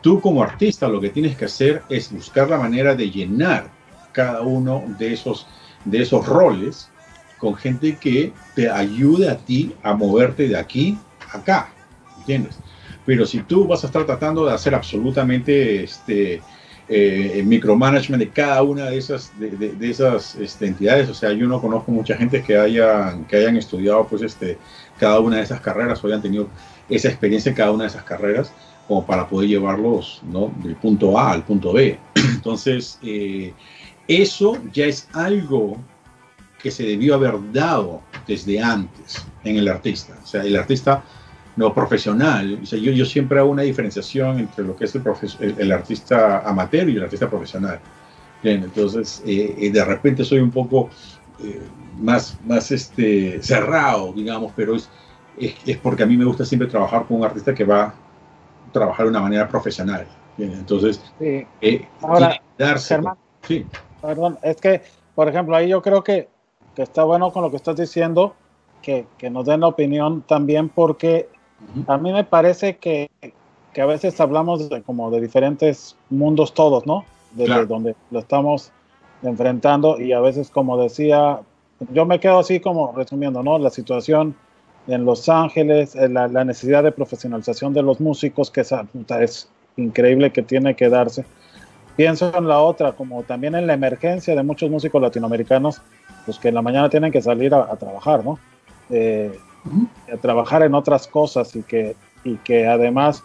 [0.00, 3.70] Tú como artista lo que tienes que hacer es buscar la manera de llenar
[4.10, 5.46] cada uno de esos,
[5.84, 6.90] de esos roles
[7.38, 10.98] con gente que te ayude a ti a moverte de aquí
[11.32, 11.72] a acá,
[12.18, 12.58] ¿entiendes?
[13.06, 16.42] Pero si tú vas a estar tratando de hacer absolutamente este,
[16.94, 21.08] eh, micromanagement de cada una de esas, de, esas este, entidades.
[21.08, 24.58] O sea, yo no conozco mucha gente que hayan, que hayan estudiado pues, este,
[24.98, 26.48] cada una de esas carreras o hayan tenido
[26.90, 28.52] esa experiencia en cada una de esas carreras
[28.86, 30.52] como para poder llevarlos ¿no?
[30.62, 31.98] del punto A al punto B.
[32.14, 33.54] Entonces, eh,
[34.06, 35.78] eso ya es algo
[36.62, 40.18] que se debió haber dado desde antes en el artista.
[40.22, 41.02] O sea, el artista
[41.56, 42.60] no profesional.
[42.62, 46.40] O sea, yo, yo, siempre hago una diferenciación entre lo que es el, el, artista
[46.40, 47.78] amateur y el artista profesional.
[48.42, 50.90] Bien, entonces, eh, eh, de repente soy un poco
[51.42, 51.62] eh,
[51.98, 54.88] más, más este, cerrado, digamos, pero es,
[55.38, 57.94] es, porque a mí me gusta siempre trabajar con un artista que va a
[58.72, 60.06] trabajar de una manera profesional.
[60.36, 61.46] Bien, entonces, sí.
[62.00, 62.98] Ahora, darse.
[63.46, 63.66] sí.
[64.00, 64.82] Perdón, es que,
[65.14, 66.28] por ejemplo, ahí yo creo que,
[66.74, 68.34] que está bueno con lo que estás diciendo
[68.82, 71.28] que, nos den la opinión también porque
[71.86, 73.10] a mí me parece que,
[73.76, 77.04] a veces hablamos de, como de diferentes mundos todos, ¿no?
[77.32, 78.70] Desde donde lo estamos
[79.22, 81.40] enfrentando y a veces como decía,
[81.92, 83.58] yo me quedo así como resumiendo, ¿no?
[83.58, 84.34] La situación
[84.86, 88.72] en Los Ángeles, eh, la, necesidad de profesionalización de los músicos, que es,
[89.20, 91.24] es increíble que tiene que darse.
[91.96, 95.80] Pienso en la otra, como también en la emergencia de muchos músicos latinoamericanos,
[96.24, 98.38] pues que en la mañana tienen que salir a, trabajar, ¿no?
[98.90, 99.38] Eh,
[100.12, 103.22] a trabajar en otras cosas y que, y que además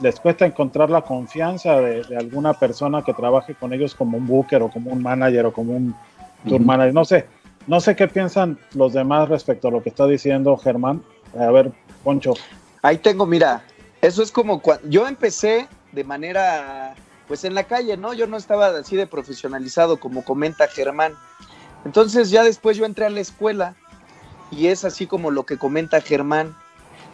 [0.00, 4.62] les cuesta encontrar la confianza de, alguna persona que trabaje con ellos como un booker
[4.62, 5.94] o como un manager o como un
[6.48, 7.26] tour manager, no sé,
[7.66, 11.02] no sé qué piensan los demás respecto a lo que está diciendo Germán.
[11.38, 11.70] A ver,
[12.02, 12.34] Poncho.
[12.82, 13.62] Ahí tengo, mira,
[14.00, 16.94] eso es como cuando yo empecé de manera,
[17.28, 18.12] pues en la calle, ¿no?
[18.12, 21.14] Yo no estaba así de profesionalizado como comenta Germán.
[21.84, 23.76] Entonces ya después yo entré a la escuela
[24.52, 26.54] y es así como lo que comenta Germán.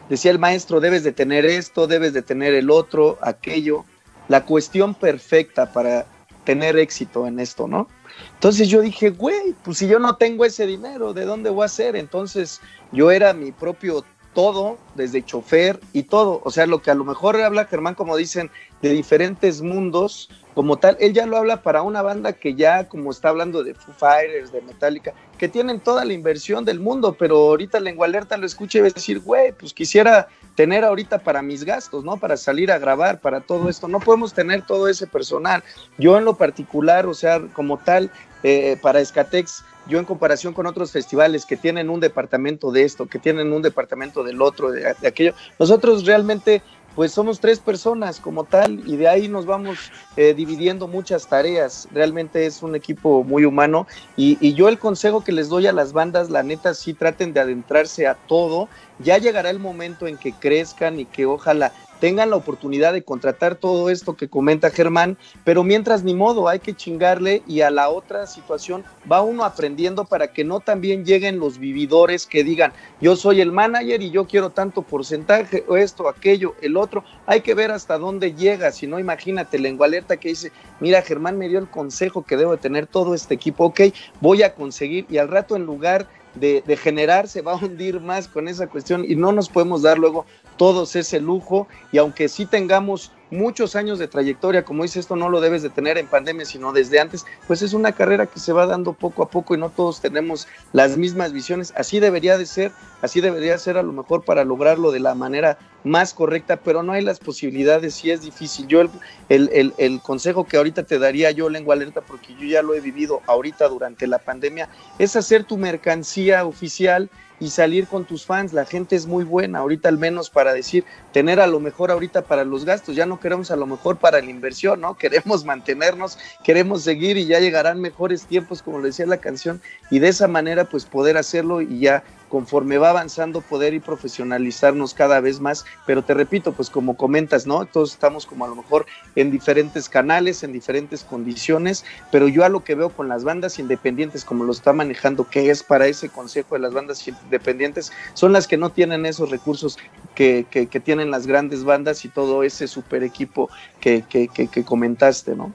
[0.09, 3.85] Decía el maestro, debes de tener esto, debes de tener el otro, aquello.
[4.29, 6.07] La cuestión perfecta para
[6.45, 7.89] tener éxito en esto, ¿no?
[8.35, 11.67] Entonces yo dije, güey, pues si yo no tengo ese dinero, ¿de dónde voy a
[11.67, 11.95] hacer?
[11.95, 12.61] Entonces
[12.91, 14.05] yo era mi propio
[14.35, 16.41] todo, desde chofer y todo.
[16.45, 18.51] O sea, lo que a lo mejor habla Germán, como dicen,
[18.83, 23.11] de diferentes mundos, como tal, él ya lo habla para una banda que ya, como
[23.11, 27.37] está hablando de Foo Fighters, de Metallica, que tienen toda la inversión del mundo, pero
[27.37, 31.41] ahorita Lengua Alerta lo escucha y va a decir, güey, pues quisiera tener ahorita para
[31.41, 32.17] mis gastos, ¿no?
[32.17, 33.87] Para salir a grabar, para todo esto.
[33.87, 35.63] No podemos tener todo ese personal.
[35.97, 38.11] Yo en lo particular, o sea, como tal,
[38.43, 43.07] eh, para Escatex, yo en comparación con otros festivales que tienen un departamento de esto,
[43.07, 46.63] que tienen un departamento del otro, de aquello, nosotros realmente
[46.99, 51.87] pues somos tres personas como tal y de ahí nos vamos eh, dividiendo muchas tareas.
[51.93, 55.73] Realmente es un equipo muy humano y, y, yo el consejo que les doy a
[55.73, 58.69] las bandas, la neta, sí traten de adentrarse a todo.
[58.99, 63.55] Ya llegará el momento en que crezcan y que ojalá tengan la oportunidad de contratar
[63.55, 67.89] todo esto que comenta Germán, pero mientras ni modo, hay que chingarle y a la
[67.89, 73.17] otra situación va uno aprendiendo para que no también lleguen los vividores que digan, yo
[73.17, 77.55] soy el manager y yo quiero tanto porcentaje, o esto, aquello, el otro, hay que
[77.55, 81.59] ver hasta dónde llega, si no imagínate, lengua alerta que dice, mira, Germán me dio
[81.59, 83.81] el consejo que debo de tener todo este equipo, ok,
[84.21, 85.07] voy a conseguir.
[85.09, 88.67] Y al rato en lugar de, de, generar se va a hundir más con esa
[88.67, 90.27] cuestión y no nos podemos dar luego
[90.59, 95.29] todos ese lujo y aunque sí tengamos muchos años de trayectoria, como dice esto no
[95.29, 98.53] lo debes de tener en pandemia, sino desde antes, pues es una carrera que se
[98.53, 101.73] va dando poco a poco y no todos tenemos las mismas visiones.
[101.77, 102.73] Así debería de ser,
[103.03, 106.93] así debería ser a lo mejor para lograrlo de la manera más correcta, pero no
[106.93, 108.67] hay las posibilidades y es difícil.
[108.67, 108.91] Yo el,
[109.29, 112.81] el, el consejo que ahorita te daría yo, lengua alerta, porque yo ya lo he
[112.81, 114.69] vivido ahorita durante la pandemia,
[114.99, 117.11] es hacer tu mercancía oficial
[117.41, 118.53] y salir con tus fans.
[118.53, 122.23] La gente es muy buena, ahorita al menos para decir, tener a lo mejor ahorita
[122.23, 124.95] para los gastos, ya no queremos a lo mejor para la inversión, ¿no?
[124.99, 129.61] Queremos mantenernos, queremos seguir y ya llegarán mejores tiempos, como lo decía la canción,
[129.91, 134.95] y de esa manera pues poder hacerlo y ya conforme va avanzando poder y profesionalizarnos
[134.95, 137.65] cada vez más, pero te repito, pues como comentas, ¿no?
[137.67, 138.87] Todos estamos como a lo mejor
[139.17, 143.59] en diferentes canales, en diferentes condiciones, pero yo a lo que veo con las bandas
[143.59, 148.33] independientes, como lo está manejando, que es para ese consejo de las bandas independientes, son
[148.33, 149.79] las que no tienen esos recursos
[150.15, 150.47] que,
[150.85, 153.51] tienen las grandes bandas y todo ese super equipo
[153.81, 155.53] que, que, que comentaste, ¿no?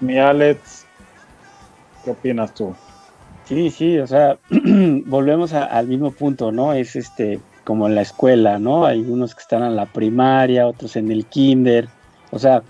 [0.00, 0.86] Mi Alex,
[2.04, 2.74] ¿qué opinas tú?
[3.44, 4.38] Sí, sí, o sea,
[5.06, 6.72] volvemos al mismo punto, ¿no?
[6.72, 8.84] Es este como en la escuela, ¿no?
[8.84, 11.88] Hay unos que están en la primaria, otros en el kinder,
[12.30, 12.62] o sea,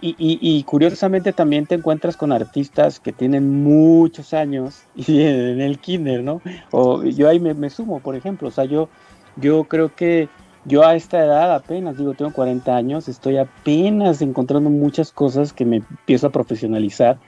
[0.00, 6.40] y, curiosamente también te encuentras con artistas que tienen muchos años en el kinder, ¿no?
[6.70, 8.88] O yo ahí me, me, sumo, por ejemplo, o sea, yo,
[9.36, 10.28] yo creo que
[10.64, 15.64] yo a esta edad apenas, digo, tengo 40 años, estoy apenas encontrando muchas cosas que
[15.64, 17.18] me empiezo a profesionalizar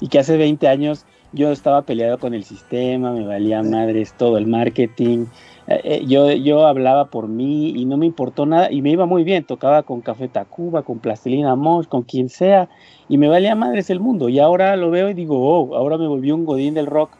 [0.00, 1.04] y que hace 20 años
[1.36, 5.26] yo estaba peleado con el sistema, me valía madres todo el marketing.
[5.68, 9.06] Eh, eh, yo, yo hablaba por mí y no me importó nada y me iba
[9.06, 9.44] muy bien.
[9.44, 12.68] Tocaba con Café Tacuba, con Plastilina Mosh, con quien sea
[13.08, 14.28] y me valía madres el mundo.
[14.28, 17.10] Y ahora lo veo y digo, oh, ahora me volví un godín del rock.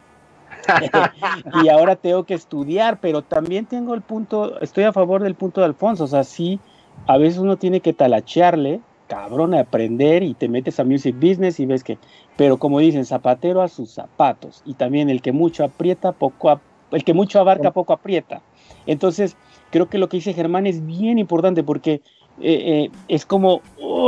[1.63, 5.61] y ahora tengo que estudiar, pero también tengo el punto, estoy a favor del punto
[5.61, 6.05] de Alfonso.
[6.05, 6.59] O sea, sí,
[7.05, 11.59] a veces uno tiene que talachearle cabrón a aprender y te metes a music business
[11.59, 11.97] y ves que,
[12.37, 16.61] pero como dicen, zapatero a sus zapatos y también el que mucho aprieta, poco,
[16.91, 18.41] el que mucho abarca, poco aprieta.
[18.85, 19.35] Entonces,
[19.71, 22.01] creo que lo que dice Germán es bien importante porque
[22.39, 23.61] eh, eh, es como,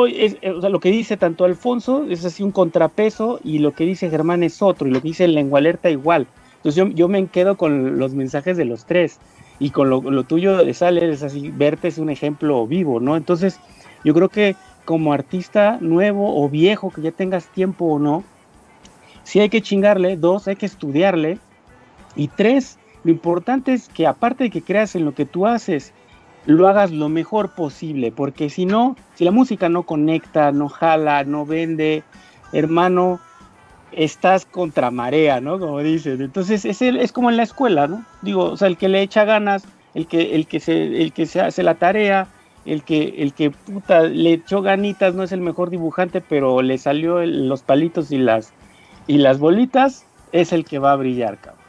[0.08, 4.44] eh, lo que dice tanto Alfonso es así un contrapeso y lo que dice Germán
[4.44, 6.28] es otro y lo que dice el lengua alerta igual.
[6.58, 9.20] Entonces yo, me quedo con los mensajes de los tres
[9.60, 13.16] y con lo, tuyo de Sale es así, verte es un ejemplo vivo, ¿no?
[13.18, 13.60] Entonces
[14.04, 14.56] yo creo que
[14.90, 18.24] como artista nuevo o viejo, que ya tengas tiempo o no,
[19.22, 21.38] sí hay que chingarle, dos, hay que estudiarle
[22.16, 25.94] y tres, lo importante es que aparte de que creas en lo que tú haces,
[26.48, 31.24] lo hagas lo mejor posible, porque si no, si la música no conecta, no jala,
[31.24, 32.02] no vende,
[32.52, 33.20] hermano,
[33.92, 35.60] estás contra marea, ¿no?
[35.60, 36.20] Como dicen.
[36.20, 38.04] Entonces, es, es como en la escuela, ¿no?
[38.24, 41.42] Digo, o sea, el que le echa ganas, el que, el que, el que se
[41.42, 42.28] hace la tarea,
[42.72, 46.78] el que, el que puta, le echó ganitas, no es el mejor dibujante, pero le
[46.78, 48.54] salió los palitos y las,
[49.08, 51.60] y las bolitas, es el que va a brillar, cabrón.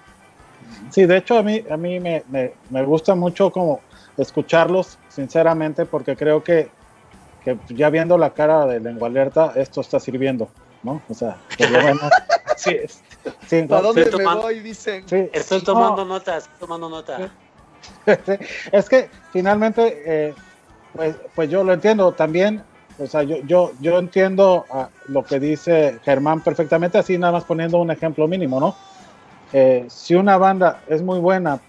[0.91, 3.81] Sí, de hecho a mí, a mí me, me, gusta mucho como
[4.17, 6.69] escucharlos, sinceramente, porque creo que,
[7.45, 10.49] que ya viendo la cara de lengua alerta, esto está sirviendo.
[10.83, 11.03] ¿no?
[11.09, 12.11] O sea, por lo menos.
[12.57, 12.77] sí,
[13.47, 14.61] sí, ¿Para dónde me voy?
[14.61, 15.05] Dicen.
[15.33, 17.31] estoy tomando notas, tomando notas.
[18.73, 20.35] es que finalmente, eh,
[20.95, 22.63] pues, pues yo lo entiendo también.
[22.99, 24.67] O sea, yo, yo, yo entiendo
[25.09, 28.75] lo que dice Germán perfectamente, así nada más poniendo un ejemplo mínimo, ¿no?
[29.53, 31.61] Eh, si una banda es muy buena,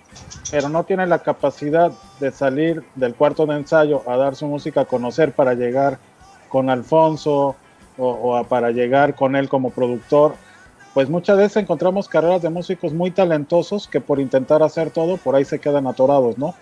[0.52, 4.82] pero no tiene la capacidad de salir del cuarto de ensayo a dar su música
[4.82, 6.00] a conocer para llegar
[6.50, 7.56] con Alfonso,
[7.98, 10.34] o, para llegar con él como productor,
[10.94, 15.36] pues muchas veces encontramos carreras de músicos muy talentosos que por intentar hacer todo, por
[15.36, 16.56] ahí se quedan atorados, ¿no?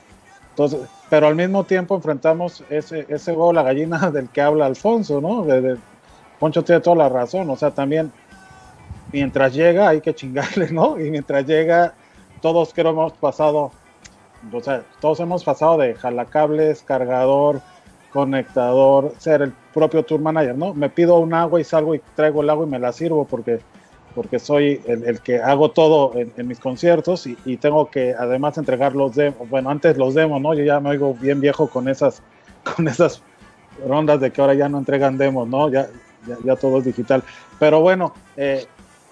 [1.10, 5.46] Pero al mismo tiempo enfrentamos ese, ese huevo la gallina del que habla Alfonso, ¿no?
[6.40, 8.12] Poncho tiene toda la razón, o sea, también
[9.12, 11.00] mientras llega hay que chingarle, ¿no?
[11.00, 11.94] Y mientras llega,
[12.42, 13.72] todos creo hemos pasado,
[14.52, 17.62] o sea, todos hemos pasado de jalacables, cargador,
[18.12, 20.74] conectador, ser el propio tour manager, ¿no?
[20.74, 23.60] Me pido un agua y salgo y traigo el agua y me la sirvo porque,
[24.20, 29.16] porque soy el, que hago todo en, mis conciertos y, tengo que además entregar los
[29.16, 30.54] demos, bueno, antes los demos, ¿no?
[30.54, 32.22] Yo ya me oigo bien viejo con esas,
[32.76, 33.22] con esas
[33.88, 35.70] rondas de que ahora ya no entregan demos, ¿no?
[35.70, 35.88] Ya,
[36.44, 37.24] ya, todo es digital.
[37.60, 38.66] Pero bueno, eh,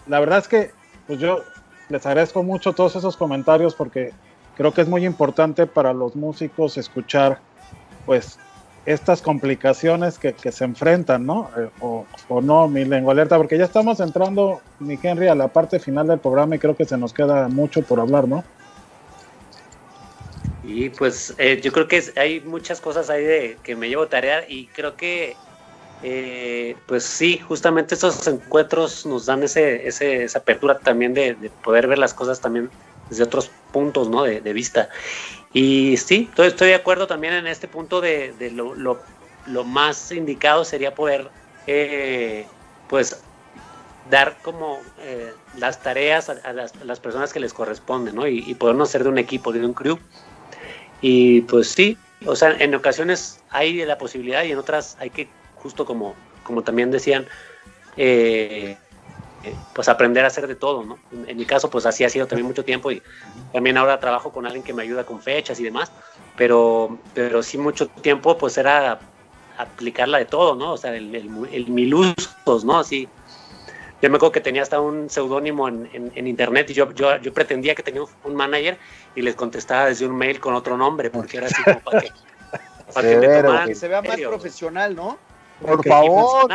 [0.08, 0.72] la verdad es que
[1.08, 1.40] pues yo
[1.88, 4.12] les agradezco mucho todos esos comentarios porque
[4.58, 7.40] creo que es muy importante para los músicos escuchar
[8.06, 8.38] pues
[8.88, 11.52] estas complicaciones que, se enfrentan, ¿no?
[11.58, 12.06] Eh, o,
[12.42, 16.20] no, mi lengua alerta, porque ya estamos entrando, mi Henry, a la parte final del
[16.20, 18.46] programa y creo que se nos queda mucho por hablar, ¿no?
[20.64, 24.46] Y pues eh, yo creo que hay muchas cosas ahí de que me llevo tarea
[24.48, 25.36] y creo que
[26.02, 31.98] eh, pues sí, justamente estos encuentros nos dan ese, esa apertura también de, poder ver
[31.98, 32.70] las cosas también
[33.10, 34.24] desde otros puntos ¿no?
[34.24, 34.88] de, de vista.
[35.58, 41.30] Y sí, estoy, de acuerdo también en este punto de, lo, más indicado sería poder,
[41.66, 42.46] eh,
[42.88, 43.20] pues,
[44.08, 48.28] dar como eh, las tareas a, las, personas que les corresponden, ¿no?
[48.28, 49.98] Y, y, podernos ser de un equipo, de un crew.
[51.02, 51.98] Y pues sí,
[52.28, 56.14] o sea, en ocasiones hay la posibilidad y en otras hay que, justo como,
[56.44, 57.26] como también decían,
[57.98, 58.78] eh,
[59.48, 60.98] eh, pues aprender a hacer de todo, ¿no?
[61.26, 63.02] En, mi caso, pues así ha sido también mucho tiempo y
[63.54, 65.92] también ahora trabajo con alguien que me ayuda con fechas y demás,
[66.36, 69.00] pero, pero sí mucho tiempo pues era
[69.58, 70.74] aplicarla de todo, ¿no?
[70.74, 72.80] O sea, el, el, milusos, ¿no?
[72.80, 73.08] Así,
[74.02, 77.34] yo me acuerdo que tenía hasta un seudónimo en, en, internet y yo, yo, yo,
[77.34, 78.78] pretendía que tenía un manager
[79.16, 82.12] y les contestaba desde un mail con otro nombre, porque era así como para que,
[82.94, 85.18] para que, me tomaran que se vea más profesional, ¿no?
[85.62, 86.52] Por favor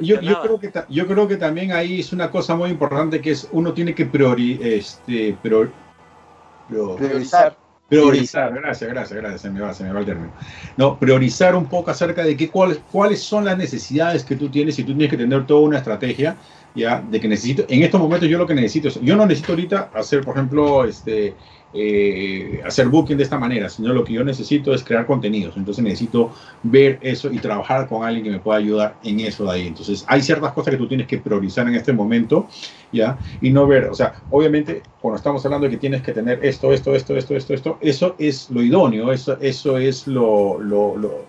[0.00, 3.30] yo, yo, creo que yo creo que también ahí es una cosa muy importante que
[3.30, 7.56] es uno tiene que priori, este, priorizar.
[7.88, 10.32] Priorizar, gracias, gracias, gracias, se me va, se me va el término.
[10.76, 14.76] No, priorizar un poco acerca de qué, cuáles, cuáles son las necesidades que tú tienes
[14.80, 16.36] y tú tienes que tener toda una estrategia,
[16.74, 19.52] ya, de que necesito, en estos momentos yo lo que necesito es, yo no necesito
[19.52, 21.36] ahorita hacer, por ejemplo, este,
[21.74, 25.56] eh, hacer booking de esta manera, sino lo que yo necesito es crear contenidos.
[25.56, 26.32] Entonces necesito
[26.62, 29.66] ver eso y trabajar con alguien que me pueda ayudar en eso de ahí.
[29.66, 32.48] Entonces hay ciertas cosas que tú tienes que priorizar en este momento,
[32.92, 33.18] ¿ya?
[33.40, 36.72] Y no ver, o sea, obviamente cuando estamos hablando de que tienes que tener esto,
[36.72, 41.26] esto, esto, esto, esto, esto, eso es lo idóneo, eso, eso es lo, lo, lo,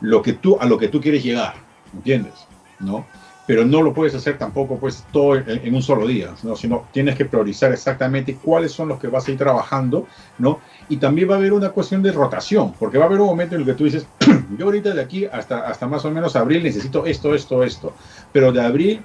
[0.00, 1.54] lo que tú, a lo que tú quieres llegar,
[1.94, 2.34] ¿entiendes?
[2.78, 3.04] ¿No?
[3.50, 6.54] Pero no lo puedes hacer tampoco pues todo en, un solo día, ¿no?
[6.54, 10.06] sino tienes que priorizar exactamente cuáles son los que vas a ir trabajando,
[10.38, 10.60] ¿no?
[10.88, 13.56] Y también va a haber una cuestión de rotación, porque va a haber un momento
[13.56, 14.06] en el que tú dices,
[14.56, 17.92] yo ahorita de aquí hasta, hasta más o menos abril necesito esto, esto, esto,
[18.30, 19.02] pero de abril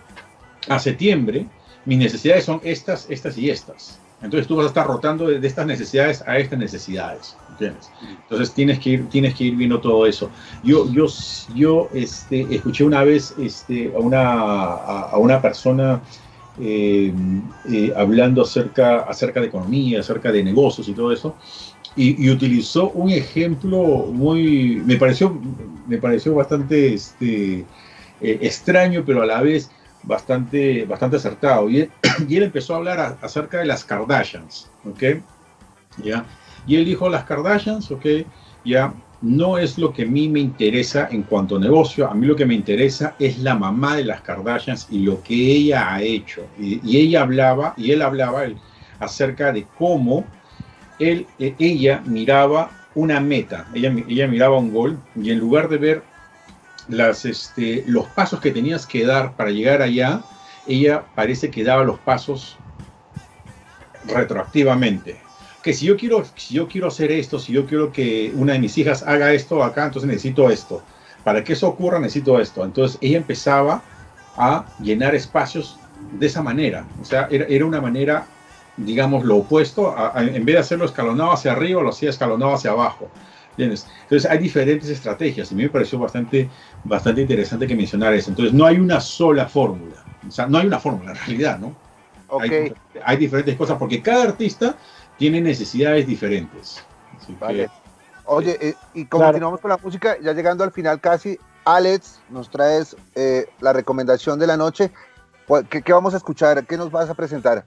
[0.70, 1.48] a septiembre
[1.86, 4.00] mis necesidades son estas, estas y estas.
[4.22, 7.90] Entonces tú vas a estar rotando de, estas necesidades a estas necesidades, ¿entiendes?
[8.24, 10.30] Entonces tienes que ir, tienes que ir viendo todo eso.
[10.64, 11.08] Yo, yo,
[11.54, 16.02] yo este, escuché una vez este, a, una, a, una persona
[16.60, 17.14] eh,
[17.70, 21.36] eh, hablando acerca, acerca de economía, acerca de negocios y todo eso,
[21.98, 25.40] y, utilizó un ejemplo muy, me pareció,
[25.88, 27.66] me pareció bastante este,
[28.22, 29.72] extraño, pero a la vez
[30.06, 31.70] bastante, bastante acertado.
[31.70, 31.92] Y él,
[32.28, 35.22] y él empezó a hablar acerca de las Kardashians, ¿ok?
[36.04, 36.26] ¿Ya?
[36.68, 38.06] Y él dijo, las Kardashians, ¿ok?
[38.64, 42.28] Ya, no es lo que a mí me interesa en cuanto a negocio, a mí
[42.28, 46.02] lo que me interesa es la mamá de las Kardashians y lo que ella ha
[46.02, 46.46] hecho.
[46.60, 48.44] Y, ella hablaba, y él hablaba
[49.00, 50.26] acerca de cómo
[51.00, 55.78] él, eh, ella miraba una meta, ella, ella miraba un gol y en lugar de
[55.78, 56.04] ver
[56.88, 60.22] las, este, los pasos que tenías que dar para llegar allá,
[60.68, 62.58] ella parece que daba los pasos
[64.06, 65.26] retroactivamente
[65.66, 68.60] que si yo quiero, si yo quiero hacer esto, si yo quiero que una de
[68.60, 70.84] mis hijas haga esto acá, entonces necesito esto.
[71.24, 72.64] Para que eso ocurra, necesito esto.
[72.64, 73.82] Entonces ella empezaba
[74.38, 75.80] a llenar espacios
[76.20, 76.86] de esa manera.
[77.02, 78.28] O sea, era, una manera,
[78.78, 79.96] digamos, lo opuesto.
[80.16, 83.10] en vez de hacerlo escalonado hacia arriba, lo hacía escalonado hacia abajo.
[83.58, 86.50] Entonces hay diferentes estrategias y a mí me pareció bastante,
[86.84, 88.30] bastante interesante que mencionar eso.
[88.30, 90.04] Entonces no hay una sola fórmula.
[90.28, 91.76] O sea, no hay una fórmula en realidad, ¿no?
[92.28, 92.74] Okay.
[93.04, 94.76] hay diferentes cosas porque cada artista
[95.18, 96.84] tiene necesidades diferentes.
[98.26, 102.96] Oye, eh, y continuamos con la música, ya llegando al final casi, Alex, nos traes
[103.14, 104.92] eh, la recomendación de la noche.
[105.70, 106.66] ¿Qué, ¿Qué, vamos a escuchar?
[106.66, 107.66] ¿Qué nos vas a presentar?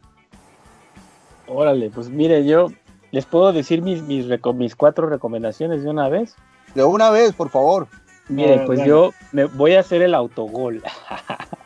[1.47, 2.69] Órale, pues mire, yo
[3.10, 6.35] les puedo decir mis, mis, mis cuatro recomendaciones de una vez.
[6.74, 7.89] De una vez, por favor.
[8.28, 10.82] Mire, pues yo me voy a hacer el autogol.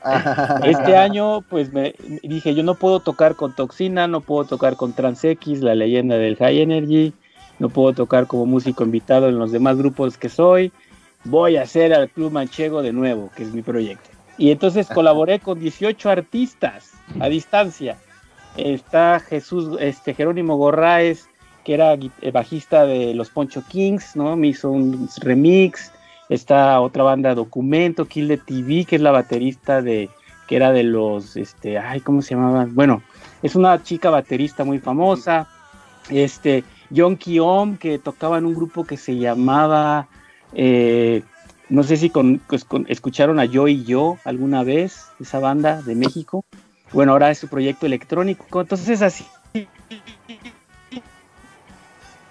[0.65, 4.95] este año, pues me dije, yo no puedo tocar con Toxina, no puedo tocar con
[4.95, 7.15] X, la leyenda del High Energy,
[7.59, 10.73] no puedo tocar como músico invitado en los demás grupos que soy.
[11.25, 14.11] Voy a hacer al Club Manchego de nuevo, que es mi proyecto.
[14.39, 17.99] Y entonces colaboré con 18 artistas a distancia.
[18.57, 21.29] Está Jesús, este Jerónimo Gorraes,
[21.65, 21.97] que era
[22.33, 24.37] bajista de los Poncho Kings, ¿no?
[24.37, 25.93] Me hizo un remix
[26.33, 30.09] Está otra banda Documento, Kill the TV, que es la baterista de,
[30.49, 32.75] que era de los, este, ay, ¿cómo se llamaban?
[32.75, 33.03] Bueno,
[33.43, 35.47] es una chica baterista muy famosa.
[36.09, 36.65] Este,
[36.95, 40.09] John Kiom, que tocaba en un grupo que se llamaba,
[40.55, 41.23] eh,
[41.69, 45.95] no sé si pues, con, escucharon a Yo y Yo alguna vez, esa banda de
[45.95, 46.47] México.
[46.95, 48.59] Bueno, ahora es su proyecto electrónico.
[48.59, 49.27] Entonces así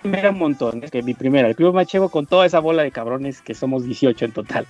[0.01, 3.41] primera un montón, que mi primera, el Club Machevo con toda esa bola de cabrones
[3.41, 4.67] que somos 18 en total.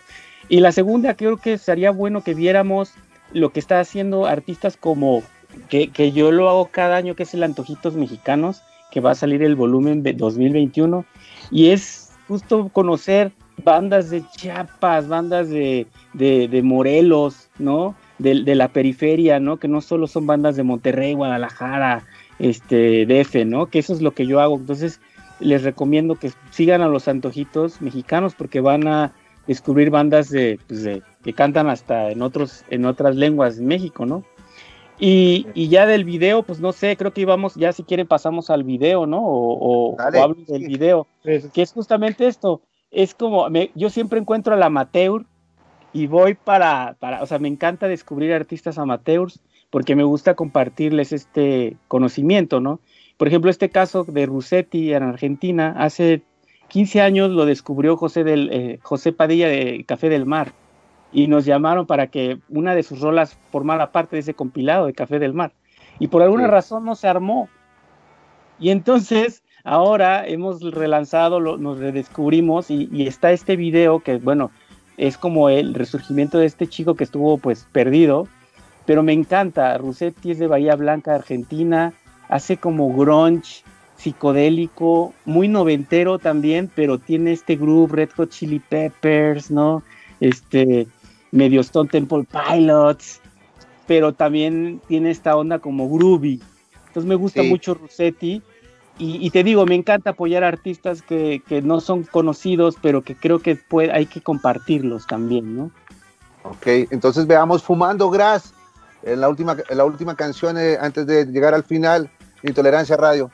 [0.49, 2.94] Y la segunda, creo que sería bueno que viéramos
[3.34, 5.24] lo que está haciendo artistas como,
[5.70, 9.16] que, que yo lo hago cada año, que es el Antojitos Mexicanos, que va a
[9.16, 11.06] salir el volumen de 2021,
[11.49, 13.32] y es justo conocer
[13.64, 17.95] bandas de Chiapas, bandas de, de, de Morelos, ¿no?
[18.20, 19.58] De, de, la periferia, ¿no?
[19.58, 22.03] Que no solo son bandas de Monterrey, Guadalajara,
[22.40, 23.68] este, DF, ¿no?
[23.68, 24.58] Que eso es lo que yo hago.
[24.58, 24.99] Entonces,
[25.41, 29.13] les recomiendo que sigan a los antojitos mexicanos porque van a
[29.47, 30.88] descubrir bandas de, pues
[31.23, 34.23] que cantan hasta en otros en otras lenguas en México, ¿no?
[35.03, 38.63] Y, ya del video, pues no sé, creo que íbamos, ya si quieren pasamos al
[38.63, 39.19] video, ¿no?
[39.23, 42.61] O, hablo del video, que es justamente esto,
[42.91, 45.26] es como, yo siempre encuentro al amateur
[45.91, 49.39] y voy para, para, o sea, me encanta descubrir artistas amateurs
[49.72, 52.80] porque me gusta compartirles este conocimiento, ¿no?
[53.22, 56.23] Por ejemplo, este caso de Russetti en Argentina, hace
[56.69, 60.53] 15 años lo descubrió José, del, eh, José Padilla de Café del Mar
[61.14, 64.93] y nos llamaron para que una de sus rolas formara parte de ese compilado de
[64.93, 65.52] Café del Mar.
[65.99, 67.48] Y por alguna razón no se armó.
[68.60, 74.49] Y entonces ahora hemos relanzado, nos redescubrimos y, y, está este video que, bueno,
[74.98, 78.27] es como el resurgimiento de este chico que estuvo pues perdido,
[78.88, 79.77] pero me encanta.
[79.77, 81.93] Russetti es de Bahía Blanca, Argentina,
[82.32, 83.64] hace como grunge
[83.98, 89.84] psicodélico, muy noventero también, pero tiene este groove Red Hot Chili Peppers, ¿no?
[90.20, 90.88] Este
[91.32, 93.20] medio Stone Temple Pilots,
[93.86, 96.41] pero también tiene esta onda como groovy.
[96.88, 98.41] Entonces me gusta mucho Rossetti
[98.98, 103.40] y, te digo, me encanta apoyar a artistas que, no son conocidos, pero que creo
[103.40, 105.72] que puede, hay que compartirlos también, ¿no?
[106.44, 108.53] Ok, entonces veamos Fumando Grass,
[109.03, 112.10] en la última, en la última canción eh, antes de llegar al final.
[112.43, 113.31] Intolerancia Radio.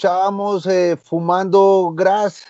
[0.00, 2.46] Escuchábamos eh, Fumando Gras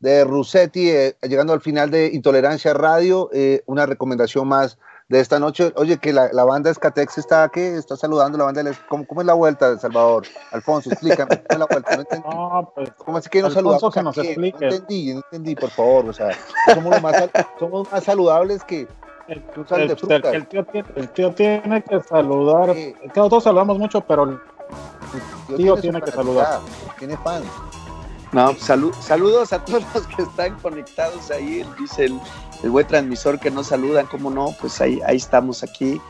[0.00, 5.38] de Russetti, eh, llegando al final de Intolerancia Radio, eh, una recomendación más de esta
[5.38, 5.72] noche.
[5.76, 8.64] Oye, que la, la banda Escatex está aquí, está saludando la banda.
[8.88, 10.26] ¿Cómo, ¿Cómo, es la vuelta de Salvador?
[10.50, 11.94] Alfonso, explícame, ¿cómo es la vuelta?
[11.94, 12.28] No entendí.
[12.28, 13.94] No, pues, ¿Cómo así que nos saludamos?
[13.94, 14.66] Que nos explique.
[14.66, 16.08] No entendí, no entendí, por favor.
[16.08, 16.36] O sea,
[16.74, 17.30] somos más,
[17.60, 18.88] somos más saludables que,
[19.28, 19.90] el, el, el,
[20.34, 22.74] el, tío tiene, el, tío tiene, que saludar.
[22.74, 22.92] Sí.
[23.14, 24.40] Todos saludamos mucho, pero
[25.56, 26.60] tío tiene que saludar.
[26.98, 27.42] Tiene fan.
[28.32, 31.64] No, salud, saludos a todos los que están conectados ahí.
[31.78, 32.20] Dice el,
[32.62, 36.00] el buen transmisor que nos saludan, cómo no, pues ahí, ahí estamos aquí.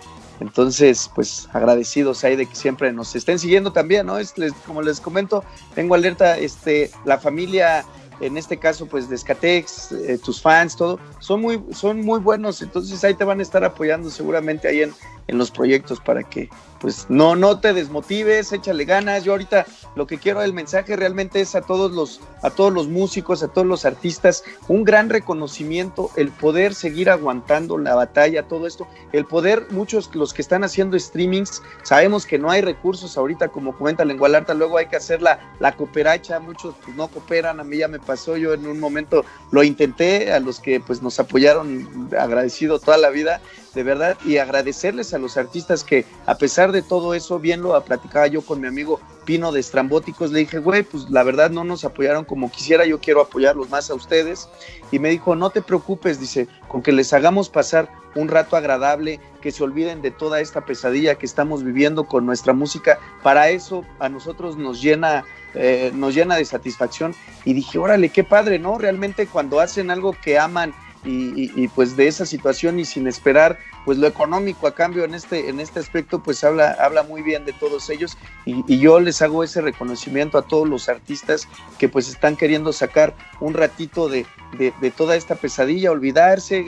[0.40, 4.18] Entonces, pues agradecidos ahí de que siempre nos estén siguiendo también, ¿no?
[4.18, 5.44] Es, les, como les comento,
[5.74, 7.84] tengo alerta, este, la familia
[8.20, 12.62] en este caso pues de Skatex, eh, tus fans, todo, son muy, son muy buenos,
[12.62, 14.92] entonces ahí te van a estar apoyando seguramente ahí en,
[15.28, 16.48] en los proyectos para que
[16.80, 19.24] pues no, no te desmotives, échale ganas.
[19.24, 19.66] Yo ahorita
[19.96, 23.48] lo que quiero el mensaje realmente es a todos los, a todos los músicos, a
[23.48, 29.24] todos los artistas, un gran reconocimiento, el poder seguir aguantando la batalla, todo esto, el
[29.24, 34.04] poder, muchos los que están haciendo streamings, sabemos que no hay recursos ahorita, como comenta
[34.04, 37.88] Lengualarta, luego hay que hacer la, la cooperacha, muchos pues, no cooperan, a mí ya
[37.88, 42.78] me pasó, yo en un momento lo intenté, a los que pues nos apoyaron, agradecido
[42.78, 43.42] toda la vida,
[43.78, 47.80] de verdad, y agradecerles a los artistas que a pesar de todo eso, bien lo
[47.84, 51.62] platicaba yo con mi amigo Pino de Estrambóticos, le dije, güey, pues la verdad no
[51.62, 54.48] nos apoyaron como quisiera, yo quiero apoyarlos más a ustedes.
[54.90, 59.20] Y me dijo, no te preocupes, dice, con que les hagamos pasar un rato agradable,
[59.40, 63.84] que se olviden de toda esta pesadilla que estamos viviendo con nuestra música, para eso
[64.00, 65.24] a nosotros nos llena
[65.54, 67.14] eh, nos llena de satisfacción
[67.44, 68.76] y dije, órale, qué padre, ¿no?
[68.76, 70.74] Realmente cuando hacen algo que aman
[71.04, 73.58] y, pues de esa situación y sin esperar
[73.88, 77.46] pues lo económico a cambio en este, en este aspecto pues habla, habla muy bien
[77.46, 78.18] de todos ellos.
[78.44, 81.48] Y, yo les hago ese reconocimiento a todos los artistas
[81.78, 84.26] que pues están queriendo sacar un ratito de,
[84.58, 86.58] de, toda esta pesadilla, olvidarse,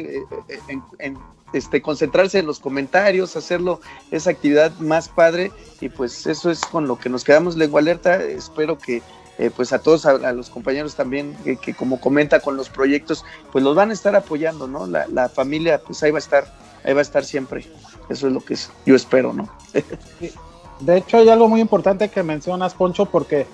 [0.48, 0.58] eh,
[0.98, 1.18] en,
[1.52, 5.52] este, concentrarse en los comentarios, hacerlo esa actividad más padre.
[5.82, 7.54] Y pues eso es con lo que nos quedamos.
[7.54, 9.02] Lengua alerta, espero que
[9.40, 13.64] eh, pues a todos, a, los compañeros también, que, como comenta con los proyectos, pues
[13.64, 14.86] los van a estar apoyando, ¿no?
[14.86, 16.44] La, familia, pues ahí va a estar,
[16.84, 17.64] ahí va a estar siempre.
[18.08, 19.48] Eso es lo que es, yo espero, ¿no?
[20.80, 23.46] de hecho, hay algo muy importante que mencionas, Poncho, porque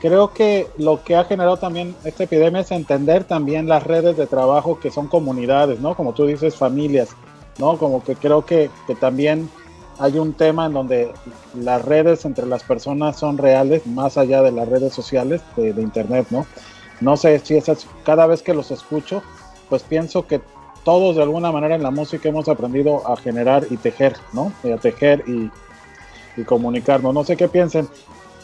[0.00, 4.26] creo que lo que ha generado también esta epidemia es entender también las redes de
[4.26, 5.94] trabajo que son comunidades, ¿no?
[5.96, 7.08] Como tú dices, familias,
[7.58, 7.76] ¿no?
[7.78, 9.48] Como que creo que, que también
[9.98, 11.12] hay un tema en donde
[11.54, 15.82] las redes entre las personas son reales, más allá de las redes sociales de, de
[15.82, 16.46] internet, ¿no?
[17.00, 19.22] No sé si esas, cada vez que los escucho,
[19.68, 20.40] pues pienso que
[20.86, 24.52] todos de alguna manera en la música hemos aprendido a generar y tejer, ¿no?
[24.62, 25.50] Y a tejer y,
[26.36, 27.12] y comunicarnos.
[27.12, 27.88] No sé qué piensen.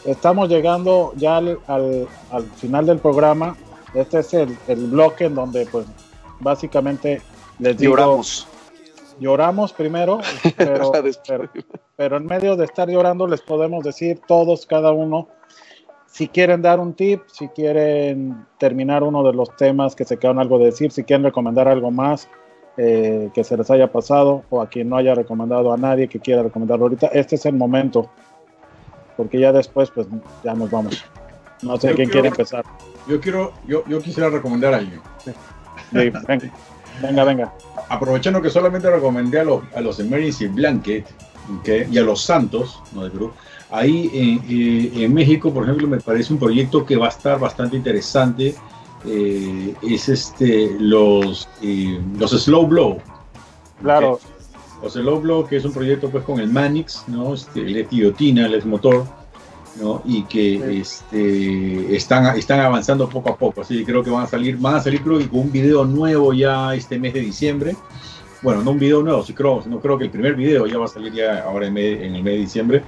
[0.03, 3.55] Estamos llegando ya al, al, al final del programa.
[3.93, 5.85] Este es el, el, bloque en donde, pues,
[6.41, 7.21] básicamente
[7.59, 7.95] les digo.
[7.95, 8.45] Lloramos
[9.19, 10.19] lloramos primero,
[10.57, 11.49] pero, pero,
[11.95, 15.29] pero, en medio de estar llorando les podemos decir todos, cada uno,
[16.13, 20.37] si quieren dar un tip, si quieren terminar uno de los temas que se quedan
[20.37, 22.29] algo de decir, si quieren recomendar algo más
[22.77, 26.19] eh, que se les haya pasado o a quien no haya recomendado a nadie que
[26.19, 28.11] quiera recomendarlo ahorita, este es el momento,
[29.17, 30.05] porque ya después pues
[30.43, 31.03] ya nos vamos.
[31.63, 32.63] No sé yo quién quiero, quiere empezar.
[33.07, 35.01] Yo quiero, yo, yo quisiera recomendar a alguien.
[35.25, 35.31] Sí,
[35.91, 36.21] venga.
[37.01, 37.53] Venga, venga.
[37.89, 41.07] Aprovechando que solamente recomendé a los, a los Emergency Blanket
[41.59, 43.33] okay, y a los Santos, no de Perú,
[43.73, 47.75] ahí en, en, México, por ejemplo, me parece un proyecto que va a estar bastante
[47.75, 48.55] interesante.
[49.05, 53.01] Eh, es este los, eh, los Slow Blow.
[53.81, 54.13] Claro.
[54.13, 54.27] Okay.
[54.83, 57.33] Los Slow Blow, que es un proyecto pues con el Manix, ¿no?
[57.33, 59.05] Este, el etiotina, el motor.
[59.81, 60.03] ¿no?
[60.05, 60.81] y que sí.
[60.81, 63.61] este, están, están avanzando poco a poco.
[63.61, 65.83] Así que creo que van a salir, van a salir creo que con un video
[65.83, 67.75] nuevo ya este mes de diciembre.
[68.43, 70.85] Bueno, no un video nuevo, sí creo, no creo que el primer video ya va
[70.85, 72.83] a salir ya ahora en, en el mes de diciembre.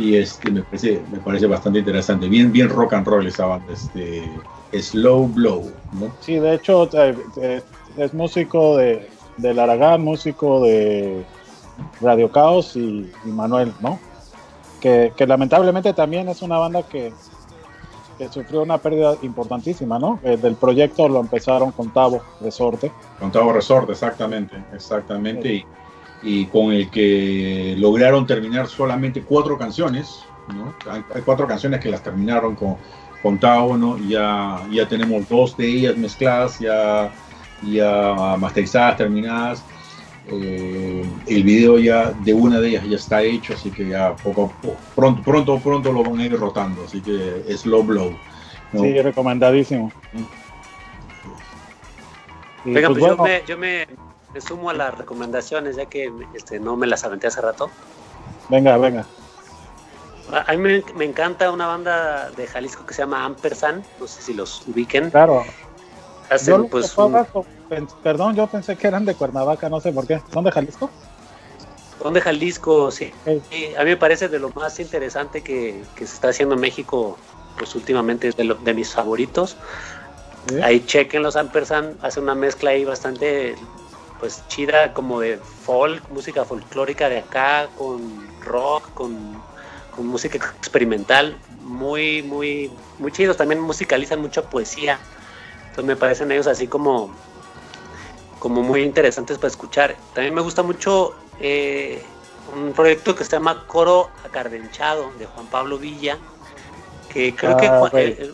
[0.00, 2.26] Y este me parece, me parece bastante interesante.
[2.28, 4.24] Bien, bien rock and roll esa banda, este
[4.72, 6.10] Slow Blow, ¿no?
[6.20, 7.62] Sí, de hecho eh,
[7.98, 9.06] es músico de,
[9.36, 11.22] del Aragán, músico de
[12.00, 13.98] Radio Caos y, Manuel, ¿no?
[14.80, 17.12] Que, lamentablemente también es una banda que,
[18.30, 20.20] sufrió una pérdida importantísima, ¿no?
[20.22, 22.92] Eh, del proyecto lo empezaron con Tavo Resorte.
[23.18, 25.54] Con Tavo Resorte, exactamente, exactamente.
[25.54, 25.64] Y,
[26.22, 30.74] y, con el que lograron terminar solamente cuatro canciones, ¿no?
[30.90, 32.76] Hay, cuatro canciones que las terminaron con,
[33.22, 33.98] con Tavo, ¿no?
[33.98, 37.10] Y ya, ya tenemos dos de ellas mezcladas, ya,
[37.62, 39.64] ya masterizadas, terminadas
[40.32, 44.52] eh, el video ya de una de ellas ya está hecho, así que ya poco,
[44.94, 48.16] pronto, pronto, pronto lo van a ir rotando, así que es Low Blow.
[48.72, 49.90] Sí, recomendadísimo.
[52.64, 53.86] Venga, pues, pues yo, me,
[54.38, 57.70] sumo a las recomendaciones, ya que este, no me las aventé hace rato.
[58.48, 59.06] Venga, venga.
[60.46, 64.34] A mí me, encanta una banda de Jalisco que se llama Ampersand, no sé si
[64.34, 65.10] los ubiquen.
[65.10, 65.44] Claro.
[66.30, 66.94] Hacen, pues,
[68.04, 70.22] perdón, yo pensé que eran de Cuernavaca, no sé por qué.
[70.32, 70.88] ¿Son de Jalisco?
[72.00, 73.12] Son de Jalisco, sí.
[73.26, 77.18] a mí me parece de lo más interesante que, se está haciendo en México,
[77.58, 79.56] pues últimamente es de, de mis favoritos.
[80.62, 83.56] Ahí chequen los Ampersand, hace una mezcla ahí bastante
[84.20, 89.42] pues chida como de folk, música folclórica de acá, con rock, con,
[89.96, 93.36] con música experimental, muy, muy, muy chidos.
[93.36, 94.98] También musicalizan mucha poesía.
[95.62, 97.10] Entonces me parecen ellos así como
[98.40, 99.96] como muy interesantes para escuchar.
[100.14, 102.02] También me gusta mucho eh,
[102.56, 106.16] un proyecto que se llama Coro Acardenchado de Juan Pablo Villa,
[107.12, 108.32] que creo que ah, eh,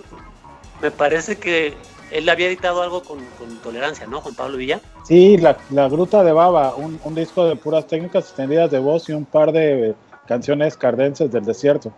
[0.81, 1.77] me parece que
[2.11, 3.19] él había editado algo con,
[3.62, 4.81] tolerancia, ¿no, Juan Pablo Villa?
[5.05, 5.57] Sí, la,
[5.89, 9.95] Gruta de Baba, un, disco de puras técnicas extendidas de voz y un par de
[10.27, 11.93] canciones cardenses del desierto.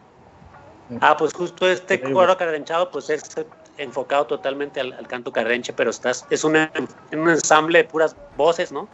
[1.00, 3.22] Ah, pues justo este coro acardenchado, pues es
[3.76, 8.88] enfocado totalmente al, canto cardenche, pero estás, es un, un, ensamble de puras voces, ¿no?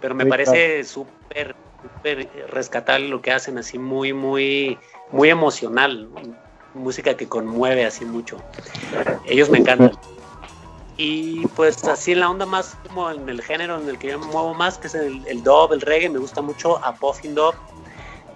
[0.00, 4.78] Pero me parece súper, súper rescatable lo que hacen, así muy, muy,
[5.10, 6.08] muy emocional,
[6.74, 8.38] música que conmueve así mucho.
[9.26, 9.92] Ellos me encantan.
[10.98, 14.18] Y pues así en la onda más como en el género en el que yo
[14.18, 17.34] me muevo más, que es el, el dub, el reggae, me gusta mucho a Puffin
[17.34, 17.54] Dub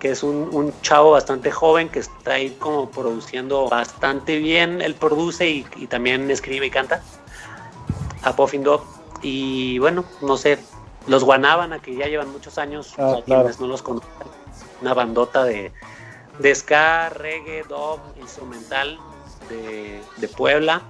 [0.02, 4.82] que es un, chavo bastante joven que está ahí como produciendo bastante bien.
[4.82, 7.01] Él produce y, también escribe y canta
[8.22, 8.82] a Puffin Dog.
[9.22, 10.59] Y bueno, no sé,
[11.06, 14.10] los Guanábana, que ya llevan muchos años, ah, quienes no los conocen,
[14.80, 15.70] una bandota de,
[16.40, 18.98] de ska, reggae, dub, instrumental
[19.48, 20.82] de, Puebla.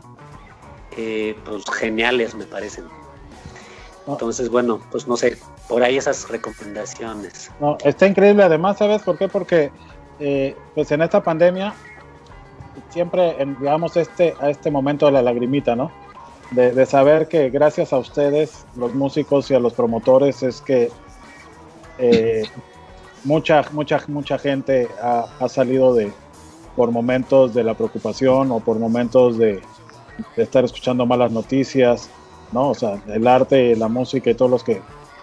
[0.96, 2.84] Eh, pues geniales me parecen.
[4.06, 5.38] Entonces, bueno, pues no sé,
[5.68, 7.50] por ahí esas recomendaciones.
[7.60, 8.42] No, está increíble.
[8.42, 9.28] Además, ¿sabes por qué?
[9.28, 9.70] Porque
[10.18, 11.74] eh, pues en esta pandemia
[12.90, 15.90] siempre llegamos este, a este momento de la lagrimita, ¿no?
[16.50, 20.90] De, saber que gracias a ustedes, los músicos y a los promotores, es que
[21.98, 22.42] eh,
[23.24, 26.12] mucha, mucha, mucha gente ha, ha, salido de
[26.76, 29.62] por momentos de la preocupación o por momentos de,
[30.36, 32.10] de estar escuchando malas noticias,
[32.52, 32.70] ¿no?
[32.70, 34.80] O sea, el arte, la música y todos los que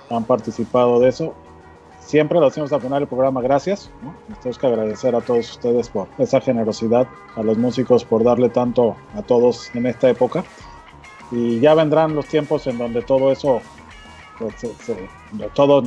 [0.10, 1.34] han participado de eso.
[2.00, 3.92] Siempre lo hacemos al final del programa, gracias.
[4.02, 4.16] ¿no?
[4.40, 8.96] Tenemos que agradecer a todos ustedes por esa generosidad, a los músicos por darle tanto
[9.16, 10.44] a todos en esta época.
[11.32, 13.62] Y ya vendrán los tiempos en donde todo eso,
[14.40, 14.56] pues,
[15.54, 15.84] todo,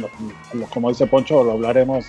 [0.72, 2.06] como dice Poncho, lo hablaremos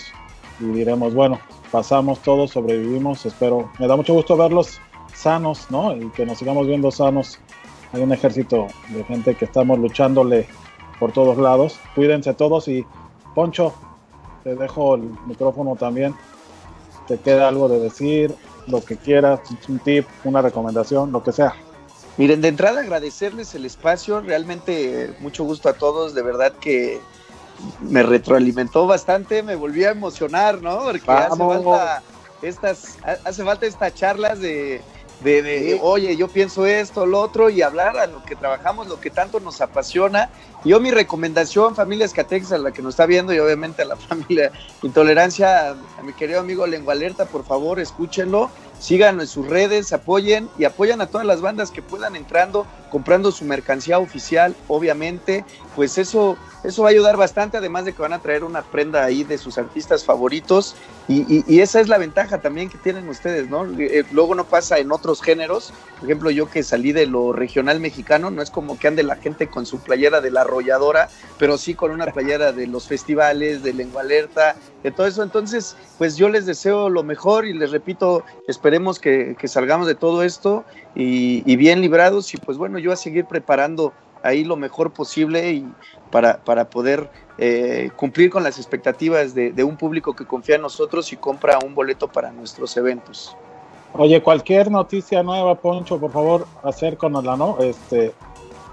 [0.60, 1.40] y diremos, bueno,
[1.72, 3.72] pasamos todos, sobrevivimos, espero.
[3.80, 4.80] Me da mucho gusto verlos
[5.14, 5.95] sanos, ¿no?
[5.95, 7.40] Y que nos sigamos viendo sanos.
[7.91, 10.48] Hay un ejército de gente que estamos luchándole
[10.99, 11.80] por todos lados.
[11.95, 12.85] Cuídense todos y
[13.35, 13.73] Poncho,
[14.44, 16.15] te dejo el micrófono también.
[17.07, 18.35] Te queda algo de decir,
[18.68, 21.53] lo que quieras, un tip, una recomendación, lo que sea.
[22.18, 27.02] Miren, de entrada agradecerles el espacio, realmente mucho gusto a todos, de verdad que
[27.81, 30.84] me retroalimentó bastante, me volví a emocionar, ¿no?
[30.84, 32.03] Porque hace falta
[32.41, 34.81] estas, hace falta estas charlas de,
[35.24, 39.10] de, oye, yo pienso esto, lo otro, y hablar a lo que trabajamos, lo que
[39.10, 40.30] tanto nos apasiona.
[40.65, 43.95] Yo mi recomendación, familia Escatex, a la que nos está viendo, y obviamente a la
[44.10, 48.49] familia Intolerancia, a mi querido amigo Lengua Alerta, por favor, escúchenlo,
[48.80, 53.31] síganlo en sus redes, apoyen y apoyan a todas las bandas que puedan entrando comprando
[53.31, 55.44] su mercancía oficial, obviamente,
[55.76, 59.03] pues eso, eso va a ayudar bastante, además de que van a traer una prenda
[59.03, 60.76] ahí de sus artistas favoritos
[61.07, 63.65] y, esa es la ventaja también que tienen ustedes, ¿no?
[63.80, 67.80] Eh, luego no pasa en otros géneros, por ejemplo, yo que salí de lo regional
[67.80, 70.44] mexicano, no es como que ande la gente con su playera de la
[71.39, 75.75] pero sí con una playera de los festivales, de lengua alerta, de todo eso, entonces,
[75.97, 80.63] pues yo les deseo lo mejor y les repito, esperemos que, salgamos de todo esto
[80.95, 83.93] y, y bien librados y pues bueno, yo a seguir preparando
[84.23, 85.67] ahí lo mejor posible y
[86.09, 91.11] para, para poder eh, cumplir con las expectativas de, un público que confía en nosotros
[91.13, 93.35] y compra un boleto para nuestros eventos.
[93.93, 97.57] Oye, cualquier noticia nueva, Poncho, por favor, acércanosla, ¿no?
[97.59, 98.11] Este,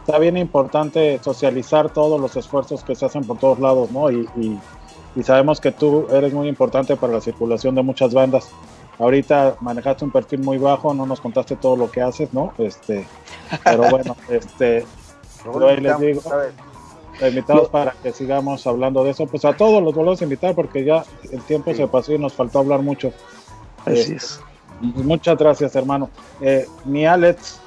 [0.01, 4.11] está bien importante socializar todos los esfuerzos que se hacen por todos lados, ¿no?
[4.11, 8.49] Y, y, sabemos que tú eres muy importante para la circulación de muchas bandas.
[8.99, 12.53] Ahorita manejaste un perfil muy bajo, no nos contaste todo lo que haces, ¿no?
[12.59, 13.07] Este,
[13.65, 14.85] pero bueno, este,
[15.81, 16.23] les digo,
[17.21, 19.27] invitados para que sigamos hablando de eso.
[19.27, 22.33] Pues a todos los volvemos a invitar porque ya el tiempo se pasó y nos
[22.33, 23.13] faltó hablar mucho.
[23.85, 24.41] Así es.
[24.81, 26.09] Muchas gracias, hermano.
[26.41, 27.61] Eh, mi Alex.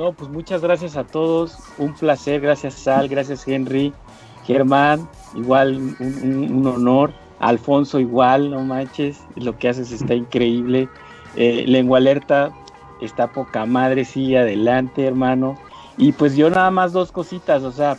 [0.00, 1.58] No, pues muchas gracias a todos.
[1.76, 2.40] Un placer.
[2.40, 3.06] Gracias, Sal.
[3.06, 3.92] Gracias, Henry.
[4.46, 7.12] Germán, igual un, honor.
[7.38, 9.20] Alfonso, igual, no manches.
[9.36, 10.88] Lo que haces está increíble.
[11.36, 12.50] Eh, Lengua Alerta
[13.02, 14.06] está poca madre.
[14.06, 15.58] Sí, adelante, hermano.
[15.98, 17.98] Y pues yo nada más dos cositas, o sea,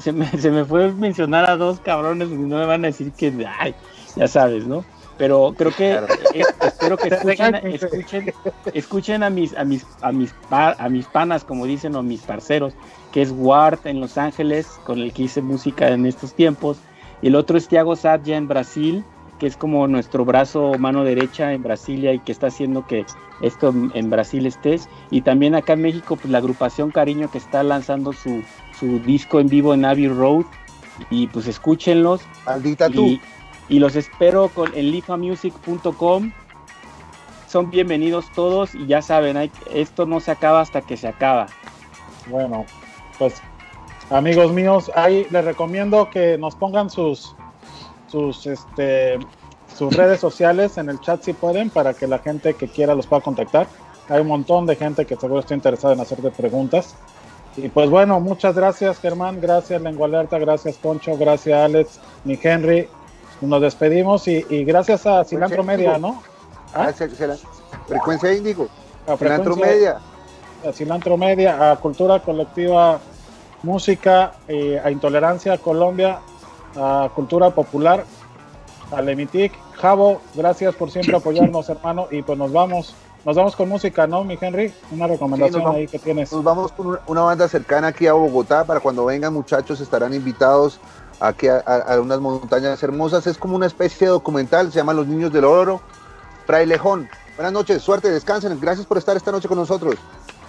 [0.00, 3.12] se, me, se, me, fue mencionar a dos cabrones y no me van a decir
[3.12, 3.74] que, ay,
[4.14, 4.84] ya sabes, ¿no?
[5.16, 8.32] Pero creo que eh, espero que escuchen, escuchen,
[8.72, 12.74] escuchen, a mis a mis a mis a mis panas como dicen o mis parceros,
[13.12, 16.78] que es Ward en Los Ángeles, con el que hice música en estos tiempos,
[17.22, 19.04] y el otro es Thiago Sadja en Brasil,
[19.38, 23.04] que es como nuestro brazo mano derecha en Brasilia y que está haciendo que
[23.40, 24.88] esto en Brasil estés.
[25.10, 28.42] Y también acá en México, pues la agrupación Cariño que está lanzando su,
[28.78, 30.44] su disco en vivo en Abbey Road.
[31.10, 32.20] Y pues escúchenlos.
[32.46, 33.20] Maldita y,
[33.68, 36.32] Y los espero con, en lifamusic.com.
[37.48, 41.46] Son bienvenidos todos y ya saben, esto no se acaba hasta que se acaba.
[42.26, 42.66] Bueno,
[43.18, 43.40] pues
[44.10, 47.34] amigos míos, ahí les recomiendo que nos pongan sus
[48.14, 49.18] sus, este,
[49.76, 53.08] sus redes sociales en el chat si pueden para que la gente que quiera los
[53.08, 53.66] pueda contactar.
[54.08, 56.94] Hay un montón de gente que seguro está interesada en hacerte preguntas.
[57.56, 62.88] Y pues bueno, muchas gracias Germán, gracias Lengua Alerta, gracias Poncho, gracias Alex, mi Henry.
[63.46, 66.22] Nos despedimos y, gracias a Cilantro Media, ¿no?
[66.74, 66.92] ¿Ah?
[67.86, 68.68] Frecuencia Índigo.
[69.06, 69.98] A Cilantro Media.
[70.66, 72.98] A Cilantro Media, a Cultura Colectiva
[73.62, 76.20] Música, eh, a Intolerancia Colombia
[76.76, 78.04] a Cultura Popular,
[78.90, 79.52] a Lemitic.
[79.74, 82.08] Javo, gracias por siempre apoyarnos, hermano.
[82.10, 82.94] Y pues nos vamos,
[83.24, 84.72] nos vamos con música, ¿no, mi Henry?
[84.90, 86.32] Una recomendación ahí que tienes.
[86.32, 90.80] Nos vamos con una banda cercana aquí a Bogotá para cuando vengan muchachos estarán invitados
[91.20, 93.26] aquí a, unas montañas hermosas.
[93.26, 95.80] Es como una especie de documental, se llama Los Niños del Oro,
[96.46, 97.08] Frailejón.
[97.36, 98.58] Buenas noches, suerte, descansen.
[98.60, 99.96] Gracias por estar esta noche con nosotros.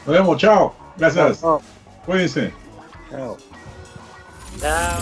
[0.05, 0.73] Nos vemos, chao.
[0.97, 1.41] Gracias.
[2.05, 2.53] Cuídense.
[3.09, 3.37] Chao.
[4.59, 4.99] Chao.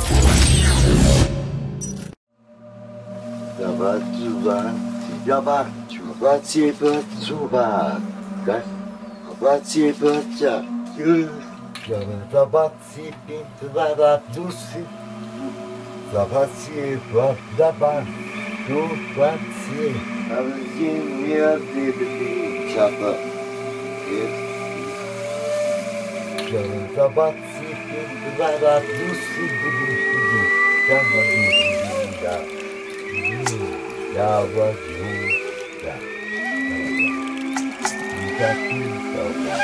[16.14, 18.06] Словаки, Павдаба,
[18.68, 19.96] Тупаки.
[20.30, 23.18] Авдин Мердибли Чапа.
[26.38, 30.42] Чарантабаци, Пиндвара, Дуси, Будушиду,
[30.86, 31.46] Чамаду,
[31.90, 32.36] Динда,
[34.16, 35.96] Ява, Дюда.
[38.38, 39.56] Дакинтава.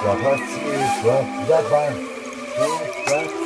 [0.00, 0.74] Словаки,
[1.04, 2.11] Павдаба, Тупаки.
[3.12, 3.42] Thank you.